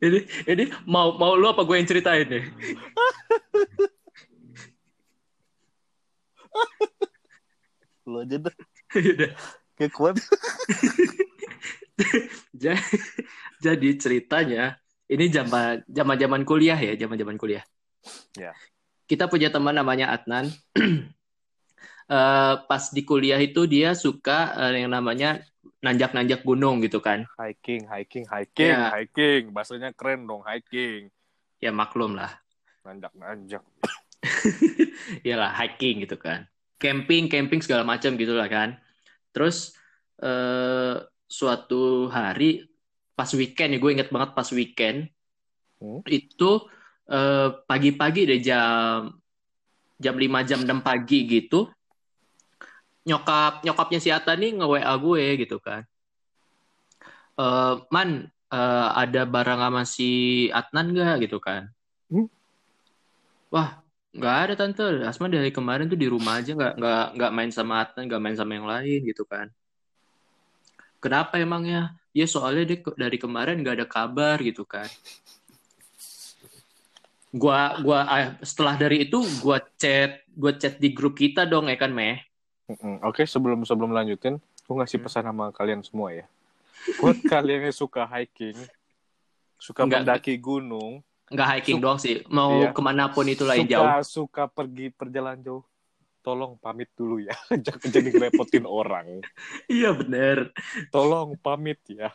ini 0.00 0.18
ini 0.48 0.64
mau 0.88 1.12
mau 1.20 1.36
lu 1.36 1.46
apa 1.48 1.62
gue 1.64 1.76
yang 1.76 1.88
ceritain 1.88 2.24
nih? 2.24 2.44
Lo 8.08 8.24
aja 8.24 8.36
dah. 8.40 8.54
Udah. 8.96 9.32
Kayak 9.76 9.92
kuat. 9.94 10.16
Ja- 12.56 12.80
Jadi 13.60 13.92
ceritanya 14.00 14.80
ini 15.04 15.28
zaman 15.28 15.84
zaman 15.84 16.16
zaman 16.16 16.42
kuliah 16.48 16.76
ya, 16.80 16.96
zaman 16.96 17.20
zaman 17.20 17.36
kuliah. 17.36 17.60
Ya. 18.32 18.56
Kita 19.04 19.28
punya 19.28 19.52
teman 19.52 19.76
namanya 19.76 20.12
Adnan. 20.16 20.48
Eh, 22.10 22.54
pas 22.66 22.90
di 22.90 23.06
kuliah 23.06 23.38
itu 23.38 23.70
dia 23.70 23.94
suka 23.94 24.50
eh, 24.58 24.82
yang 24.82 24.90
namanya 24.90 25.46
nanjak-nanjak 25.80 26.44
gunung 26.44 26.84
gitu 26.84 27.00
kan. 27.00 27.24
Hiking, 27.40 27.88
hiking, 27.88 28.24
hiking, 28.28 28.72
Ya. 28.72 28.92
hiking. 28.92 29.52
Bahasanya 29.52 29.96
keren 29.96 30.28
dong, 30.28 30.44
hiking. 30.44 31.08
Ya 31.60 31.72
maklum 31.72 32.16
lah. 32.16 32.36
Nanjak-nanjak. 32.84 33.64
Iyalah 35.26 35.52
hiking 35.56 36.04
gitu 36.04 36.20
kan. 36.20 36.44
Camping, 36.80 37.28
camping 37.28 37.60
segala 37.60 37.84
macam 37.84 38.16
gitu 38.16 38.32
lah 38.36 38.48
kan. 38.48 38.76
Terus 39.32 39.72
eh, 40.20 40.96
suatu 41.24 42.08
hari 42.08 42.68
pas 43.16 43.28
weekend 43.36 43.76
ya 43.76 43.78
gue 43.78 43.90
inget 43.92 44.08
banget 44.08 44.32
pas 44.32 44.48
weekend 44.52 45.08
Hmm. 45.80 46.04
itu 46.04 46.68
eh, 47.08 47.48
pagi-pagi 47.64 48.28
deh 48.28 48.40
jam 48.44 49.16
jam 49.96 50.12
5 50.12 50.44
jam 50.44 50.60
6 50.60 50.84
pagi 50.84 51.24
gitu 51.24 51.72
nyokap 53.10 53.52
nyokapnya 53.66 53.98
si 54.04 54.08
Ata 54.14 54.32
nih 54.40 54.50
nge 54.58 54.66
WA 54.72 54.94
gue 55.04 55.24
gitu 55.42 55.56
kan. 55.66 55.82
Eh 57.40 57.72
man 57.94 58.08
eh, 58.54 58.88
ada 59.02 59.22
barang 59.34 59.60
sama 59.64 59.82
si 59.94 60.10
Atnan 60.60 60.86
gak 60.98 61.14
gitu 61.24 61.38
kan? 61.46 61.62
Hmm? 62.10 62.26
Wah 63.54 63.68
nggak 64.16 64.36
ada 64.44 64.54
tante. 64.58 64.82
Asma 65.06 65.26
dari 65.30 65.50
kemarin 65.54 65.86
tuh 65.90 65.98
di 65.98 66.06
rumah 66.10 66.38
aja 66.42 66.50
nggak 66.58 66.74
nggak 66.80 67.04
nggak 67.16 67.32
main 67.36 67.50
sama 67.54 67.74
Atnan 67.82 68.04
nggak 68.10 68.22
main 68.22 68.36
sama 68.38 68.52
yang 68.58 68.66
lain 68.72 69.00
gitu 69.10 69.22
kan. 69.26 69.46
Kenapa 71.02 71.40
emangnya? 71.40 71.96
Ya 72.12 72.26
soalnya 72.26 72.64
dia 72.70 72.78
ke- 72.84 72.98
dari 72.98 73.16
kemarin 73.16 73.56
nggak 73.62 73.76
ada 73.82 73.86
kabar 73.88 74.36
gitu 74.42 74.62
kan. 74.66 74.86
Gua 77.30 77.78
gua 77.86 77.98
ah, 78.10 78.34
setelah 78.42 78.74
dari 78.74 79.06
itu 79.06 79.22
gua 79.42 79.62
chat 79.78 80.26
gua 80.34 80.52
chat 80.58 80.76
di 80.82 80.90
grup 80.90 81.14
kita 81.14 81.46
dong 81.46 81.70
ya 81.70 81.78
kan 81.78 81.94
Meh. 81.94 82.29
Mm-mm. 82.70 83.02
Oke, 83.02 83.24
sebelum 83.24 83.62
sebelum 83.62 83.90
lanjutin, 83.90 84.38
gue 84.38 84.74
ngasih 84.76 84.96
Hmm. 84.96 85.04
pesan 85.04 85.24
sama 85.26 85.50
kalian 85.50 85.82
semua 85.82 86.14
ya. 86.14 86.26
Buat 86.96 87.18
kalian 87.32 87.66
yang 87.66 87.74
suka 87.74 88.06
hiking, 88.06 88.54
suka 89.56 89.82
Enggak. 89.82 90.06
mendaki 90.06 90.34
gunung, 90.36 91.02
Nggak 91.26 91.48
hiking 91.52 91.78
Sup- 91.78 91.84
doang 91.84 91.98
sih, 91.98 92.26
mau 92.26 92.50
Iya. 92.56 92.70
ke 92.70 92.80
mana 92.80 93.06
pun 93.08 93.22
itulah 93.24 93.54
yang 93.54 93.62
suka 93.64 93.74
jauh. 94.02 94.02
suka 94.04 94.42
pergi 94.46 94.90
perjalanan 94.90 95.38
jauh, 95.40 95.62
tolong 96.20 96.54
pamit 96.56 96.90
dulu 96.92 97.18
ya, 97.18 97.30
jangan 97.66 97.86
jadi 97.88 98.08
ngerepotin 98.08 98.66
orang. 98.66 99.22
Iya 99.70 99.94
bener. 99.94 100.50
Tolong 100.90 101.34
pamit 101.36 101.78
ya. 101.86 102.10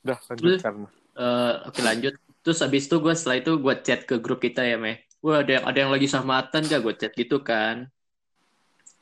Udah 0.00 0.18
lanjutkan. 0.22 0.74
Eh, 1.12 1.54
oke 1.64 1.80
lanjut. 1.80 2.12
Terus 2.40 2.58
habis 2.60 2.84
itu 2.84 2.96
gue 2.96 3.12
setelah 3.12 3.36
itu 3.36 3.52
gue 3.54 3.74
chat 3.80 4.00
ke 4.04 4.16
grup 4.16 4.40
kita 4.40 4.60
ya 4.60 4.76
Meh. 4.76 5.00
Gue 5.18 5.36
ada 5.36 5.50
yang 5.50 5.64
ada 5.64 5.78
yang 5.78 5.92
lagi 5.92 6.08
sama 6.08 6.40
Atan 6.40 6.64
gak 6.64 6.80
gue 6.80 6.94
chat 6.96 7.12
gitu 7.12 7.40
kan. 7.40 7.88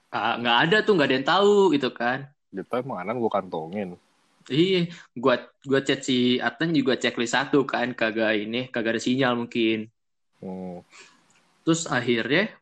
Ah, 0.08 0.40
nggak 0.40 0.58
ada 0.68 0.76
tuh 0.80 0.96
nggak 0.96 1.08
ada 1.08 1.16
yang 1.20 1.28
tahu 1.28 1.56
gitu 1.76 1.92
kan. 1.92 2.32
Gitu 2.48 2.72
emang 2.72 3.04
anan 3.04 3.20
gue 3.20 3.32
kantongin. 3.32 3.88
Iya, 4.48 4.88
gua 5.12 5.44
gua 5.68 5.84
chat 5.84 6.00
si 6.00 6.40
Atan 6.40 6.72
juga 6.72 6.96
checklist 6.96 7.36
satu 7.36 7.68
kan, 7.68 7.92
kagak 7.92 8.48
ini, 8.48 8.72
kagak 8.72 8.96
ada 8.96 9.02
sinyal 9.04 9.36
mungkin. 9.36 9.92
Hmm. 10.40 10.80
Terus 11.68 11.84
akhirnya 11.84 12.56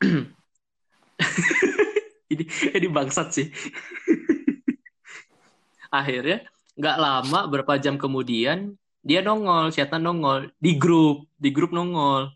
ini 2.32 2.44
ini 2.48 2.88
bangsat 2.88 3.28
sih. 3.36 3.52
akhirnya 5.92 6.48
nggak 6.80 6.96
lama 6.96 7.40
berapa 7.52 7.76
jam 7.76 8.00
kemudian 8.00 8.80
dia 9.04 9.20
nongol, 9.20 9.68
si 9.68 9.84
Atan 9.84 10.08
nongol 10.08 10.48
di 10.56 10.80
grup, 10.80 11.28
di 11.36 11.52
grup 11.52 11.76
nongol. 11.76 12.32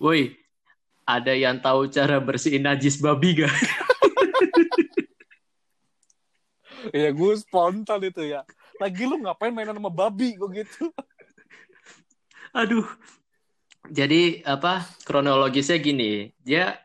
Woi, 0.00 0.32
ada 1.18 1.32
yang 1.34 1.58
tahu 1.58 1.90
cara 1.90 2.22
bersihin 2.22 2.62
najis 2.62 3.00
babi 3.02 3.42
gak? 3.42 3.50
Ya 6.96 7.12
gue 7.12 7.32
spontan 7.36 8.00
itu 8.08 8.24
ya. 8.24 8.40
Lagi 8.80 9.04
lu 9.04 9.20
ngapain 9.20 9.52
mainan 9.52 9.76
sama 9.76 9.92
babi 9.92 10.32
gue 10.32 10.64
gitu. 10.64 10.88
Aduh. 12.56 12.88
Jadi 13.90 14.44
apa 14.44 14.84
kronologisnya 15.04 15.80
gini, 15.80 16.32
dia 16.40 16.80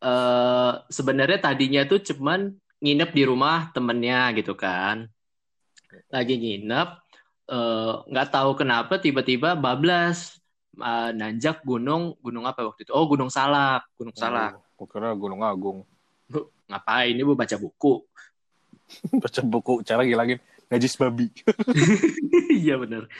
eh 0.00 0.72
sebenarnya 0.92 1.52
tadinya 1.52 1.82
tuh 1.88 2.00
cuman 2.00 2.52
nginep 2.80 3.10
di 3.12 3.22
rumah 3.24 3.72
temennya 3.72 4.32
gitu 4.36 4.52
kan. 4.56 5.08
Lagi 6.12 6.36
nginep, 6.36 6.88
eh, 7.52 7.92
nggak 8.08 8.28
tahu 8.32 8.50
kenapa 8.56 9.00
tiba-tiba 9.00 9.56
bablas 9.56 10.35
eh, 10.76 11.10
nanjak 11.16 11.64
gunung 11.64 12.14
gunung 12.20 12.44
apa 12.44 12.64
waktu 12.64 12.84
itu? 12.84 12.92
Oh 12.92 13.08
Gunung 13.08 13.32
Salak, 13.32 13.88
Gunung 13.96 14.16
Salak. 14.16 14.60
Oh, 14.76 14.84
kira 14.84 15.16
Gunung 15.16 15.40
Agung. 15.40 15.82
Ngapain? 16.68 17.14
Ini 17.14 17.22
bu 17.24 17.38
baca 17.38 17.56
buku. 17.56 18.04
Baca 19.22 19.40
buku 19.42 19.82
cara 19.82 20.06
ngilangin 20.06 20.38
najis 20.70 20.94
babi. 20.94 21.26
Iya 22.56 22.80
bener. 22.80 23.10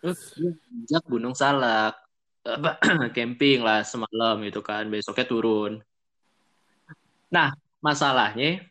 Terus 0.00 0.38
nanjak 0.38 1.02
Gunung 1.08 1.34
Salak. 1.34 1.98
Camping 3.16 3.64
lah 3.64 3.82
semalam 3.82 4.38
gitu 4.44 4.60
kan. 4.60 4.86
Besoknya 4.92 5.24
turun. 5.24 5.80
Nah, 7.32 7.56
masalahnya 7.80 8.62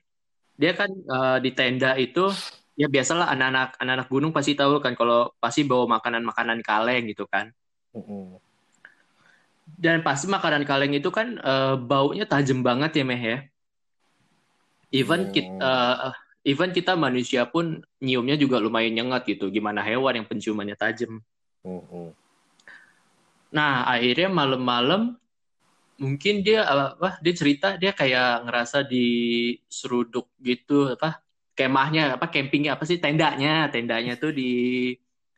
dia 0.53 0.71
kan 0.77 0.89
eh, 0.89 1.37
di 1.41 1.51
tenda 1.57 1.97
itu 1.97 2.29
ya 2.77 2.89
biasalah 2.89 3.29
anak-anak 3.33 3.77
anak-anak 3.81 4.07
gunung 4.09 4.31
pasti 4.33 4.53
tahu 4.57 4.81
kan 4.81 4.93
kalau 4.97 5.29
pasti 5.37 5.65
bawa 5.65 5.85
makanan-makanan 5.97 6.59
kaleng 6.61 7.09
gitu 7.09 7.25
kan. 7.25 7.49
Dan 9.79 10.03
pasti 10.03 10.27
makanan 10.27 10.67
kaleng 10.67 10.93
itu 10.93 11.09
kan 11.13 11.39
eh, 11.39 11.75
baunya 11.79 12.27
tajam 12.27 12.59
banget 12.65 12.99
ya 12.99 13.03
Meh 13.07 13.21
ya. 13.21 13.37
Even 14.93 15.25
Hmm. 15.25 15.33
kita 15.33 15.73
even 16.45 16.69
kita 16.75 16.93
manusia 16.93 17.47
pun 17.49 17.81
nyiumnya 17.97 18.37
juga 18.37 18.59
lumayan 18.61 18.93
nyengat 18.93 19.25
gitu. 19.25 19.49
Gimana 19.49 19.81
hewan 19.81 20.21
yang 20.21 20.27
penciumannya 20.29 20.77
tajam. 20.77 21.23
Mm-mm. 21.63 22.11
Nah, 23.53 23.85
akhirnya 23.85 24.29
malam-malam 24.29 25.15
mungkin 25.97 26.41
dia 26.41 26.65
apa 26.65 27.21
dia 27.21 27.33
cerita 27.37 27.77
dia 27.77 27.93
kayak 27.93 28.49
ngerasa 28.49 28.81
di 28.83 29.05
seruduk 29.69 30.25
gitu 30.41 30.89
apa 30.89 31.21
kemahnya 31.53 32.17
apa 32.17 32.27
campingnya 32.33 32.73
apa 32.75 32.83
sih 32.83 32.97
tendanya 32.97 33.69
tendanya 33.69 34.17
tuh 34.17 34.33
di 34.33 34.51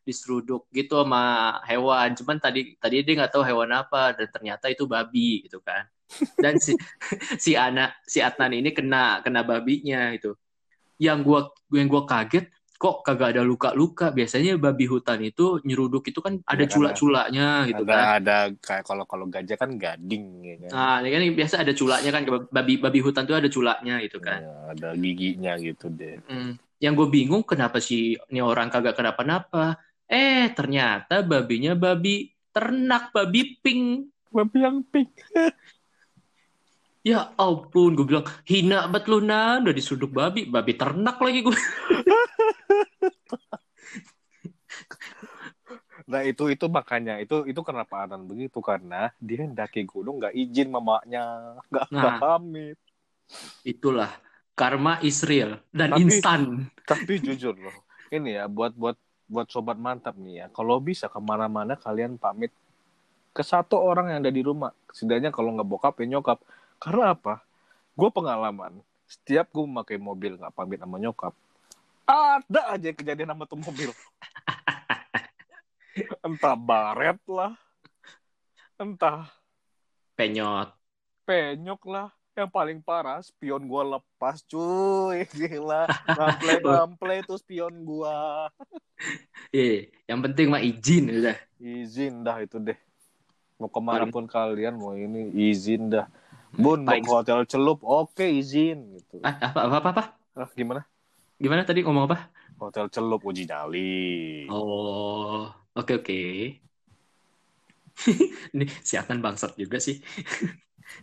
diseruduk 0.05 0.69
gitu 0.69 1.01
sama 1.01 1.57
hewan 1.65 2.13
cuman 2.13 2.37
tadi 2.37 2.77
tadi 2.77 3.01
dia 3.01 3.13
nggak 3.17 3.33
tahu 3.33 3.43
hewan 3.43 3.73
apa 3.73 4.13
dan 4.13 4.29
ternyata 4.29 4.69
itu 4.69 4.85
babi 4.85 5.43
gitu 5.49 5.59
kan 5.65 5.89
dan 6.37 6.61
si 6.61 6.77
si 7.43 7.57
anak 7.57 7.97
si 8.05 8.21
Adnan 8.21 8.53
ini 8.53 8.69
kena 8.69 9.25
kena 9.25 9.41
babinya 9.41 10.13
itu 10.13 10.37
yang 11.01 11.25
gua 11.25 11.49
yang 11.73 11.89
gua 11.89 12.05
kaget 12.05 12.53
kok 12.75 13.07
kagak 13.07 13.35
ada 13.35 13.43
luka-luka 13.43 14.11
biasanya 14.11 14.59
babi 14.59 14.83
hutan 14.85 15.23
itu 15.23 15.63
nyeruduk 15.63 16.11
itu 16.11 16.19
kan 16.19 16.43
ada 16.43 16.67
Iya, 16.67 16.71
culak-culaknya 16.75 17.47
gitu 17.71 17.83
ada 17.87 17.95
kan 17.95 18.03
ada 18.19 18.37
kayak 18.59 18.83
kalau 18.83 19.05
kalau 19.07 19.25
gajah 19.31 19.55
kan 19.55 19.79
gading 19.79 20.43
ya 20.43 20.55
kan. 20.67 20.71
Nah, 20.75 20.95
ini 20.99 21.09
kan 21.09 21.23
biasa 21.39 21.55
ada 21.63 21.71
culaknya 21.71 22.11
kan 22.11 22.23
babi 22.51 22.73
babi 22.75 22.99
hutan 22.99 23.23
tuh 23.23 23.39
ada 23.39 23.47
culaknya 23.47 24.03
gitu 24.03 24.19
kan. 24.19 24.43
Ya, 24.43 24.55
ada 24.75 24.89
giginya 24.99 25.55
gitu 25.55 25.87
deh. 25.87 26.19
Hmm. 26.27 26.59
Yang 26.83 26.93
gue 26.99 27.07
bingung 27.15 27.43
kenapa 27.47 27.79
sih 27.79 28.19
ini 28.27 28.39
orang 28.43 28.67
kagak 28.67 28.99
kenapa-napa. 28.99 29.79
Eh, 30.05 30.53
ternyata 30.53 31.25
babinya 31.25 31.73
babi 31.73 32.29
ternak, 32.49 33.09
babi 33.09 33.57
pink. 33.59 34.09
Babi 34.29 34.57
yang 34.61 34.83
pink. 34.85 35.11
Ya 37.05 37.29
ampun, 37.37 37.93
gue 37.93 38.01
bilang 38.01 38.25
hina 38.49 38.89
banget 38.89 39.13
lu 39.13 39.21
nan, 39.21 39.61
udah 39.61 39.77
diseruduk 39.77 40.09
babi, 40.09 40.49
babi 40.49 40.73
ternak 40.73 41.21
lagi 41.21 41.45
gue. 41.45 41.53
Nah 46.05 46.21
itu 46.21 46.49
itu 46.53 46.65
makanya 46.69 47.17
itu 47.17 47.49
itu 47.49 47.61
kenapa 47.65 48.05
Anan 48.05 48.29
begitu 48.29 48.61
karena 48.61 49.09
dia 49.17 49.41
daki 49.49 49.89
gunung 49.89 50.21
nggak 50.21 50.37
izin 50.37 50.69
mamanya 50.69 51.57
nggak 51.69 51.89
Nah. 51.89 52.17
pamit. 52.21 52.77
Itulah 53.65 54.13
karma 54.53 55.01
Israel 55.01 55.65
dan 55.73 55.93
Tapi- 55.97 56.01
instan. 56.05 56.41
Tapi 56.85 57.21
jujur 57.21 57.57
loh, 57.57 57.73
ini 58.13 58.37
ya 58.37 58.45
buat 58.45 58.77
buat 58.77 58.97
buat 59.25 59.49
sobat 59.49 59.77
mantap 59.77 60.15
nih 60.17 60.43
ya. 60.43 60.45
Kalau 60.53 60.77
bisa 60.81 61.09
ke 61.09 61.19
mana-mana 61.21 61.73
kalian 61.77 62.17
pamit 62.17 62.53
ke 63.35 63.43
satu 63.43 63.77
orang 63.77 64.13
yang 64.13 64.19
ada 64.23 64.31
di 64.31 64.41
rumah. 64.45 64.71
Setidaknya 64.93 65.33
kalau 65.33 65.53
nggak 65.53 65.67
bokap 65.67 65.93
ya 66.01 66.17
nyokap. 66.17 66.39
Karena 66.79 67.13
apa? 67.17 67.43
Gue 67.97 68.09
pengalaman. 68.11 68.79
Setiap 69.05 69.53
gue 69.53 69.65
memakai 69.65 69.97
mobil 70.01 70.33
nggak 70.39 70.53
pamit 70.55 70.81
sama 70.81 70.97
nyokap, 70.97 71.33
ada 72.05 72.61
aja 72.73 72.89
kejadian 72.93 73.33
sama 73.33 73.45
tuh 73.49 73.61
mobil. 73.61 73.89
entah 76.25 76.57
baret 76.57 77.21
lah, 77.29 77.53
entah 78.81 79.29
Penyot. 80.15 80.71
penyok 81.27 81.81
lah. 81.91 82.14
Yang 82.35 82.49
paling 82.51 82.79
parah 82.83 83.19
spion 83.23 83.63
gua 83.71 83.83
lepas 83.95 84.43
cuy 84.51 85.23
gila 85.39 85.87
ngample 86.15 86.53
ngample 86.67 87.15
tuh 87.27 87.37
spion 87.39 87.73
gua 87.87 88.51
Eh, 89.55 89.89
yang 90.09 90.19
penting 90.23 90.47
mah 90.51 90.61
izin 90.61 91.03
udah. 91.17 91.35
izin 91.59 92.13
dah 92.25 92.37
itu 92.45 92.57
deh 92.67 92.77
mau 93.59 93.69
ke 93.75 93.81
mana 93.89 94.05
pun 94.13 94.25
kalian 94.35 94.75
mau 94.81 94.93
ini 95.05 95.21
izin 95.49 95.81
dah 95.93 96.05
bun 96.63 96.79
mau 96.89 96.99
ke 97.05 97.09
hotel 97.17 97.39
celup 97.51 97.79
oke 97.99 98.25
izin 98.41 98.77
gitu 98.95 99.17
Ah, 99.27 99.33
apa 99.47 99.59
apa 99.67 99.75
apa? 99.81 99.89
apa? 99.93 100.03
ah, 100.35 100.49
gimana 100.55 100.81
Gimana 101.43 101.63
tadi 101.67 101.79
ngomong 101.83 102.05
apa? 102.07 102.17
hotel 102.61 102.85
celup 102.93 103.21
uji 103.29 103.43
nyali 103.49 103.79
Oh, 104.47 105.53
oke 105.75 105.93
oke. 105.99 106.15
Ini 108.55 108.65
si 108.83 108.93
Atan 108.99 109.19
bangsat 109.23 109.55
juga 109.59 109.77
sih. 109.81 109.99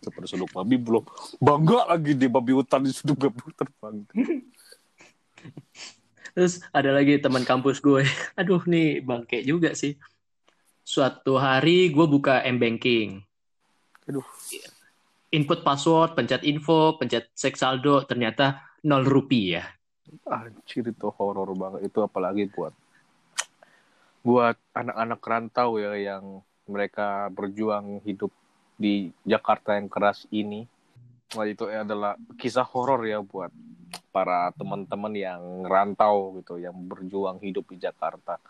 Seperti 0.03 0.39
suduk 0.39 0.51
babi 0.55 0.79
belum 0.79 1.05
bangga 1.43 1.91
lagi 1.95 2.13
di 2.15 2.27
babi 2.31 2.53
hutan 2.55 2.87
di 2.87 2.95
suduk 2.95 3.29
babi 3.29 3.41
hutan 3.43 3.69
bangga 3.83 4.15
Terus 6.33 6.65
ada 6.73 6.97
lagi 6.97 7.21
teman 7.21 7.45
kampus 7.45 7.85
gue. 7.85 8.09
Aduh 8.41 8.65
nih 8.65 9.05
bangke 9.05 9.45
juga 9.45 9.77
sih. 9.77 10.01
Suatu 10.83 11.37
hari 11.37 11.93
gue 11.93 12.07
buka 12.09 12.43
m-banking. 12.43 13.23
aduh 14.03 14.27
input 15.31 15.63
password, 15.63 16.19
pencet 16.19 16.43
info, 16.43 16.99
pencet 16.99 17.31
cek 17.39 17.55
saldo, 17.55 18.03
ternyata 18.03 18.67
nol 18.83 19.07
rupiah. 19.07 19.63
Anjir 20.27 20.91
itu 20.91 21.09
horor 21.15 21.55
banget. 21.55 21.87
Itu 21.87 22.03
apalagi 22.03 22.51
buat 22.51 22.75
buat 24.27 24.59
anak-anak 24.75 25.21
rantau 25.23 25.79
ya 25.79 25.95
yang 25.95 26.43
mereka 26.67 27.31
berjuang 27.31 28.03
hidup 28.03 28.35
di 28.83 29.15
Jakarta 29.23 29.79
yang 29.79 29.87
keras 29.87 30.27
ini. 30.35 30.67
Wah, 31.39 31.47
itu 31.47 31.71
adalah 31.71 32.19
kisah 32.35 32.67
horor 32.67 33.07
ya 33.07 33.23
buat 33.23 33.55
para 34.11 34.51
teman-teman 34.59 35.15
yang 35.15 35.41
rantau 35.65 36.43
gitu, 36.43 36.59
yang 36.59 36.75
berjuang 36.75 37.39
hidup 37.39 37.71
di 37.71 37.79
Jakarta. 37.79 38.43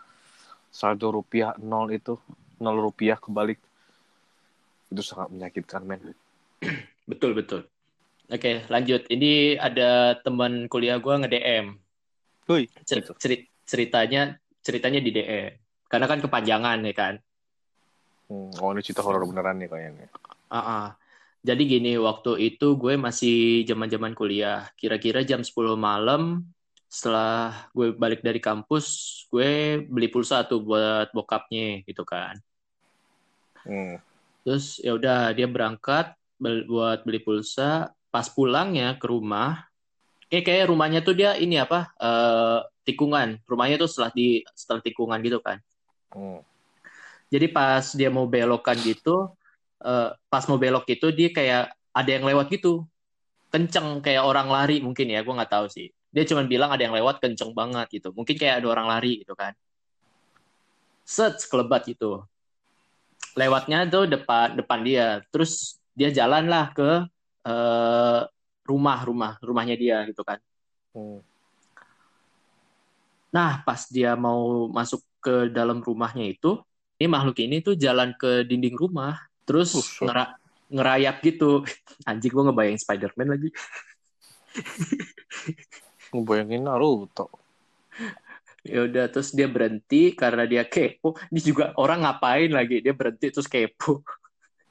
Saldo 0.73 1.13
rupiah 1.13 1.53
nol 1.61 1.93
itu, 1.93 2.17
nol 2.57 2.81
rupiah 2.81 3.15
kebalik. 3.15 3.61
Itu 4.89 5.05
sangat 5.05 5.29
menyakitkan, 5.29 5.85
men. 5.85 6.01
Betul, 7.11 7.35
betul. 7.35 7.67
Oke, 8.31 8.63
lanjut. 8.71 9.03
Ini 9.11 9.59
ada 9.59 10.15
teman 10.23 10.71
kuliah 10.71 10.95
gue 11.03 11.11
nge-DM. 11.11 11.75
Cer- 12.87 13.03
gitu. 13.03 13.11
ceri- 13.19 13.51
ceritanya 13.67 14.39
ceritanya 14.63 15.03
di 15.03 15.11
DM. 15.11 15.51
Karena 15.91 16.07
kan 16.07 16.23
kepanjangan 16.23 16.79
ya 16.87 16.95
kan. 16.95 17.13
Hmm, 18.33 18.49
oh, 18.57 18.73
ini 18.73 18.81
cerita 18.81 19.05
horor 19.05 19.29
beneran 19.29 19.61
nih 19.61 19.69
kayaknya. 19.69 20.07
Ah, 20.49 20.57
ah. 20.57 20.87
Jadi 21.45 21.69
gini, 21.69 21.93
waktu 22.01 22.49
itu 22.49 22.73
gue 22.81 22.97
masih 22.97 23.61
zaman-zaman 23.69 24.17
kuliah. 24.17 24.65
Kira-kira 24.73 25.21
jam 25.21 25.45
10 25.45 25.77
malam 25.77 26.41
setelah 26.89 27.69
gue 27.77 27.93
balik 27.93 28.25
dari 28.25 28.41
kampus, 28.41 28.85
gue 29.29 29.81
beli 29.85 30.09
pulsa 30.09 30.41
tuh 30.49 30.65
buat 30.65 31.13
bokapnya 31.13 31.85
gitu 31.85 32.01
kan. 32.01 32.41
Hmm. 33.69 34.01
Terus 34.41 34.81
ya 34.81 34.97
udah 34.97 35.29
dia 35.37 35.45
berangkat 35.45 36.17
bel- 36.41 36.65
buat 36.65 37.05
beli 37.05 37.21
pulsa. 37.21 37.93
Pas 38.09 38.29
pulangnya 38.29 38.97
ke 38.97 39.09
rumah, 39.09 39.65
kayak 40.29 40.45
kayak 40.45 40.65
rumahnya 40.69 41.01
tuh 41.01 41.17
dia 41.17 41.33
ini 41.37 41.57
apa? 41.57 41.89
eh, 41.97 42.59
tikungan. 42.85 43.41
Rumahnya 43.45 43.81
tuh 43.81 43.89
setelah 43.89 44.11
di 44.13 44.41
setelah 44.53 44.81
tikungan 44.85 45.19
gitu 45.21 45.37
kan. 45.41 45.57
Hmm. 46.13 46.41
Jadi 47.33 47.49
pas 47.49 47.81
dia 47.97 48.13
mau 48.13 48.29
belokan 48.29 48.77
gitu, 48.85 49.33
eh, 49.81 50.13
pas 50.29 50.43
mau 50.45 50.61
belok 50.61 50.85
itu 50.93 51.09
dia 51.09 51.33
kayak 51.33 51.73
ada 51.89 52.09
yang 52.13 52.29
lewat 52.29 52.45
gitu, 52.53 52.85
kenceng 53.49 54.05
kayak 54.05 54.21
orang 54.21 54.53
lari 54.53 54.77
mungkin 54.85 55.09
ya, 55.09 55.25
gue 55.25 55.33
nggak 55.33 55.49
tahu 55.49 55.65
sih. 55.65 55.89
Dia 56.13 56.29
cuma 56.29 56.45
bilang 56.45 56.69
ada 56.69 56.85
yang 56.85 56.93
lewat 56.93 57.17
kenceng 57.17 57.57
banget 57.57 57.89
gitu, 57.89 58.13
mungkin 58.13 58.37
kayak 58.37 58.61
ada 58.61 58.67
orang 58.69 58.85
lari 58.85 59.25
gitu 59.25 59.33
kan. 59.33 59.57
Set 61.01 61.41
sekelebat 61.41 61.89
gitu. 61.89 62.21
Lewatnya 63.33 63.89
tuh 63.89 64.05
depan 64.05 64.53
depan 64.53 64.79
dia, 64.85 65.25
terus 65.33 65.81
dia 65.97 66.13
jalan 66.13 66.45
lah 66.45 66.69
ke 66.69 66.89
eh, 67.49 68.21
rumah 68.69 68.99
rumah 69.01 69.41
rumahnya 69.41 69.73
dia 69.73 70.05
gitu 70.05 70.21
kan. 70.21 70.37
Hmm. 70.93 71.25
Nah, 73.33 73.65
pas 73.65 73.89
dia 73.89 74.13
mau 74.13 74.69
masuk 74.69 75.01
ke 75.17 75.49
dalam 75.49 75.81
rumahnya 75.81 76.29
itu, 76.29 76.61
ini 76.97 77.07
makhluk 77.09 77.37
ini 77.41 77.59
tuh 77.59 77.75
jalan 77.75 78.13
ke 78.15 78.45
dinding 78.45 78.77
rumah, 78.77 79.17
terus 79.43 79.73
Buset. 79.73 80.05
ngera- 80.05 80.35
ngerayap 80.69 81.15
gitu. 81.25 81.61
Anjing 82.09 82.31
gue 82.33 82.43
ngebayang 82.49 82.79
Spider-Man 82.79 83.29
lagi. 83.33 83.49
Ngebayangin 86.13 86.61
Naruto. 86.65 87.29
Ya 88.63 88.87
udah, 88.87 89.11
terus 89.11 89.35
dia 89.35 89.51
berhenti 89.51 90.15
karena 90.15 90.47
dia 90.47 90.63
kepo. 90.63 91.19
Ini 91.33 91.39
juga 91.43 91.75
orang 91.75 92.07
ngapain 92.07 92.47
lagi? 92.47 92.79
Dia 92.79 92.95
berhenti 92.95 93.27
terus 93.33 93.49
kepo. 93.49 93.99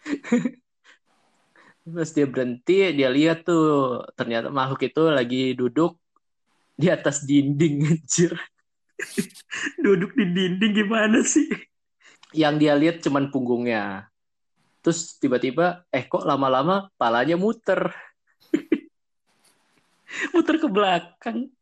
terus 1.92 2.10
dia 2.14 2.24
berhenti, 2.24 2.94
dia 2.96 3.10
lihat 3.12 3.44
tuh 3.44 4.00
ternyata 4.16 4.48
makhluk 4.48 4.86
itu 4.86 5.02
lagi 5.12 5.52
duduk 5.52 5.98
di 6.72 6.88
atas 6.88 7.26
dinding 7.26 7.84
anjir. 7.84 8.32
duduk 9.82 10.14
di 10.14 10.24
dinding 10.30 10.72
gimana 10.72 11.20
sih? 11.26 11.50
Yang 12.32 12.54
dia 12.58 12.74
lihat 12.76 12.96
cuman 13.04 13.28
punggungnya. 13.28 14.08
Terus 14.82 15.20
tiba-tiba, 15.22 15.86
eh 15.94 16.04
kok 16.08 16.26
lama-lama 16.26 16.90
palanya 16.98 17.38
muter. 17.38 17.94
muter 20.34 20.56
ke 20.58 20.68
belakang. 20.68 21.52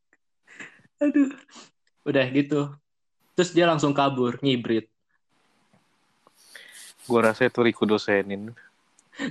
Aduh. 1.03 1.35
Udah 2.09 2.25
gitu. 2.33 2.73
Terus 3.37 3.51
dia 3.53 3.69
langsung 3.69 3.93
kabur, 3.93 4.41
ngibrit. 4.41 4.89
Gue 7.05 7.21
rasa 7.21 7.51
itu 7.51 7.61
Riku 7.61 7.85
dosenin. 7.85 8.55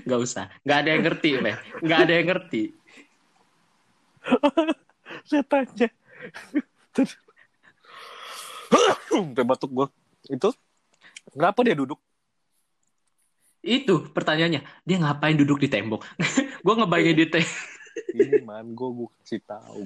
Gak 0.06 0.20
usah. 0.22 0.54
Gak 0.62 0.86
ada 0.86 0.90
yang 0.94 1.04
ngerti, 1.06 1.30
Meh. 1.42 1.58
Gak 1.82 2.00
ada 2.06 2.14
yang 2.14 2.28
ngerti. 2.30 2.64
Setannya. 5.30 5.90
Sampai 9.10 9.44
batuk 9.46 9.72
gue. 9.74 9.88
Itu 10.30 10.54
kenapa 11.34 11.60
dia 11.66 11.76
duduk? 11.78 12.00
Itu 13.60 14.08
pertanyaannya. 14.16 14.62
Dia 14.88 14.98
ngapain 15.04 15.36
duduk 15.36 15.60
di 15.60 15.68
tembok? 15.68 16.08
gue 16.66 16.74
ngebayangin 16.74 17.18
di 17.18 17.28
tembok. 17.28 17.60
Ini 18.16 18.40
man, 18.48 18.72
gue 18.72 18.90
gue 18.96 19.10
kasih 19.22 19.42
tahu. 19.44 19.84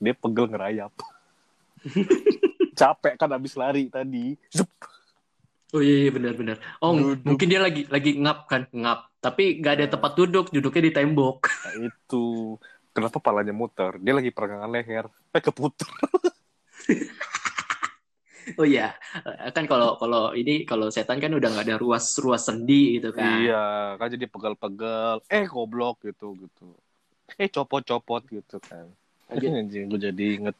Dia 0.00 0.14
pegel 0.16 0.46
ngerayap. 0.50 0.92
Capek 2.80 3.14
kan 3.20 3.30
abis 3.36 3.54
lari 3.54 3.86
tadi. 3.92 4.34
Zup. 4.50 4.68
Oh 5.70 5.78
iya, 5.78 6.08
iya 6.08 6.10
benar-benar. 6.10 6.58
Oh 6.82 6.98
Duduk. 6.98 7.22
mungkin 7.22 7.46
dia 7.46 7.62
lagi 7.62 7.86
lagi 7.86 8.18
ngap 8.18 8.50
kan, 8.50 8.66
ngap. 8.74 9.06
Tapi 9.22 9.62
gak 9.62 9.78
ada 9.78 9.86
tempat 9.86 10.18
duduk, 10.18 10.50
duduknya 10.50 10.90
di 10.90 10.92
tembok. 10.96 11.46
Nah, 11.46 11.74
itu 11.86 12.24
kenapa 12.90 13.22
palanya 13.22 13.54
muter? 13.54 14.00
Dia 14.02 14.18
lagi 14.18 14.34
peregangan 14.34 14.66
leher. 14.66 15.06
Eh 15.30 15.38
keputar. 15.38 15.94
Oh 18.56 18.66
iya, 18.66 18.96
kan 19.52 19.68
kalau 19.68 19.94
kalau 20.00 20.32
ini 20.32 20.64
kalau 20.64 20.88
setan 20.88 21.20
kan 21.20 21.30
udah 21.30 21.48
nggak 21.50 21.66
ada 21.70 21.76
ruas 21.78 22.16
ruas 22.18 22.42
sendi 22.46 22.98
gitu 22.98 23.12
kan. 23.14 23.44
Iya, 23.44 23.64
kan 24.00 24.08
jadi 24.10 24.26
pegel-pegel. 24.26 25.22
Eh 25.28 25.44
goblok 25.46 26.02
gitu 26.02 26.34
gitu. 26.38 26.66
Eh 27.38 27.46
copot-copot 27.46 28.24
gitu 28.26 28.58
kan. 28.64 28.88
Anjing, 29.30 29.86
gue 29.86 30.00
jadi 30.00 30.26
inget 30.42 30.56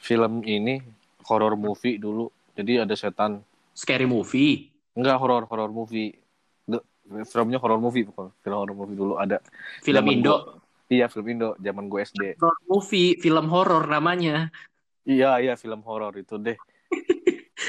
film 0.00 0.40
ini 0.44 0.80
horror 1.28 1.58
movie 1.58 2.00
dulu. 2.00 2.32
Jadi 2.56 2.80
ada 2.80 2.94
setan. 2.96 3.44
Scary 3.76 4.08
movie. 4.08 4.72
Enggak 4.96 5.20
horror 5.20 5.44
horror 5.44 5.68
movie. 5.68 6.16
Nggak, 6.64 6.84
filmnya 7.28 7.58
horror 7.60 7.76
movie 7.76 8.08
bukan. 8.08 8.32
Film 8.40 8.56
horror 8.56 8.76
movie 8.76 8.96
dulu 8.96 9.14
ada. 9.20 9.36
Film 9.84 10.00
Zaman 10.00 10.12
Indo. 10.16 10.32
gua- 10.32 10.44
iya, 10.88 11.06
film 11.12 11.26
Indo 11.28 11.52
zaman 11.60 11.84
gue 11.92 12.00
SD. 12.00 12.22
Horror 12.40 12.60
movie, 12.64 13.20
film 13.20 13.46
horor 13.52 13.84
namanya. 13.84 14.48
Iya, 15.04 15.38
iya 15.38 15.54
film 15.54 15.84
horor 15.84 16.16
itu 16.16 16.40
deh. 16.40 16.56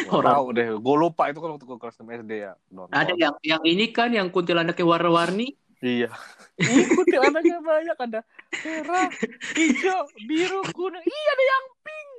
Horor. 0.06 0.26
Tahu 0.30 0.46
deh, 0.54 0.68
gue 0.78 0.96
lupa 0.98 1.24
itu 1.32 1.40
kan 1.42 1.50
waktu 1.58 1.66
gue 1.66 1.78
kelas 1.82 1.98
6 1.98 2.06
SD 2.06 2.32
ya. 2.38 2.54
Nonton. 2.70 2.94
Ada 2.94 3.14
yang 3.18 3.36
yang 3.42 3.64
ini 3.66 3.86
kan 3.90 4.14
yang 4.14 4.30
kuntilanaknya 4.30 4.86
warna-warni. 4.86 5.58
Iya. 5.82 6.10
Ikuti 6.58 7.16
anaknya 7.22 7.62
banyak 7.62 7.98
ada 8.02 8.20
merah, 8.66 9.10
hijau, 9.54 10.10
biru, 10.26 10.62
kuning. 10.74 11.06
Iya 11.06 11.30
ada 11.34 11.44
yang 11.46 11.66
pink. 11.86 12.10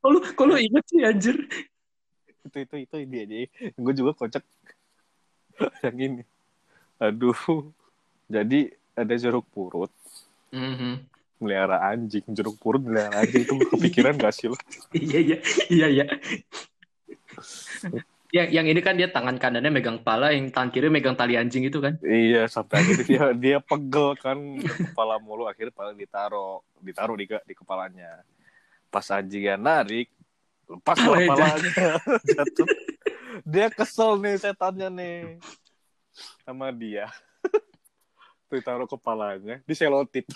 Kalau 0.00 0.20
kalau 0.36 0.54
inget 0.56 0.84
sih 0.88 1.00
anjir. 1.04 1.36
itu 2.40 2.56
itu 2.64 2.74
itu 2.88 2.96
dia 3.04 3.22
aja. 3.28 3.36
Gue 3.76 3.92
juga 3.92 4.12
kocak 4.16 4.44
yang 5.84 5.96
ini. 5.96 6.22
Aduh. 7.00 7.36
Jadi 8.30 8.70
ada 8.94 9.14
jeruk 9.18 9.42
purut 9.50 9.90
Mhm. 10.50 11.09
Melihara 11.50 11.82
anjing, 11.82 12.22
jeruk 12.30 12.54
purut 12.62 12.78
melihara 12.78 13.26
anjing 13.26 13.42
itu 13.42 13.58
kepikiran 13.74 14.14
gak 14.14 14.30
sih 14.38 14.46
lo? 14.46 14.54
Iya 14.94 15.18
iya 15.18 15.36
iya 15.66 15.86
iya. 15.90 16.04
Yang 18.30 18.48
yang 18.54 18.66
ini 18.70 18.78
kan 18.78 18.94
dia 18.94 19.10
tangan 19.10 19.42
kanannya 19.42 19.74
megang 19.74 19.98
pala, 20.06 20.30
yang 20.30 20.54
tangan 20.54 20.70
kiri 20.70 20.86
megang 20.86 21.18
tali 21.18 21.34
anjing 21.34 21.66
itu 21.66 21.82
kan. 21.82 21.98
Iya 21.98 22.46
sampai 22.46 22.86
akhirnya 22.86 23.02
dia 23.02 23.24
dia 23.34 23.58
pegel 23.58 24.14
kan 24.14 24.38
kepala 24.62 25.18
mulu 25.18 25.50
akhirnya 25.50 25.74
kepala 25.74 25.90
ditaruh 25.98 26.62
ditaruh 26.78 27.16
di 27.18 27.26
ke- 27.26 27.42
di 27.42 27.54
kepalanya. 27.58 28.22
Pas 28.86 29.02
anjingnya 29.10 29.58
narik 29.58 30.06
lepas 30.70 30.94
Palanya 31.02 31.26
kepalanya 31.26 31.70
jatuh. 32.38 32.68
Dia 33.42 33.66
kesel 33.74 34.22
nih 34.22 34.38
setannya 34.38 34.88
nih 34.94 35.18
sama 36.46 36.70
dia. 36.70 37.10
Ditaruh 38.50 38.90
kepalanya 38.90 39.62
diselotip. 39.64 40.26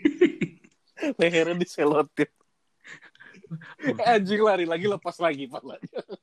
Lehernya 1.20 1.56
diselotip. 1.56 2.30
Eh, 3.82 3.94
anjing 4.06 4.40
lari 4.46 4.62
lagi 4.62 4.86
lepas 4.86 5.18
lagi 5.18 5.50
palanya. 5.50 5.90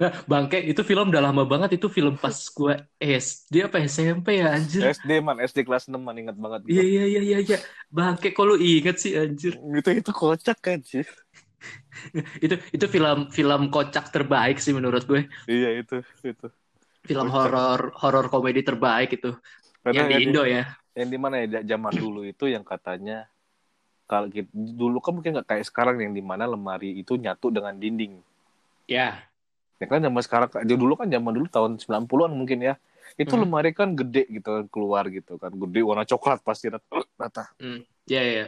Nah, 0.00 0.12
Bangke 0.24 0.60
itu 0.64 0.80
film 0.80 1.12
udah 1.12 1.20
lama 1.20 1.44
banget 1.44 1.76
itu 1.76 1.92
film 1.92 2.16
pas 2.16 2.32
gue 2.32 2.72
SD 2.96 3.68
apa 3.68 3.84
SMP 3.84 4.40
ya 4.40 4.56
anjir. 4.56 4.80
SD 4.96 5.20
man, 5.20 5.40
SD 5.40 5.64
kelas 5.64 5.92
6 5.92 6.00
man 6.00 6.16
inget 6.16 6.36
banget. 6.40 6.64
Iya 6.68 6.84
iya 6.84 7.04
iya 7.04 7.20
iya 7.20 7.38
iya. 7.44 7.58
Bangke 7.92 8.32
lu 8.32 8.56
inget 8.56 8.96
sih 8.96 9.12
anjir. 9.12 9.56
Itu 9.56 9.92
itu 9.92 10.12
kocak 10.12 10.60
kan 10.60 10.80
sih. 10.80 11.04
Itu 12.44 12.60
itu 12.72 12.86
film 12.88 13.28
film 13.32 13.68
kocak 13.72 14.12
terbaik 14.12 14.56
sih 14.60 14.72
menurut 14.72 15.04
gue. 15.04 15.28
Iya 15.48 15.84
itu 15.84 16.00
itu. 16.24 16.46
film 17.06 17.30
horor 17.30 17.94
horor 18.02 18.26
komedi 18.26 18.66
terbaik 18.66 19.14
itu 19.14 19.30
Karena 19.86 20.02
yang 20.02 20.10
di 20.10 20.24
Indo 20.26 20.42
ya. 20.42 20.64
yang 20.98 21.08
di 21.08 21.18
mana 21.20 21.34
ya 21.46 21.62
zaman 21.62 21.94
dulu 21.94 22.26
itu 22.26 22.50
yang 22.50 22.66
katanya 22.66 23.30
kalau 24.06 24.26
gitu, 24.30 24.50
dulu 24.50 24.98
kan 24.98 25.14
mungkin 25.14 25.38
nggak 25.38 25.46
kayak 25.46 25.66
sekarang 25.66 26.02
yang 26.02 26.10
di 26.10 26.22
mana 26.22 26.46
lemari 26.46 26.98
itu 26.98 27.14
nyatu 27.14 27.50
dengan 27.54 27.74
dinding. 27.74 28.18
Ya, 28.86 29.22
Ya 29.76 29.84
kan 29.84 30.00
zaman 30.00 30.22
sekarang 30.24 30.48
dulu 30.64 30.96
kan 30.96 31.04
zaman 31.06 31.36
dulu 31.36 31.46
tahun 31.52 31.76
90-an 31.76 32.32
mungkin 32.32 32.64
ya. 32.64 32.74
Itu 33.20 33.36
Hmm. 33.36 33.44
lemari 33.44 33.70
kan 33.76 33.92
gede 33.92 34.24
gitu 34.30 34.48
kan 34.48 34.64
keluar 34.72 35.04
gitu 35.12 35.36
kan. 35.36 35.52
Gede 35.52 35.80
warna 35.84 36.02
coklat 36.02 36.40
pasti 36.40 36.72
rata. 36.72 37.44
hmm. 37.60 37.84
ya 38.08 38.22
ya. 38.24 38.46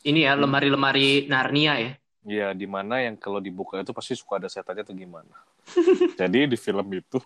Ini 0.00 0.30
ya 0.30 0.32
lemari-lemari 0.40 1.28
Narnia 1.28 1.74
ya. 1.76 1.92
Ya 2.24 2.48
di 2.56 2.64
mana 2.64 3.00
yang 3.04 3.16
kalau 3.20 3.40
dibuka 3.44 3.76
itu 3.80 3.92
pasti 3.92 4.16
suka 4.16 4.40
ada 4.40 4.48
setannya 4.48 4.80
atau 4.80 4.96
gimana. 4.96 5.36
Jadi 6.20 6.48
di 6.48 6.56
film 6.56 6.86
itu 6.96 7.20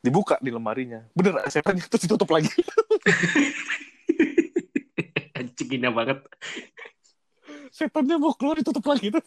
dibuka 0.00 0.40
di 0.40 0.48
lemarinya. 0.48 1.04
Bener 1.12 1.44
setannya 1.46 1.84
itu 1.84 1.96
ditutup 2.00 2.28
lagi. 2.28 2.48
Anjing 5.36 5.68
gina 5.68 5.88
banget. 5.92 6.24
setannya 7.70 8.18
mau 8.18 8.34
keluar 8.34 8.58
ditutup 8.58 8.82
lagi 8.84 9.08
itu. 9.08 9.20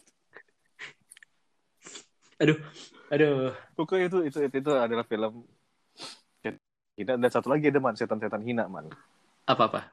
Aduh. 2.38 2.58
Pokoknya 3.74 4.10
itu 4.10 4.18
itu 4.26 4.38
itu, 4.42 4.56
itu 4.60 4.70
adalah 4.74 5.06
film 5.06 5.46
hina 6.94 7.18
dan 7.18 7.26
satu 7.26 7.50
lagi 7.50 7.74
ada 7.74 7.82
man 7.82 7.94
setan-setan 7.94 8.42
hina 8.46 8.70
man. 8.70 8.86
Apa-apa? 9.46 9.90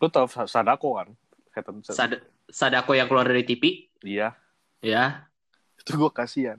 Lu 0.00 0.08
tau 0.08 0.24
Sa- 0.24 0.48
Sadako 0.48 0.96
kan? 0.96 1.08
Setan, 1.52 1.74
setan. 1.84 1.96
Sad- 1.96 2.24
Sadako 2.48 2.96
yang 2.96 3.04
keluar 3.04 3.28
dari 3.28 3.44
TV. 3.44 3.92
Iya, 4.00 4.32
Ya. 4.80 5.28
itu 5.76 5.92
gue 5.92 6.08
kasihan. 6.08 6.56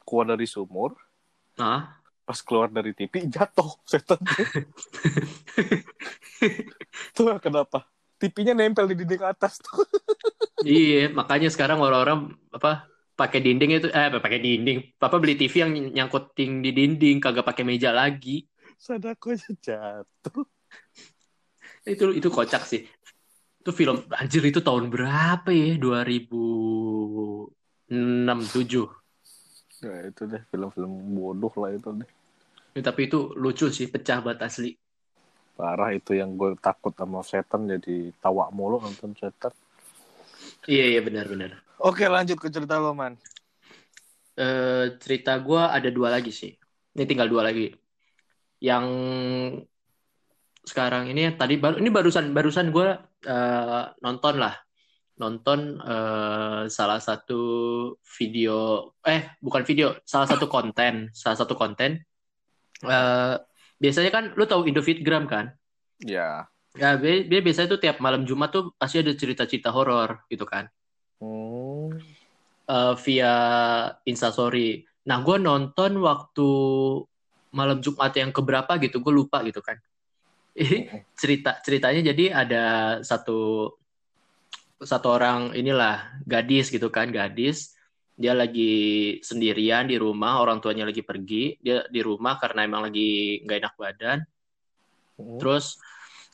Keluar 0.00 0.24
dari 0.24 0.48
sumur, 0.48 0.96
Nah. 1.60 1.97
Pas 2.28 2.44
keluar 2.44 2.68
dari 2.68 2.92
TV 2.92 3.24
jatuh 3.24 3.80
setan. 3.88 4.20
Tuh 7.16 7.40
kenapa? 7.40 7.88
TV-nya 8.20 8.52
nempel 8.52 8.84
di 8.92 9.00
dinding 9.00 9.24
atas 9.24 9.56
tuh. 9.62 9.86
iya, 10.66 11.06
makanya 11.08 11.48
sekarang 11.48 11.80
orang-orang 11.80 12.34
apa 12.50 12.90
pakai 13.14 13.38
dinding 13.40 13.78
itu 13.78 13.88
eh 13.88 14.12
pakai 14.12 14.42
dinding. 14.42 14.92
Papa 15.00 15.16
beli 15.16 15.40
TV 15.40 15.64
yang 15.64 15.72
nyangkutin 15.72 16.60
di 16.60 16.74
dinding, 16.74 17.22
kagak 17.22 17.48
pakai 17.48 17.64
meja 17.64 17.94
lagi. 17.94 18.44
Sadako 18.76 19.32
jatuh. 19.38 20.44
Itu 21.86 22.12
itu 22.12 22.28
kocak 22.28 22.66
sih. 22.66 22.84
Itu 23.62 23.70
film 23.70 24.02
anjir 24.12 24.42
itu 24.44 24.60
tahun 24.60 24.90
berapa 24.90 25.48
ya? 25.48 25.78
2006 25.78 28.52
7. 28.52 28.98
Ya 29.78 30.10
itu 30.10 30.26
deh 30.26 30.42
film-film 30.50 30.90
bodoh 31.14 31.54
lah 31.54 31.70
itu 31.70 32.02
deh. 32.02 32.10
Ya, 32.78 32.86
tapi 32.86 33.10
itu 33.10 33.34
lucu 33.34 33.66
sih, 33.74 33.90
pecah 33.90 34.22
banget 34.22 34.46
asli. 34.46 34.78
Parah 35.58 35.90
itu 35.90 36.14
yang 36.14 36.38
gue 36.38 36.54
takut 36.62 36.94
sama 36.94 37.26
setan 37.26 37.66
jadi 37.66 38.14
tawa 38.22 38.54
mulu 38.54 38.78
nonton 38.78 39.18
setan. 39.18 39.50
Iya 40.70 40.84
iya 40.94 41.00
benar-benar. 41.02 41.58
Oke 41.82 42.06
lanjut 42.06 42.38
ke 42.38 42.46
cerita 42.54 42.78
lo 42.78 42.94
man. 42.94 43.18
Eh 44.38 44.94
cerita 45.02 45.34
gua 45.42 45.74
ada 45.74 45.90
dua 45.90 46.14
lagi 46.14 46.30
sih. 46.30 46.54
Ini 46.94 47.04
tinggal 47.06 47.26
dua 47.26 47.42
lagi. 47.50 47.74
Yang 48.62 48.86
sekarang 50.62 51.10
ini 51.10 51.34
tadi 51.34 51.58
baru 51.58 51.82
ini 51.82 51.90
barusan 51.90 52.30
barusan 52.30 52.70
gua 52.70 52.94
eh, 53.26 53.84
nonton 53.98 54.38
lah. 54.38 54.54
Nonton 55.18 55.82
eh, 55.82 56.62
salah 56.70 57.02
satu 57.02 57.42
video 58.18 58.92
eh 59.02 59.34
bukan 59.42 59.66
video, 59.66 59.98
salah 60.06 60.30
satu 60.30 60.46
konten, 60.46 61.10
salah 61.10 61.34
satu 61.34 61.58
konten. 61.58 61.98
Eh 62.84 63.34
biasanya 63.78 64.10
kan 64.10 64.24
lu 64.34 64.44
tahu 64.46 64.66
Indofitgram 64.66 65.26
kan? 65.30 65.54
Ya. 66.02 66.46
Ya, 66.78 66.94
dia, 66.94 67.26
dia 67.26 67.40
biasanya 67.42 67.74
tuh 67.74 67.80
tiap 67.82 67.98
malam 67.98 68.22
Jumat 68.22 68.54
tuh 68.54 68.70
pasti 68.78 69.02
ada 69.02 69.10
cerita-cerita 69.10 69.74
horor 69.74 70.22
gitu 70.30 70.46
kan. 70.46 70.70
Hmm. 71.18 71.90
eh, 72.68 72.94
via 73.02 73.34
Instastory. 74.06 74.86
Nah, 75.08 75.18
gue 75.24 75.36
nonton 75.40 75.98
waktu 75.98 76.48
malam 77.50 77.80
Jumat 77.80 78.12
yang 78.14 78.30
keberapa 78.30 78.76
gitu, 78.78 79.00
gue 79.02 79.10
lupa 79.14 79.42
gitu 79.42 79.58
kan. 79.64 79.80
cerita 81.20 81.62
ceritanya 81.62 82.12
jadi 82.12 82.24
ada 82.34 82.64
satu 83.06 83.70
satu 84.78 85.06
orang 85.10 85.54
inilah 85.54 86.22
gadis 86.22 86.70
gitu 86.70 86.90
kan, 86.90 87.10
gadis 87.10 87.77
dia 88.18 88.34
lagi 88.34 88.74
sendirian 89.22 89.86
di 89.86 89.94
rumah, 89.94 90.42
orang 90.42 90.58
tuanya 90.58 90.90
lagi 90.90 91.06
pergi, 91.06 91.54
dia 91.62 91.86
di 91.86 92.02
rumah 92.02 92.34
karena 92.42 92.66
emang 92.66 92.90
lagi 92.90 93.38
nggak 93.46 93.58
enak 93.62 93.74
badan. 93.78 94.18
Hmm. 95.14 95.38
Terus 95.38 95.78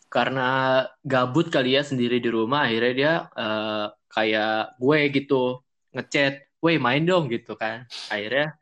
karena 0.09 0.81
gabut 1.05 1.53
kali 1.53 1.77
ya 1.77 1.85
sendiri 1.85 2.25
di 2.25 2.33
rumah, 2.33 2.65
akhirnya 2.65 2.93
dia 2.97 3.13
eh, 3.37 3.87
kayak 4.09 4.81
gue 4.81 4.99
gitu 5.13 5.61
ngechat, 5.93 6.49
"Woi, 6.65 6.81
main 6.81 7.05
dong" 7.05 7.29
gitu 7.29 7.53
kan. 7.53 7.85
Akhirnya 8.09 8.57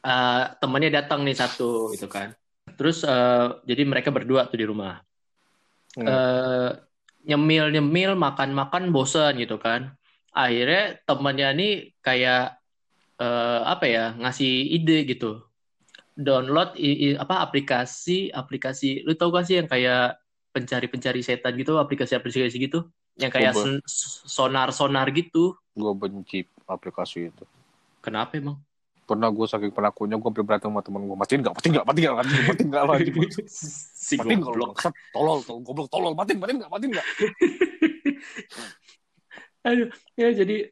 eh, 0.00 0.44
temannya 0.64 0.90
datang 0.96 1.28
nih 1.28 1.36
satu 1.36 1.92
gitu 1.92 2.08
kan. 2.08 2.32
Terus 2.80 3.04
eh, 3.04 3.46
jadi 3.68 3.84
mereka 3.84 4.08
berdua 4.08 4.48
tuh 4.48 4.56
di 4.56 4.64
rumah. 4.64 4.96
Hmm. 5.92 6.08
Eh, 6.08 6.70
nyemil-nyemil, 7.28 8.16
makan-makan 8.16 8.88
bosen 8.88 9.36
gitu 9.36 9.60
kan. 9.60 9.92
Akhirnya 10.32 10.96
temannya 11.04 11.48
nih 11.54 11.72
kayak 12.00 12.56
eh, 13.20 13.60
apa 13.62 13.84
ya, 13.86 14.04
ngasih 14.18 14.50
ide 14.72 15.04
gitu 15.06 15.44
download 16.12 16.76
i- 16.76 17.12
i- 17.12 17.16
apa 17.16 17.40
aplikasi 17.40 18.28
aplikasi 18.28 19.00
lu 19.04 19.16
tau 19.16 19.32
gak 19.32 19.48
sih 19.48 19.56
yang 19.56 19.68
kayak 19.68 20.20
pencari-pencari 20.52 21.24
setan 21.24 21.56
gitu 21.56 21.80
aplikasi-aplikasi 21.80 22.56
gitu 22.60 22.84
yang 23.16 23.32
kayak 23.32 23.56
Coba. 23.56 23.80
sonar-sonar 24.28 25.08
gitu 25.16 25.56
Gue 25.72 25.92
benci 25.96 26.44
aplikasi 26.68 27.32
itu. 27.32 27.44
kenapa 28.04 28.36
emang 28.36 28.60
Pernah 29.08 29.32
gue 29.32 29.46
saking 29.48 29.72
penakutnya 29.72 30.20
gue 30.20 30.28
sampai 30.30 30.44
berantem 30.44 30.70
sama 30.70 30.80
temen 30.84 31.02
gue. 31.04 31.16
Matiin 31.16 31.40
gak? 31.42 31.54
Matiin 31.58 31.72
gak? 31.74 31.84
Matiin 31.88 32.04
gak? 32.06 32.16
Matiin 32.16 32.36
gak? 32.38 32.46
Matiin 32.48 32.68
gak? 32.70 32.84
Matiin 32.86 33.14
si 34.08 34.14
Matiin 34.20 34.40
goblok. 34.40 34.78
Tolol, 35.12 35.40
tolol, 35.42 35.60
goblok, 35.64 35.88
tolol. 35.90 36.12
Matiin, 36.14 36.38
matiin 36.38 36.58
gak? 36.62 36.70
Matiin 36.70 36.90
gak? 36.96 37.06
aduh 39.62 39.90
ya 40.18 40.28
jadi 40.34 40.70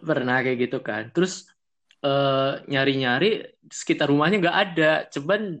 pernah 0.00 0.42
kayak 0.44 0.58
gitu 0.68 0.78
kan. 0.84 1.08
Terus 1.12 1.48
eh, 2.04 2.52
nyari-nyari 2.68 3.56
sekitar 3.68 4.10
rumahnya 4.10 4.36
nggak 4.42 4.58
ada. 4.58 4.92
Cuman 5.10 5.60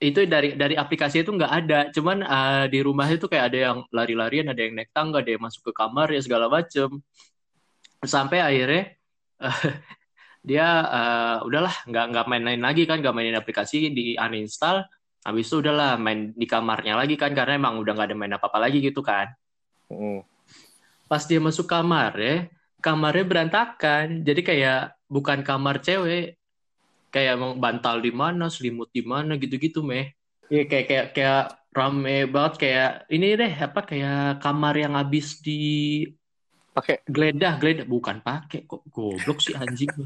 itu 0.00 0.24
dari 0.24 0.56
dari 0.56 0.74
aplikasi 0.76 1.24
itu 1.24 1.32
nggak 1.32 1.52
ada. 1.64 1.80
Cuman 1.92 2.24
eh, 2.24 2.64
di 2.72 2.80
rumah 2.80 3.08
itu 3.08 3.26
kayak 3.28 3.52
ada 3.52 3.58
yang 3.72 3.78
lari-larian 3.92 4.48
ada 4.52 4.60
yang 4.60 4.74
naik 4.76 4.90
tangga 4.92 5.20
ada 5.20 5.30
yang 5.30 5.42
masuk 5.44 5.70
ke 5.70 5.72
kamar 5.76 6.08
ya 6.12 6.20
segala 6.24 6.46
macem. 6.48 6.88
Sampai 8.04 8.40
akhirnya 8.40 8.96
eh, 9.44 9.58
dia 10.48 10.66
eh, 10.88 11.36
udahlah 11.46 11.74
nggak 11.88 12.04
nggak 12.16 12.26
main-main 12.28 12.60
lagi 12.60 12.84
kan 12.88 13.00
nggak 13.00 13.14
mainin 13.16 13.36
aplikasi 13.38 13.92
di 13.92 14.16
uninstall. 14.16 14.84
Habis 15.20 15.52
itu 15.52 15.60
udahlah 15.60 16.00
main 16.00 16.32
di 16.32 16.48
kamarnya 16.48 16.96
lagi 16.96 17.12
kan 17.20 17.36
karena 17.36 17.60
emang 17.60 17.76
udah 17.76 17.92
nggak 17.92 18.08
ada 18.08 18.16
main 18.16 18.32
apa-apa 18.40 18.56
lagi 18.56 18.80
gitu 18.80 19.04
kan. 19.04 19.28
Hmm. 19.92 20.24
Pas 21.10 21.22
dia 21.26 21.42
masuk 21.42 21.66
kamar 21.66 22.14
ya 22.14 22.36
kamarnya 22.80 23.24
berantakan. 23.28 24.24
Jadi 24.24 24.40
kayak 24.40 24.96
bukan 25.06 25.44
kamar 25.44 25.82
cewek. 25.84 26.40
Kayak 27.10 27.42
emang 27.42 27.58
bantal 27.58 27.98
di 27.98 28.14
mana 28.14 28.46
selimut 28.46 28.88
di 28.94 29.02
mana 29.02 29.34
gitu-gitu 29.34 29.82
meh. 29.82 30.14
Ya 30.46 30.62
kayak 30.62 30.86
kayak 30.88 31.06
kayak 31.14 31.42
rame 31.74 32.30
banget. 32.30 32.54
Kayak 32.62 32.90
ini 33.10 33.26
deh 33.34 33.52
apa 33.52 33.80
kayak 33.82 34.38
kamar 34.40 34.74
yang 34.78 34.94
habis 34.94 35.42
di 35.42 35.60
Pakai. 36.70 37.02
geledah 37.04 37.58
geledah. 37.58 37.86
Bukan 37.86 38.22
pakai 38.22 38.64
kok 38.64 38.86
goblok 38.88 39.42
sih 39.42 39.54
anjing. 39.58 39.90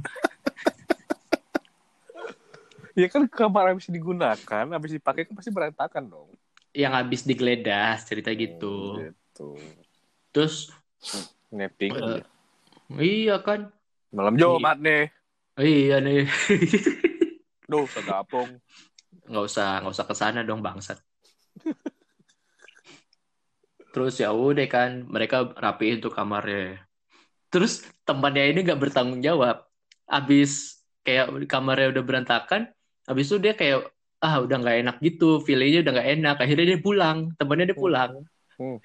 Ya 2.94 3.10
kan 3.10 3.26
kamar 3.26 3.74
habis 3.74 3.90
digunakan, 3.90 4.64
habis 4.70 4.94
dipakai 4.94 5.26
kan 5.26 5.34
pasti 5.34 5.50
berantakan 5.50 6.06
dong. 6.06 6.30
yang 6.70 6.94
habis 6.94 7.26
digeledah 7.26 7.98
cerita 8.02 8.30
gitu. 8.34 9.02
Hmm, 9.02 9.10
Gitu. 9.10 9.50
terus 10.30 10.70
Netting. 11.54 11.92
Eh, 11.94 12.22
iya. 12.98 13.36
Kan? 13.40 13.70
Malam 14.14 14.34
Jumat 14.38 14.78
nih. 14.78 15.10
iya 15.58 16.02
nih. 16.02 16.26
Duh, 17.70 17.86
segapung. 17.88 18.60
nggak 19.24 19.44
usah 19.46 19.80
nggak 19.80 19.94
usah 19.94 20.06
ke 20.10 20.14
sana 20.14 20.40
dong 20.44 20.60
bangsat. 20.60 21.00
Terus 23.94 24.18
ya 24.18 24.34
udah 24.34 24.66
kan 24.66 25.06
mereka 25.06 25.54
rapiin 25.54 26.02
tuh 26.02 26.10
kamarnya. 26.10 26.82
Terus 27.48 27.86
temannya 28.02 28.50
ini 28.50 28.66
nggak 28.66 28.80
bertanggung 28.82 29.22
jawab. 29.22 29.64
Abis 30.10 30.82
kayak 31.06 31.30
kamarnya 31.46 31.94
udah 31.94 32.04
berantakan 32.04 32.74
abis 33.04 33.28
itu 33.28 33.36
dia 33.36 33.52
kayak 33.52 33.92
ah 34.24 34.40
udah 34.40 34.56
nggak 34.56 34.76
enak 34.80 34.96
gitu 35.04 35.38
feelingnya 35.44 35.86
udah 35.86 35.92
nggak 35.94 36.10
enak. 36.20 36.36
Akhirnya 36.42 36.66
dia 36.74 36.80
pulang 36.82 37.18
temannya 37.38 37.70
dia 37.70 37.78
pulang. 37.78 38.12
Hmm. 38.58 38.78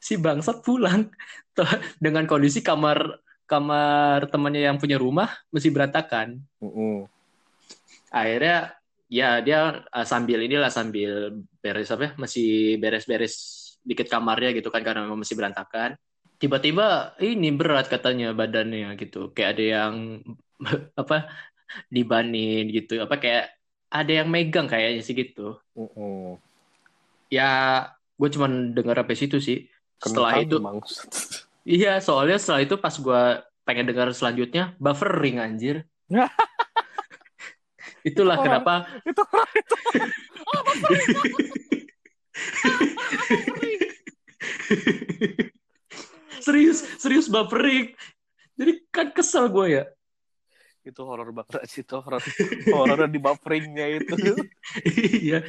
Si 0.00 0.16
bangsat 0.16 0.64
pulang. 0.64 1.12
Dengan 2.04 2.24
kondisi 2.24 2.64
kamar 2.64 3.20
kamar 3.44 4.30
temannya 4.30 4.64
yang 4.64 4.78
punya 4.80 4.96
rumah 4.96 5.28
masih 5.52 5.74
berantakan. 5.74 6.40
Mm-mm. 6.62 7.10
akhirnya 8.10 8.74
ya 9.10 9.38
dia 9.38 9.86
uh, 9.86 10.06
sambil 10.06 10.42
inilah 10.42 10.70
sambil 10.70 11.30
beres 11.62 11.90
apa 11.94 12.10
ya 12.10 12.12
masih 12.18 12.78
beres-beres 12.78 13.34
dikit 13.86 14.10
kamarnya 14.10 14.50
gitu 14.54 14.70
kan 14.70 14.82
karena 14.86 15.04
memang 15.04 15.20
masih 15.20 15.34
berantakan. 15.34 15.98
Tiba-tiba 16.40 17.18
ini 17.20 17.52
berat 17.52 17.90
katanya 17.90 18.32
badannya 18.32 18.96
gitu. 18.96 19.34
Kayak 19.34 19.50
ada 19.58 19.64
yang 19.66 19.94
apa 21.02 21.28
dibanin 21.90 22.70
gitu. 22.70 23.02
Apa 23.02 23.18
kayak 23.18 23.50
ada 23.90 24.12
yang 24.22 24.30
megang 24.30 24.70
kayaknya 24.70 25.02
sih 25.02 25.14
gitu. 25.18 25.58
Uh 25.74 25.90
-uh. 25.90 26.26
ya 27.30 27.50
gue 28.18 28.28
cuman 28.30 28.74
dengar 28.74 29.00
sampai 29.00 29.16
situ 29.16 29.38
sih 29.38 29.70
setelah 30.00 30.32
itu 30.40 30.56
iya 31.78 32.00
soalnya 32.00 32.40
setelah 32.40 32.64
itu 32.64 32.74
pas 32.80 32.96
gue 32.96 33.22
pengen 33.68 33.86
dengar 33.92 34.08
selanjutnya 34.16 34.74
buffering 34.80 35.38
anjir. 35.38 35.84
Itulah 38.00 38.40
Orang- 38.40 38.64
kenapa 38.64 38.74
itu 39.04 39.22
itu 39.60 39.76
serius 46.40 46.80
serius 46.96 47.28
buffering 47.28 47.92
jadi 48.56 48.72
kan 48.92 49.12
kesel 49.12 49.48
gue 49.52 49.66
ya. 49.80 49.84
Itu 50.80 51.04
horor 51.04 51.28
banget 51.32 51.68
sih 51.68 51.84
itu 51.84 51.92
horor 52.00 52.20
horor 52.72 53.08
di 53.08 53.20
bufferingnya 53.20 54.00
itu. 54.00 54.16
Iya 55.20 55.44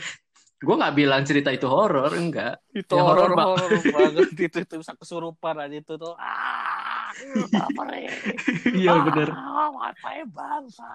gue 0.62 0.76
nggak 0.78 0.94
bilang 0.94 1.22
cerita 1.26 1.50
itu 1.50 1.66
horor 1.66 2.14
enggak. 2.14 2.62
Itu 2.70 2.94
Ya, 2.94 3.02
horor, 3.02 3.34
banget 3.34 4.30
itu 4.38 4.58
itu 4.62 4.76
bisa 4.78 4.94
kesurupan 4.94 5.58
aja 5.58 5.74
itu 5.74 5.94
tuh. 5.98 6.14
Ah 6.22 7.10
iya 8.72 8.94
bener. 9.04 9.30
ah, 9.34 9.68
wifi 9.74 10.22
bangsa? 10.30 10.90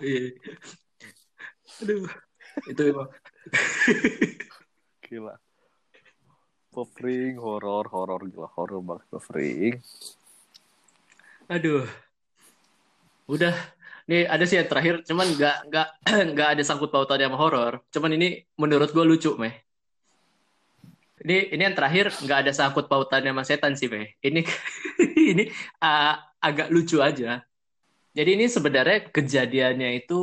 Iya. 0.00 0.30
aduh 1.82 2.06
itu 2.66 2.82
emang. 2.86 3.08
Gila. 5.04 5.34
Buffering 6.70 7.34
horor 7.38 7.86
horor 7.90 8.20
gila 8.30 8.48
horor 8.54 8.78
banget 8.78 9.06
buffering 9.10 9.74
aduh. 11.50 11.82
Udah 13.26 13.54
nih 14.10 14.26
ada 14.26 14.42
sih 14.42 14.58
yang 14.58 14.66
terakhir 14.66 14.94
cuman 15.06 15.26
nggak 15.38 15.56
nggak 15.70 15.88
nggak 16.34 16.48
ada 16.58 16.62
sangkut 16.66 16.90
pautannya 16.90 17.30
sama 17.30 17.38
horor. 17.38 17.72
Cuman 17.94 18.10
ini 18.18 18.42
menurut 18.58 18.90
gue 18.90 19.04
lucu 19.06 19.30
meh. 19.38 19.54
Ini 21.22 21.54
ini 21.54 21.62
yang 21.62 21.76
terakhir 21.78 22.10
nggak 22.18 22.38
ada 22.42 22.52
sangkut 22.52 22.90
pautannya 22.90 23.30
sama 23.30 23.46
setan 23.46 23.78
sih 23.78 23.86
meh. 23.86 24.18
Ini 24.18 24.42
ini 25.30 25.44
uh, 25.78 26.14
agak 26.42 26.74
lucu 26.74 26.98
aja. 26.98 27.38
Jadi 28.10 28.30
ini 28.34 28.50
sebenarnya 28.50 29.06
kejadiannya 29.14 30.02
itu 30.02 30.18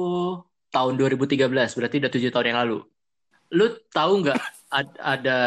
tahun 0.68 1.00
2013 1.00 1.48
berarti 1.48 1.96
udah 2.04 2.12
tujuh 2.12 2.30
tahun 2.36 2.48
yang 2.52 2.60
lalu. 2.68 2.80
Lu 3.56 3.72
tahu 3.96 4.28
nggak 4.28 4.38
ad- 4.68 5.00
ada 5.00 5.40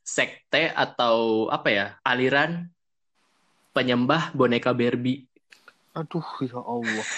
sekte 0.00 0.72
atau 0.72 1.46
apa 1.52 1.68
ya 1.68 1.86
aliran 2.00 2.72
penyembah 3.76 4.32
boneka 4.32 4.72
Barbie 4.72 5.28
aduh 5.92 6.28
ya 6.44 6.60
Allah 6.60 7.06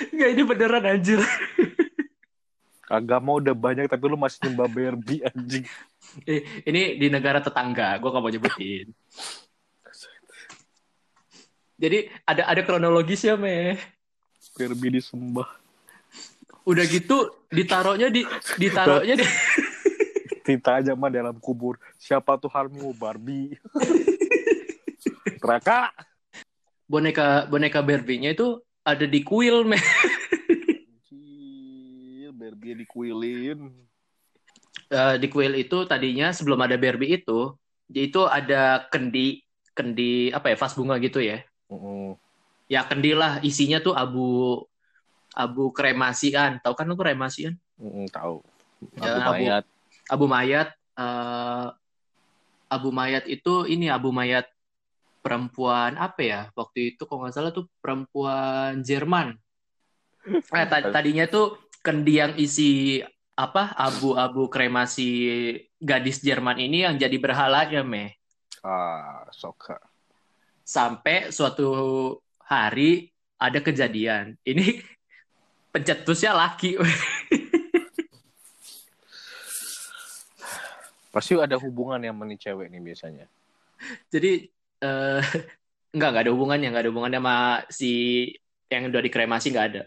Enggak, 0.00 0.28
ini 0.32 0.42
beneran 0.48 0.84
anjir. 0.88 1.20
agama 2.90 3.38
udah 3.38 3.54
banyak 3.54 3.86
tapi 3.86 4.04
lu 4.10 4.18
masih 4.18 4.48
nyembah 4.48 4.66
Barbie 4.66 5.22
anjing 5.22 5.62
Eh, 6.26 6.42
ini 6.66 6.98
di 6.98 7.06
negara 7.06 7.38
tetangga, 7.38 7.94
gue 8.02 8.08
gak 8.10 8.18
mau 8.18 8.32
nyebutin. 8.32 8.90
Jadi 11.80 11.98
ada 12.26 12.42
ada 12.50 12.60
kronologisnya, 12.66 13.38
meh. 13.38 13.78
Barbie 14.58 15.00
disembah 15.00 15.46
Udah 16.68 16.84
gitu 16.84 17.46
ditaruhnya 17.48 18.12
di 18.12 18.26
ditaruhnya 18.60 19.16
di 19.16 19.24
Tinta 20.50 20.82
aja 20.82 20.98
mah 20.98 21.06
dalam 21.14 21.38
kubur 21.38 21.78
siapa 21.94 22.34
Tuhanmu 22.34 22.90
Barbie 22.98 23.54
Raka 25.46 25.94
boneka 26.90 27.46
boneka 27.46 27.78
Barbie-nya 27.86 28.34
itu 28.34 28.58
ada 28.82 29.06
di 29.06 29.22
kuil, 29.22 29.62
meh. 29.62 29.78
Barbie 32.34 32.82
dikuilin 32.82 33.70
Eh, 34.90 35.14
di 35.22 35.30
kuil 35.30 35.54
itu 35.54 35.86
tadinya 35.86 36.34
sebelum 36.34 36.58
ada 36.66 36.74
Barbie 36.74 37.22
itu, 37.22 37.54
itu 37.94 38.26
ada 38.26 38.90
kendi 38.90 39.38
kendi 39.70 40.34
apa 40.34 40.50
ya 40.50 40.58
vas 40.58 40.74
bunga 40.74 40.98
gitu 40.98 41.22
ya. 41.22 41.46
Mm-mm. 41.70 42.18
Ya 42.66 42.82
kendi 42.82 43.14
lah 43.14 43.38
isinya 43.46 43.78
tuh 43.78 43.94
abu 43.94 44.58
abu 45.30 45.70
kremasi 45.70 46.34
kan. 46.34 46.58
Tahu 46.58 46.74
kan 46.74 46.90
lu 46.90 46.98
kremasi 46.98 47.46
kan? 47.46 47.54
Mm-mm, 47.78 48.10
tahu 48.10 48.42
Ya, 48.98 49.14
Abu 49.14 49.20
abu- 49.22 49.30
mayat 49.30 49.64
abu 50.10 50.26
mayat 50.26 50.68
eh, 50.98 51.66
abu 52.70 52.90
mayat 52.90 53.24
itu 53.30 53.66
ini 53.70 53.86
abu 53.86 54.10
mayat 54.10 54.50
perempuan 55.22 55.94
apa 55.94 56.20
ya? 56.20 56.40
Waktu 56.58 56.96
itu 56.96 57.06
kalau 57.06 57.24
nggak 57.24 57.34
salah 57.34 57.52
tuh 57.54 57.70
perempuan 57.78 58.82
Jerman. 58.82 59.38
Eh, 60.50 60.66
ta- 60.66 60.90
tadinya 60.90 61.24
tuh 61.30 61.56
kendi 61.80 62.20
yang 62.20 62.34
isi 62.36 63.00
apa 63.38 63.72
abu-abu 63.72 64.52
kremasi 64.52 65.08
gadis 65.80 66.20
Jerman 66.20 66.60
ini 66.60 66.84
yang 66.84 67.00
jadi 67.00 67.16
berhalanya 67.16 67.80
meh 67.80 68.12
ah 68.60 69.24
soka 69.32 69.80
sampai 70.60 71.32
suatu 71.32 71.72
hari 72.44 73.08
ada 73.40 73.58
kejadian. 73.64 74.36
Ini 74.44 74.84
pencetusnya 75.72 76.36
laki 76.36 76.76
pasti 81.10 81.34
ada 81.34 81.58
hubungan 81.58 81.98
yang 81.98 82.16
meni 82.16 82.38
cewek 82.38 82.70
nih 82.70 82.82
biasanya. 82.82 83.26
Jadi 84.08 84.46
eh 84.80 85.20
nggak 85.96 86.08
nggak 86.14 86.24
ada 86.24 86.32
hubungannya 86.32 86.68
nggak 86.70 86.82
ada 86.86 86.90
hubungannya 86.94 87.20
sama 87.20 87.36
si 87.66 87.92
yang 88.70 88.86
udah 88.88 89.02
dikremasi 89.02 89.46
nggak 89.50 89.68
ada. 89.74 89.82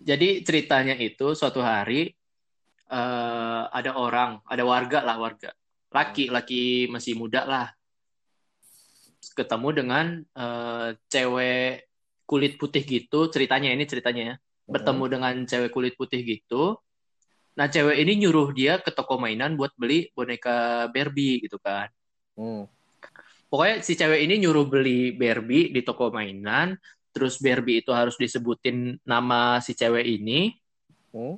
Jadi 0.00 0.44
ceritanya 0.44 0.94
itu 0.96 1.32
suatu 1.32 1.60
hari 1.64 2.12
eh 2.90 3.62
ada 3.72 3.90
orang 3.96 4.44
ada 4.44 4.62
warga 4.68 5.00
lah 5.00 5.16
warga. 5.16 5.50
Laki 5.90 6.28
laki 6.30 6.62
masih 6.92 7.16
muda 7.16 7.42
lah. 7.48 7.66
Ketemu 9.36 9.68
dengan 9.72 10.06
eh, 10.20 10.88
cewek 11.08 11.88
kulit 12.28 12.54
putih 12.60 12.84
gitu 12.86 13.26
ceritanya 13.32 13.72
ini 13.72 13.84
ceritanya 13.88 14.22
ya. 14.22 14.34
Bertemu 14.70 15.04
dengan 15.08 15.34
cewek 15.48 15.70
kulit 15.74 15.94
putih 15.98 16.20
gitu 16.22 16.78
nah 17.58 17.66
cewek 17.66 17.96
ini 18.02 18.12
nyuruh 18.26 18.48
dia 18.54 18.78
ke 18.78 18.90
toko 18.94 19.18
mainan 19.18 19.58
buat 19.58 19.74
beli 19.74 20.08
boneka 20.14 20.88
Barbie 20.94 21.42
gitu 21.44 21.58
kan 21.58 21.90
Hmm. 22.40 22.64
Pokoknya 23.50 23.82
si 23.84 23.92
cewek 23.98 24.20
ini 24.24 24.40
nyuruh 24.40 24.64
beli 24.64 25.12
Barbie 25.12 25.68
di 25.74 25.84
toko 25.84 26.08
mainan, 26.08 26.78
terus 27.12 27.36
Barbie 27.42 27.82
itu 27.84 27.90
harus 27.92 28.16
disebutin 28.16 28.96
nama 29.04 29.60
si 29.60 29.76
cewek 29.76 30.06
ini, 30.06 30.54
Hmm. 31.12 31.36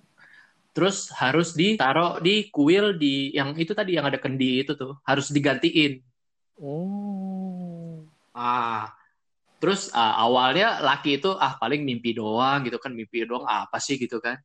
terus 0.77 1.09
harus 1.17 1.57
ditaruh 1.57 2.21
di 2.21 2.53
kuil 2.53 2.95
di 3.01 3.33
yang 3.33 3.57
itu 3.57 3.73
tadi 3.73 3.97
yang 3.97 4.05
ada 4.05 4.21
kendi 4.21 4.63
itu 4.63 4.77
tuh, 4.77 5.01
harus 5.09 5.33
digantiin. 5.33 6.05
Hmm. 6.61 8.07
Ah. 8.37 8.93
Terus 9.63 9.95
ah, 9.95 10.19
awalnya 10.27 10.83
laki 10.83 11.23
itu 11.23 11.31
ah 11.39 11.55
paling 11.57 11.87
mimpi 11.87 12.13
doang 12.19 12.67
gitu 12.67 12.77
kan, 12.83 12.93
mimpi 12.93 13.25
doang 13.25 13.47
apa 13.49 13.79
sih 13.81 13.97
gitu 13.97 14.19
kan. 14.21 14.37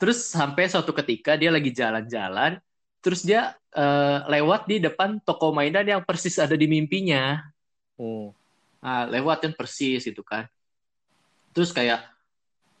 Terus 0.00 0.30
sampai 0.30 0.70
suatu 0.70 0.94
ketika 0.94 1.34
dia 1.34 1.50
lagi 1.50 1.74
jalan-jalan, 1.74 2.62
terus 3.02 3.26
dia 3.26 3.58
eh, 3.74 4.18
lewat 4.30 4.70
di 4.70 4.78
depan 4.78 5.18
toko 5.22 5.50
mainan 5.50 5.86
yang 5.86 6.02
persis 6.06 6.38
ada 6.38 6.54
di 6.54 6.70
mimpinya. 6.70 7.42
Hmm. 7.98 8.30
Nah, 8.80 9.04
lewat 9.10 9.44
kan 9.44 9.52
persis 9.52 10.06
gitu 10.06 10.22
kan. 10.22 10.46
Terus 11.50 11.74
kayak 11.74 12.06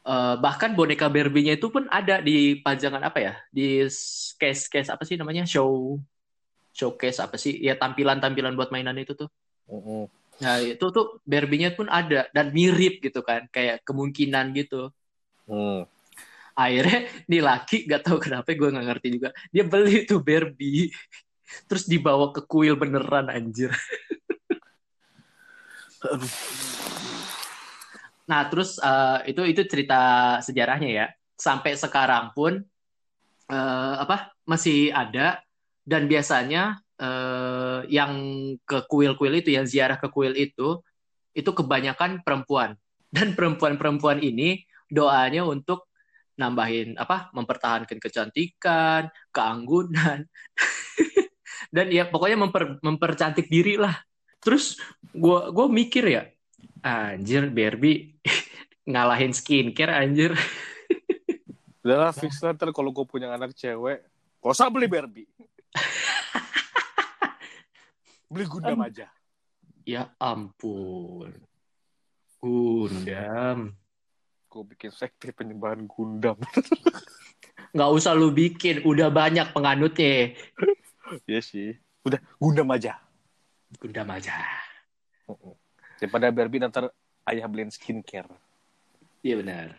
eh, 0.06 0.34
bahkan 0.38 0.72
boneka 0.72 1.10
Barbie-nya 1.10 1.58
itu 1.58 1.68
pun 1.68 1.90
ada 1.90 2.22
di 2.22 2.62
pajangan 2.62 3.02
apa 3.02 3.18
ya? 3.18 3.34
Di 3.50 3.84
case 4.38 4.70
case 4.70 4.88
apa 4.88 5.02
sih 5.02 5.18
namanya? 5.18 5.42
Show 5.44 5.98
showcase 6.70 7.18
apa 7.18 7.34
sih? 7.34 7.58
Ya 7.58 7.74
tampilan-tampilan 7.74 8.54
buat 8.54 8.70
mainan 8.70 8.94
itu 9.02 9.18
tuh. 9.18 9.28
Hmm. 9.66 10.06
Nah, 10.40 10.56
itu 10.64 10.86
tuh 10.88 11.20
Barbie-nya 11.28 11.76
pun 11.76 11.90
ada 11.92 12.30
dan 12.32 12.48
mirip 12.54 13.04
gitu 13.04 13.20
kan, 13.20 13.44
kayak 13.52 13.84
kemungkinan 13.84 14.56
gitu. 14.56 14.88
Hmm. 15.44 15.84
Akhirnya 16.60 17.08
nih 17.24 17.40
laki 17.40 17.88
gak 17.88 18.04
tahu 18.04 18.20
kenapa 18.20 18.52
gue 18.52 18.68
nggak 18.68 18.86
ngerti 18.92 19.08
juga. 19.16 19.28
Dia 19.48 19.64
beli 19.64 20.04
tuh 20.04 20.20
Barbie 20.20 20.92
terus 21.66 21.88
dibawa 21.88 22.30
ke 22.30 22.44
kuil 22.44 22.76
beneran 22.76 23.32
anjir. 23.32 23.72
Nah, 28.30 28.46
terus 28.46 28.78
eh, 28.78 29.34
itu 29.34 29.42
itu 29.42 29.62
cerita 29.66 30.00
sejarahnya 30.38 30.90
ya. 30.90 31.06
Sampai 31.34 31.74
sekarang 31.74 32.30
pun 32.30 32.62
eh, 33.50 33.94
apa 33.98 34.30
masih 34.46 34.94
ada 34.94 35.42
dan 35.82 36.06
biasanya 36.06 36.78
eh, 37.00 37.80
yang 37.90 38.12
ke 38.62 38.86
kuil-kuil 38.86 39.42
itu 39.42 39.50
yang 39.56 39.66
ziarah 39.66 39.98
ke 39.98 40.06
kuil 40.12 40.38
itu 40.38 40.78
itu 41.34 41.50
kebanyakan 41.50 42.22
perempuan. 42.22 42.78
Dan 43.10 43.34
perempuan-perempuan 43.34 44.22
ini 44.22 44.62
doanya 44.86 45.42
untuk 45.42 45.89
nambahin 46.40 46.96
apa? 46.96 47.28
mempertahankan 47.36 48.00
kecantikan, 48.00 49.12
keanggunan. 49.28 50.24
Dan 51.74 51.92
ya 51.92 52.08
pokoknya 52.08 52.40
memper, 52.40 52.80
mempercantik 52.80 53.46
diri 53.46 53.76
lah. 53.76 53.94
Terus 54.40 54.80
gua 55.12 55.52
gua 55.52 55.68
mikir 55.68 56.08
ya, 56.08 56.22
anjir 56.80 57.52
Barbie 57.52 58.16
ngalahin 58.90 59.36
skincare 59.36 59.92
anjir. 59.92 60.32
Udah 61.84 61.96
lah, 62.08 62.12
fix 62.12 62.40
lah 62.44 62.52
ntar 62.52 62.72
kalau 62.76 62.92
gue 62.92 63.08
punya 63.08 63.32
anak 63.32 63.56
cewek, 63.56 64.04
gak 64.44 64.52
usah 64.52 64.68
beli 64.68 64.84
Barbie. 64.84 65.28
beli 68.28 68.44
Gundam 68.44 68.84
aja. 68.84 69.08
Ya 69.88 70.12
ampun. 70.20 71.32
Gundam. 72.36 73.79
Gue 74.50 74.66
bikin 74.66 74.90
sekte 74.90 75.30
penyembahan 75.30 75.86
Gundam. 75.86 76.34
Nggak 77.74 77.90
usah 77.94 78.18
lu 78.18 78.34
bikin, 78.34 78.82
udah 78.82 79.06
banyak 79.06 79.54
penganutnya. 79.54 80.34
Iya 81.22 81.38
sih. 81.38 81.78
Udah, 82.02 82.18
Gundam 82.42 82.66
aja. 82.74 82.98
Gundam 83.78 84.10
aja. 84.10 84.34
Daripada 86.02 86.34
Barbie 86.34 86.58
nanti 86.58 86.82
ayah 87.30 87.46
beliin 87.46 87.70
skincare. 87.70 88.26
Iya 89.22 89.38
benar. 89.38 89.78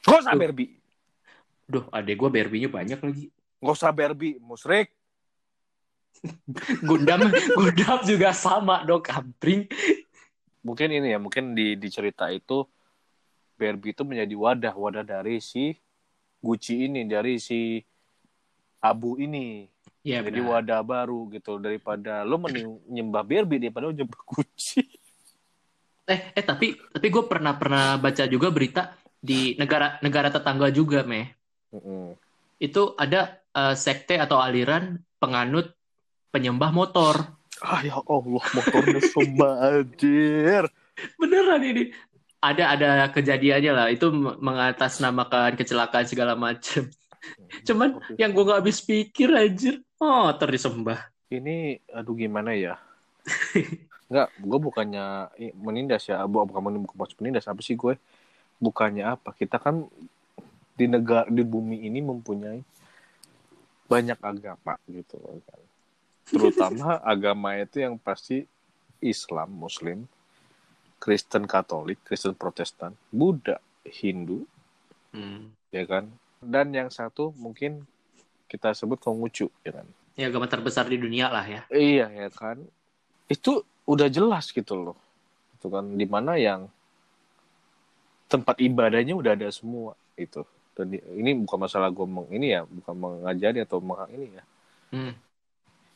Gak 0.00 0.24
usah. 0.24 0.32
Barbie. 0.32 0.80
Duh, 1.68 1.84
adek 1.92 2.16
gue 2.16 2.30
Barbie-nya 2.32 2.72
banyak 2.72 3.00
lagi. 3.04 3.28
Gak 3.60 3.76
usah 3.76 3.92
Barbie, 3.92 4.40
musrik. 4.40 4.96
Gundam, 6.88 7.28
Gundam 7.52 8.00
juga 8.08 8.32
sama 8.32 8.80
dong, 8.88 9.04
kampring. 9.04 9.68
Mungkin 10.64 10.88
ini 10.88 11.12
ya, 11.12 11.20
mungkin 11.20 11.52
di, 11.52 11.76
di 11.76 11.88
cerita 11.92 12.32
itu 12.32 12.64
Barbie 13.56 13.96
itu 13.96 14.04
menjadi 14.04 14.34
wadah, 14.36 14.74
wadah 14.76 15.04
dari 15.04 15.40
si 15.40 15.74
Gucci 16.44 16.86
ini, 16.86 17.08
dari 17.08 17.40
si 17.40 17.80
Abu 18.84 19.16
ini. 19.18 19.66
Iya 20.06 20.22
Jadi 20.22 20.38
benar. 20.38 20.62
wadah 20.62 20.80
baru 20.86 21.26
gitu 21.34 21.58
daripada 21.58 22.22
lo 22.22 22.38
mending 22.38 22.78
nyembah 22.86 23.26
Barbie 23.26 23.58
daripada 23.58 23.90
lo 23.90 23.94
nyembah 23.96 24.22
Gucci. 24.30 24.86
Eh, 26.06 26.20
eh 26.38 26.44
tapi 26.46 26.78
tapi 26.94 27.06
gue 27.10 27.24
pernah 27.26 27.58
pernah 27.58 27.98
baca 27.98 28.22
juga 28.30 28.54
berita 28.54 28.94
di 29.18 29.58
negara 29.58 29.98
negara 30.06 30.30
tetangga 30.30 30.70
juga, 30.70 31.02
meh. 31.02 31.26
Mm-mm. 31.74 32.14
Itu 32.62 32.94
ada 32.94 33.42
eh, 33.50 33.74
sekte 33.74 34.14
atau 34.14 34.38
aliran 34.38 35.02
penganut 35.18 35.74
penyembah 36.30 36.70
motor. 36.70 37.34
Ah 37.64 37.82
ya 37.82 37.98
Allah 37.98 38.44
motornya 38.54 39.00
sombah 39.10 39.54
anjir. 39.74 40.70
Beneran 41.20 41.60
ini. 41.66 41.92
Ada 42.46 42.64
ada 42.78 42.90
kejadiannya 43.10 43.72
lah. 43.74 43.86
Itu 43.90 44.14
mengatasnamakan 44.14 45.58
kecelakaan 45.58 46.06
segala 46.06 46.38
macem. 46.38 46.86
Cuman 47.66 47.98
yang 48.14 48.30
gue 48.30 48.44
gak 48.46 48.60
habis 48.62 48.78
pikir 48.82 49.34
anjir. 49.34 49.82
Oh, 49.98 50.30
disembah. 50.30 51.10
ini 51.26 51.82
aduh 51.90 52.14
gimana 52.14 52.54
ya? 52.54 52.78
Enggak, 54.06 54.30
gue 54.38 54.58
bukannya 54.62 55.06
menindas 55.58 56.06
ya, 56.06 56.22
bu- 56.30 56.46
bukan 56.46 56.62
menin- 56.62 56.86
bukan 56.86 56.94
maksud 56.94 57.18
menindas 57.18 57.50
apa 57.50 57.58
sih 57.58 57.74
gue? 57.74 57.98
Bukannya 58.62 59.18
apa? 59.18 59.34
Kita 59.34 59.58
kan 59.58 59.82
di 60.78 60.86
negara 60.86 61.26
di 61.26 61.42
bumi 61.42 61.82
ini 61.88 61.98
mempunyai 61.98 62.62
banyak 63.90 64.18
agama 64.22 64.78
gitu 64.86 65.18
loh 65.18 65.42
kan. 65.42 65.60
Terutama 66.30 67.02
agama 67.02 67.58
itu 67.58 67.82
yang 67.82 67.98
pasti 67.98 68.46
Islam, 69.02 69.50
Muslim, 69.50 70.06
Kristen 70.96 71.44
Katolik, 71.44 72.00
Kristen 72.02 72.32
Protestan, 72.34 72.96
Buddha, 73.12 73.60
Hindu, 73.84 74.44
Hmm. 75.16 75.48
ya 75.72 75.88
kan? 75.88 76.12
Dan 76.44 76.76
yang 76.76 76.92
satu 76.92 77.32
mungkin 77.40 77.88
kita 78.46 78.76
sebut 78.76 79.00
Konghucu, 79.00 79.48
ya 79.64 79.80
kan? 79.80 79.86
Ya 80.16 80.28
agama 80.28 80.48
terbesar 80.48 80.88
di 80.88 81.00
dunia 81.00 81.28
lah 81.32 81.44
ya. 81.44 81.62
Iya 81.72 82.08
ya 82.12 82.28
kan. 82.32 82.60
Itu 83.28 83.64
udah 83.88 84.08
jelas 84.12 84.52
gitu 84.52 84.76
loh. 84.76 84.98
Itu 85.56 85.72
kan 85.72 85.84
di 85.96 86.04
mana 86.04 86.36
yang 86.36 86.68
tempat 88.26 88.58
ibadahnya 88.58 89.14
udah 89.16 89.32
ada 89.36 89.48
semua 89.52 89.94
itu. 90.18 90.44
Dan 90.76 90.92
ini 90.92 91.32
bukan 91.32 91.56
masalah 91.56 91.88
gue 91.88 92.04
meng, 92.04 92.28
ini 92.28 92.52
ya, 92.52 92.68
bukan 92.68 92.92
mengajari 92.92 93.64
atau 93.64 93.80
meng, 93.80 94.04
ini 94.12 94.26
ya. 94.36 94.44
Hmm. 94.92 95.12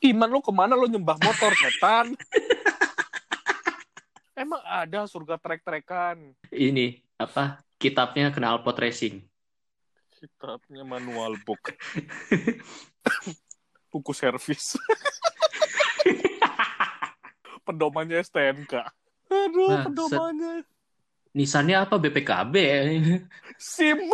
Iman 0.00 0.32
lo 0.32 0.40
ke 0.40 0.48
mana 0.48 0.72
lo 0.72 0.88
nyembah 0.88 1.20
motor 1.20 1.52
setan? 1.52 2.16
Emang 4.40 4.64
ada 4.64 5.04
surga 5.04 5.36
trek-trekan. 5.36 6.32
Ini 6.48 6.96
apa? 7.20 7.60
Kitabnya 7.76 8.32
kenal 8.32 8.64
pot 8.64 8.80
racing. 8.80 9.20
Kitabnya 10.16 10.80
manual 10.80 11.36
book. 11.44 11.76
Buku 13.92 14.16
servis. 14.16 14.80
Pedomannya 17.68 18.24
STNK. 18.24 18.80
Aduh, 19.28 19.68
Nah, 19.76 19.84
pedomannya. 19.84 20.64
Nisannya 21.36 21.76
apa 21.76 22.00
BPKB? 22.00 22.54
SIM. 23.60 24.08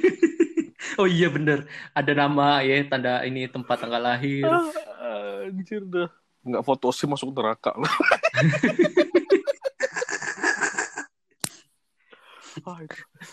oh 1.00 1.04
iya 1.04 1.28
bener. 1.28 1.68
Ada 1.92 2.16
nama 2.16 2.64
ya 2.64 2.80
tanda 2.88 3.20
ini 3.28 3.44
tempat 3.52 3.84
tanggal 3.84 4.00
lahir. 4.00 4.48
Ah, 4.48 5.44
anjir 5.44 5.84
dah. 5.84 6.08
Nggak 6.40 6.64
foto 6.64 6.88
SIM 6.88 7.12
masuk 7.12 7.36
neraka 7.36 7.76
lah. 7.76 7.92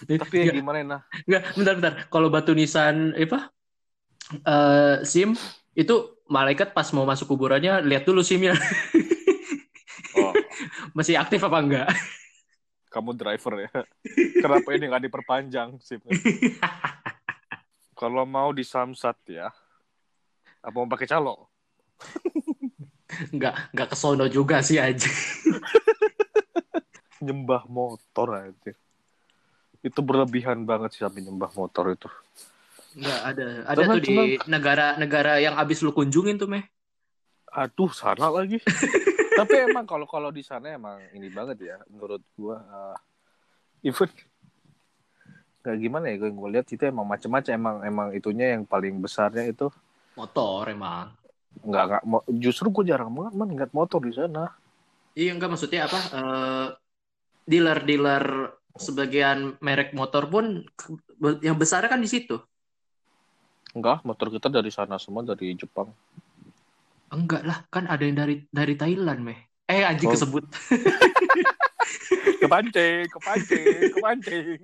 Tapi 0.07 0.47
ya 0.47 0.49
Nggak, 0.49 0.55
gimana 0.55 0.77
nah? 0.85 1.01
nggak, 1.27 1.41
bentar 1.57 1.73
bentar. 1.75 1.93
Kalau 2.07 2.27
batu 2.31 2.55
nisan 2.55 3.11
apa? 3.17 3.51
Eh, 4.29 4.95
SIM 5.03 5.33
itu 5.73 5.95
malaikat 6.29 6.77
pas 6.77 6.85
mau 6.93 7.07
masuk 7.07 7.33
kuburannya 7.33 7.81
lihat 7.81 8.05
dulu 8.05 8.21
SIM-nya 8.21 8.53
Oh, 10.19 10.33
masih 10.97 11.17
aktif 11.17 11.41
apa 11.41 11.57
enggak. 11.61 11.89
kamu 12.89 13.13
driver 13.13 13.69
ya. 13.69 13.71
Kenapa 14.41 14.73
ini 14.73 14.89
nggak 14.89 15.03
diperpanjang 15.09 15.77
SIM? 15.77 16.01
Kalau 17.93 18.25
mau 18.25 18.49
di 18.49 18.65
Samsat 18.65 19.17
ya. 19.29 19.53
Apa 20.59 20.75
mau 20.75 20.89
pakai 20.89 21.07
calo? 21.07 21.47
Enggak, 23.29 23.69
enggak 23.73 23.87
kesono 23.93 24.25
juga 24.29 24.61
sih 24.65 24.81
aja. 24.81 25.05
Nyembah 27.25 27.67
motor 27.67 28.47
aja. 28.47 28.71
Itu 29.79 30.03
berlebihan 30.03 30.67
banget 30.67 30.95
sih 30.97 31.01
sampai 31.03 31.23
nyembah 31.23 31.51
motor 31.55 31.91
itu. 31.93 32.09
Enggak 32.97 33.19
ada. 33.21 33.47
Ada 33.69 33.79
Cuman- 33.85 33.95
tuh 33.95 34.01
di 34.03 34.17
negara-negara 34.49 35.33
yang 35.39 35.55
abis 35.55 35.79
lu 35.85 35.95
kunjungin 35.95 36.35
tuh, 36.35 36.49
Meh. 36.51 36.65
Aduh, 37.49 37.89
sana 37.93 38.29
lagi. 38.29 38.59
Tapi 39.39 39.55
emang 39.71 39.87
kalau 39.87 40.03
kalau 40.03 40.29
di 40.35 40.43
sana 40.43 40.75
emang 40.75 40.99
ini 41.15 41.31
banget 41.31 41.63
ya, 41.63 41.77
menurut 41.87 42.19
gua. 42.35 42.59
uh, 42.59 42.97
even 43.79 44.11
nggak 45.59 45.75
gimana 45.79 46.05
ya, 46.11 46.15
gue 46.23 46.31
gue 46.31 46.49
lihat 46.55 46.67
itu 46.71 46.83
emang 46.87 47.03
macam-macam 47.03 47.51
emang 47.51 47.75
emang 47.83 48.07
itunya 48.15 48.55
yang 48.55 48.63
paling 48.63 48.95
besarnya 48.99 49.43
itu 49.47 49.67
Motor 50.15 50.71
emang. 50.71 51.11
nggak 51.59 51.83
nggak 51.87 52.03
mo- 52.07 52.23
justru 52.39 52.71
gue 52.71 52.87
jarang 52.87 53.11
banget 53.11 53.33
man 53.35 53.47
ngeliat 53.51 53.71
motor 53.75 53.99
di 53.99 54.11
sana. 54.15 54.51
Iya 55.15 55.35
enggak 55.35 55.51
maksudnya 55.51 55.87
apa? 55.87 55.99
Eh, 56.15 56.67
dealer-dealer 57.43 58.25
sebagian 58.79 59.59
merek 59.59 59.91
motor 59.91 60.25
pun 60.31 60.63
yang 61.43 61.59
besar 61.59 61.85
kan 61.91 61.99
di 61.99 62.07
situ. 62.07 62.39
Enggak, 63.75 64.01
motor 64.01 64.33
kita 64.33 64.49
dari 64.49 64.71
sana 64.73 64.97
semua 64.97 65.21
dari 65.21 65.53
Jepang. 65.53 65.93
Enggak 67.13 67.43
lah, 67.45 67.59
kan 67.69 67.85
ada 67.85 68.01
yang 68.01 68.17
dari 68.17 68.35
dari 68.49 68.73
Thailand, 68.73 69.21
Meh. 69.21 69.39
Eh, 69.69 69.85
anjing 69.85 70.09
Oh. 70.09 70.15
kesebut. 70.17 70.45
Kepancing, 72.39 73.05
kepancing, 73.11 73.93
kepancing. 73.93 74.57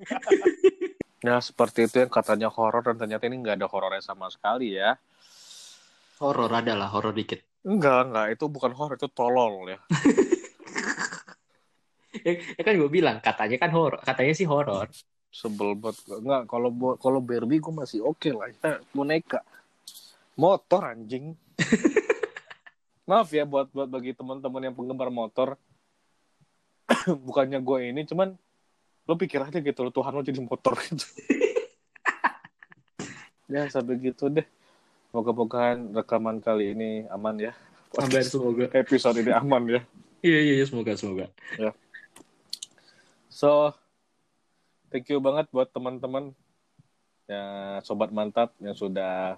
ya 1.22 1.38
seperti 1.42 1.86
itu 1.90 2.02
yang 2.02 2.10
katanya 2.10 2.48
horor 2.50 2.82
dan 2.86 2.96
ternyata 2.98 3.28
ini 3.28 3.42
nggak 3.42 3.62
ada 3.62 3.68
horornya 3.70 4.02
sama 4.02 4.32
sekali 4.32 4.78
ya. 4.80 4.96
Horor 6.24 6.50
adalah 6.50 6.88
horor 6.90 7.12
dikit. 7.12 7.44
Enggak, 7.68 8.10
enggak. 8.10 8.26
Itu 8.38 8.46
bukan 8.48 8.72
horor, 8.74 8.96
itu 8.96 9.10
tolol 9.12 9.70
ya. 9.70 9.80
Ya, 12.24 12.32
ya 12.38 12.62
kan 12.64 12.74
gue 12.78 12.90
bilang 12.92 13.18
katanya 13.20 13.58
kan 13.60 13.72
horor, 13.74 14.00
katanya 14.06 14.34
sih 14.38 14.48
horor. 14.48 14.88
sebel 15.36 15.76
banget. 15.76 16.00
Nggak 16.08 16.42
kalau 16.48 16.70
kalau 16.96 17.20
Barbie 17.20 17.60
gue 17.60 17.74
masih 17.76 18.00
oke 18.00 18.32
lah. 18.32 18.48
Ya 18.64 18.80
boneka. 18.96 19.44
Motor 20.40 20.96
anjing. 20.96 21.36
Maaf 23.10 23.36
ya 23.36 23.44
buat 23.44 23.68
buat 23.76 23.92
bagi 23.92 24.16
teman-teman 24.16 24.72
yang 24.72 24.76
penggemar 24.76 25.12
motor. 25.12 25.60
Bukannya 27.28 27.60
gue 27.60 27.80
ini 27.92 28.08
cuman 28.08 28.32
lo 29.06 29.14
pikir 29.20 29.44
aja 29.44 29.60
gitu 29.60 29.80
lo 29.84 29.92
Tuhan 29.92 30.16
lo 30.16 30.24
jadi 30.24 30.40
motor 30.40 30.80
gitu. 30.88 31.04
Ya 33.46 33.70
sampai 33.70 34.02
gitu 34.02 34.26
deh. 34.26 34.48
Moga-mogaan 35.14 35.94
rekaman 35.94 36.42
kali 36.42 36.74
ini 36.74 37.06
aman 37.14 37.38
ya. 37.38 37.54
Amin 38.02 38.26
semoga. 38.26 38.66
episode 38.74 39.22
ini 39.22 39.32
aman 39.32 39.64
ya. 39.70 39.82
Iya 40.26 40.40
iya 40.42 40.54
iya, 40.58 40.66
semoga 40.66 40.98
semoga. 40.98 41.30
So, 43.36 43.76
thank 44.88 45.12
you 45.12 45.20
banget 45.20 45.52
buat 45.52 45.68
teman-teman 45.76 46.32
ya 47.28 47.44
sobat 47.84 48.16
mantap 48.16 48.56
yang 48.64 48.80
sudah 48.80 49.36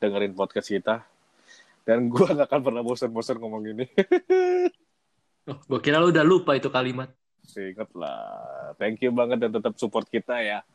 dengerin 0.00 0.32
podcast 0.32 0.72
kita. 0.72 1.04
Dan 1.84 2.08
gue 2.08 2.24
gak 2.32 2.48
akan 2.48 2.64
pernah 2.64 2.80
bosan-bosan 2.80 3.36
ngomong 3.36 3.76
ini. 3.76 3.86
Oh, 5.46 5.54
gue 5.54 5.78
kira 5.78 6.02
lu 6.02 6.10
udah 6.10 6.26
lupa 6.26 6.58
itu 6.58 6.66
kalimat. 6.74 7.06
Ingat 7.54 7.94
lah. 7.94 8.74
Thank 8.82 9.06
you 9.06 9.14
banget 9.14 9.38
dan 9.38 9.54
tetap 9.54 9.78
support 9.78 10.10
kita 10.10 10.42
ya. 10.42 10.66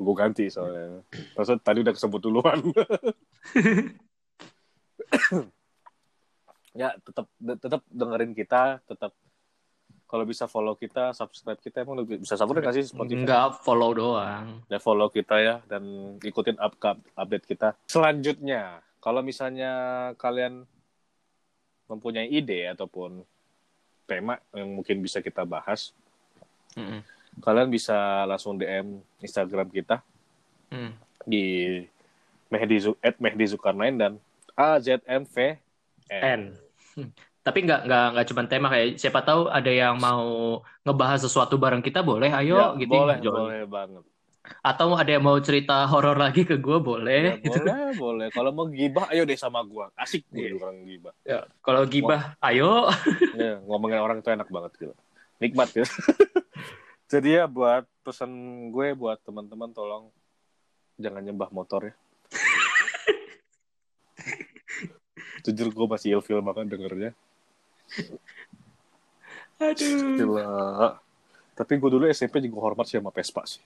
Gue 0.00 0.16
ganti 0.16 0.48
soalnya. 0.48 1.04
Maksud 1.36 1.60
tadi 1.60 1.84
udah 1.84 1.92
kesebut 1.92 2.24
duluan. 2.24 2.56
ya 6.80 6.96
tetap 7.04 7.28
tetap 7.36 7.84
dengerin 7.92 8.32
kita, 8.32 8.80
tetap 8.88 9.12
kalau 10.14 10.22
bisa 10.30 10.46
follow 10.46 10.78
kita, 10.78 11.10
subscribe 11.10 11.58
kita 11.58 11.82
emang 11.82 11.98
lebih 11.98 12.22
bisa 12.22 12.38
subscribe 12.38 12.62
nggak 12.62 12.76
sih 12.78 12.86
Spotify? 12.86 13.18
Enggak, 13.18 13.66
follow 13.66 13.90
doang. 13.90 14.62
Ya 14.70 14.78
follow 14.78 15.10
kita 15.10 15.42
ya 15.42 15.58
dan 15.66 15.82
ikutin 16.22 16.54
up 16.62 16.78
update 17.18 17.42
kita. 17.50 17.74
Selanjutnya, 17.90 18.78
kalau 19.02 19.26
misalnya 19.26 19.72
kalian 20.14 20.70
mempunyai 21.90 22.30
ide 22.30 22.70
ataupun 22.70 23.26
tema 24.06 24.38
yang 24.54 24.70
mungkin 24.70 25.02
bisa 25.02 25.18
kita 25.18 25.42
bahas, 25.42 25.90
Mm-mm. 26.78 27.02
kalian 27.42 27.74
bisa 27.74 28.22
langsung 28.30 28.54
DM 28.54 29.02
Instagram 29.18 29.66
kita 29.66 29.98
Mm. 30.70 30.94
di 31.26 31.44
Mehdi 32.54 32.78
at 33.02 33.18
Mehdi 33.18 33.50
Zulkarnain 33.50 33.98
dan 33.98 34.12
AZMV 34.54 35.58
N. 36.06 36.54
Tapi 37.44 37.60
nggak 37.60 37.80
nggak 37.84 38.06
nggak 38.16 38.26
cuma 38.32 38.42
tema 38.48 38.66
kayak 38.72 38.96
siapa 38.96 39.20
tahu 39.20 39.52
ada 39.52 39.68
yang 39.68 40.00
mau 40.00 40.24
ngebahas 40.80 41.28
sesuatu 41.28 41.60
bareng 41.60 41.84
kita 41.84 42.00
boleh 42.00 42.32
ayo 42.32 42.56
Ya, 42.56 42.68
gitu 42.80 42.96
boleh, 42.96 43.20
boleh 43.20 43.62
banget. 43.68 44.04
Atau 44.64 44.96
ada 44.96 45.08
yang 45.08 45.24
mau 45.24 45.36
cerita 45.40 45.84
horor 45.88 46.16
lagi 46.16 46.44
ke 46.44 46.56
gue 46.56 46.78
boleh. 46.80 47.36
Ya, 47.36 47.40
boleh, 47.40 47.92
boleh. 47.96 48.26
Kalau 48.32 48.50
mau 48.52 48.68
gibah, 48.68 49.08
ayo 49.12 49.24
deh 49.24 49.40
sama 49.40 49.64
gua. 49.64 49.88
Asik 49.96 50.24
gue 50.28 50.52
Iya. 50.52 50.60
orang 50.60 50.76
gibah. 50.84 51.14
Ya, 51.24 51.40
kalau 51.60 51.84
gibah 51.84 52.36
ayo. 52.44 52.88
Ya, 53.40 53.60
ngomongin 53.64 54.00
orang 54.00 54.24
itu 54.24 54.28
enak 54.32 54.48
banget 54.48 54.72
gitu. 54.80 54.94
Nikmat 55.40 55.68
gitu. 55.72 55.84
Jadi 57.12 57.28
ya 57.40 57.44
buat 57.44 57.84
pesan 58.04 58.32
gue 58.72 58.96
buat 58.96 59.20
teman-teman 59.20 59.68
tolong 59.72 60.08
jangan 60.96 61.24
nyembah 61.24 61.52
motor 61.52 61.92
ya. 61.92 61.94
Jujur 65.44 65.68
gue 65.72 65.86
masih 65.88 66.20
ilfil 66.20 66.40
banget 66.40 66.72
dengernya. 66.72 67.12
Aduh. 69.60 70.16
Gila. 70.18 70.50
Tapi 71.54 71.72
gue 71.78 71.90
dulu 71.90 72.04
SMP 72.10 72.42
juga 72.42 72.58
hormat 72.60 72.90
sih 72.90 72.98
sama 72.98 73.14
Vespa 73.14 73.46
sih. 73.46 73.62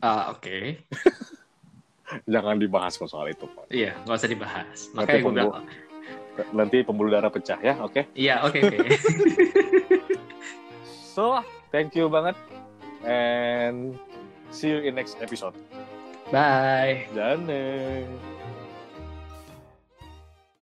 Ah, 0.00 0.32
oke. 0.32 0.80
Jangan 2.32 2.56
dibahas 2.56 2.96
kok 2.96 3.08
soal 3.08 3.30
itu. 3.30 3.44
Pak. 3.46 3.68
Iya, 3.68 3.92
nggak 4.02 4.16
usah 4.16 4.30
dibahas. 4.30 4.78
Nanti 4.92 4.96
Makanya 4.96 5.20
gue 5.20 5.24
pembu- 5.24 5.52
bilang, 5.54 5.66
Nanti 6.50 6.76
pembuluh 6.82 7.10
darah 7.14 7.30
pecah 7.30 7.54
ya, 7.62 7.78
oke? 7.78 8.10
iya 8.18 8.42
oke 8.42 8.58
oke. 8.58 8.78
So, 11.14 11.38
thank 11.70 11.94
you 11.94 12.10
banget. 12.10 12.34
And 13.06 13.94
see 14.50 14.74
you 14.74 14.82
in 14.82 14.98
next 14.98 15.14
episode. 15.22 15.54
Bye. 16.34 17.06
Dan 17.14 17.46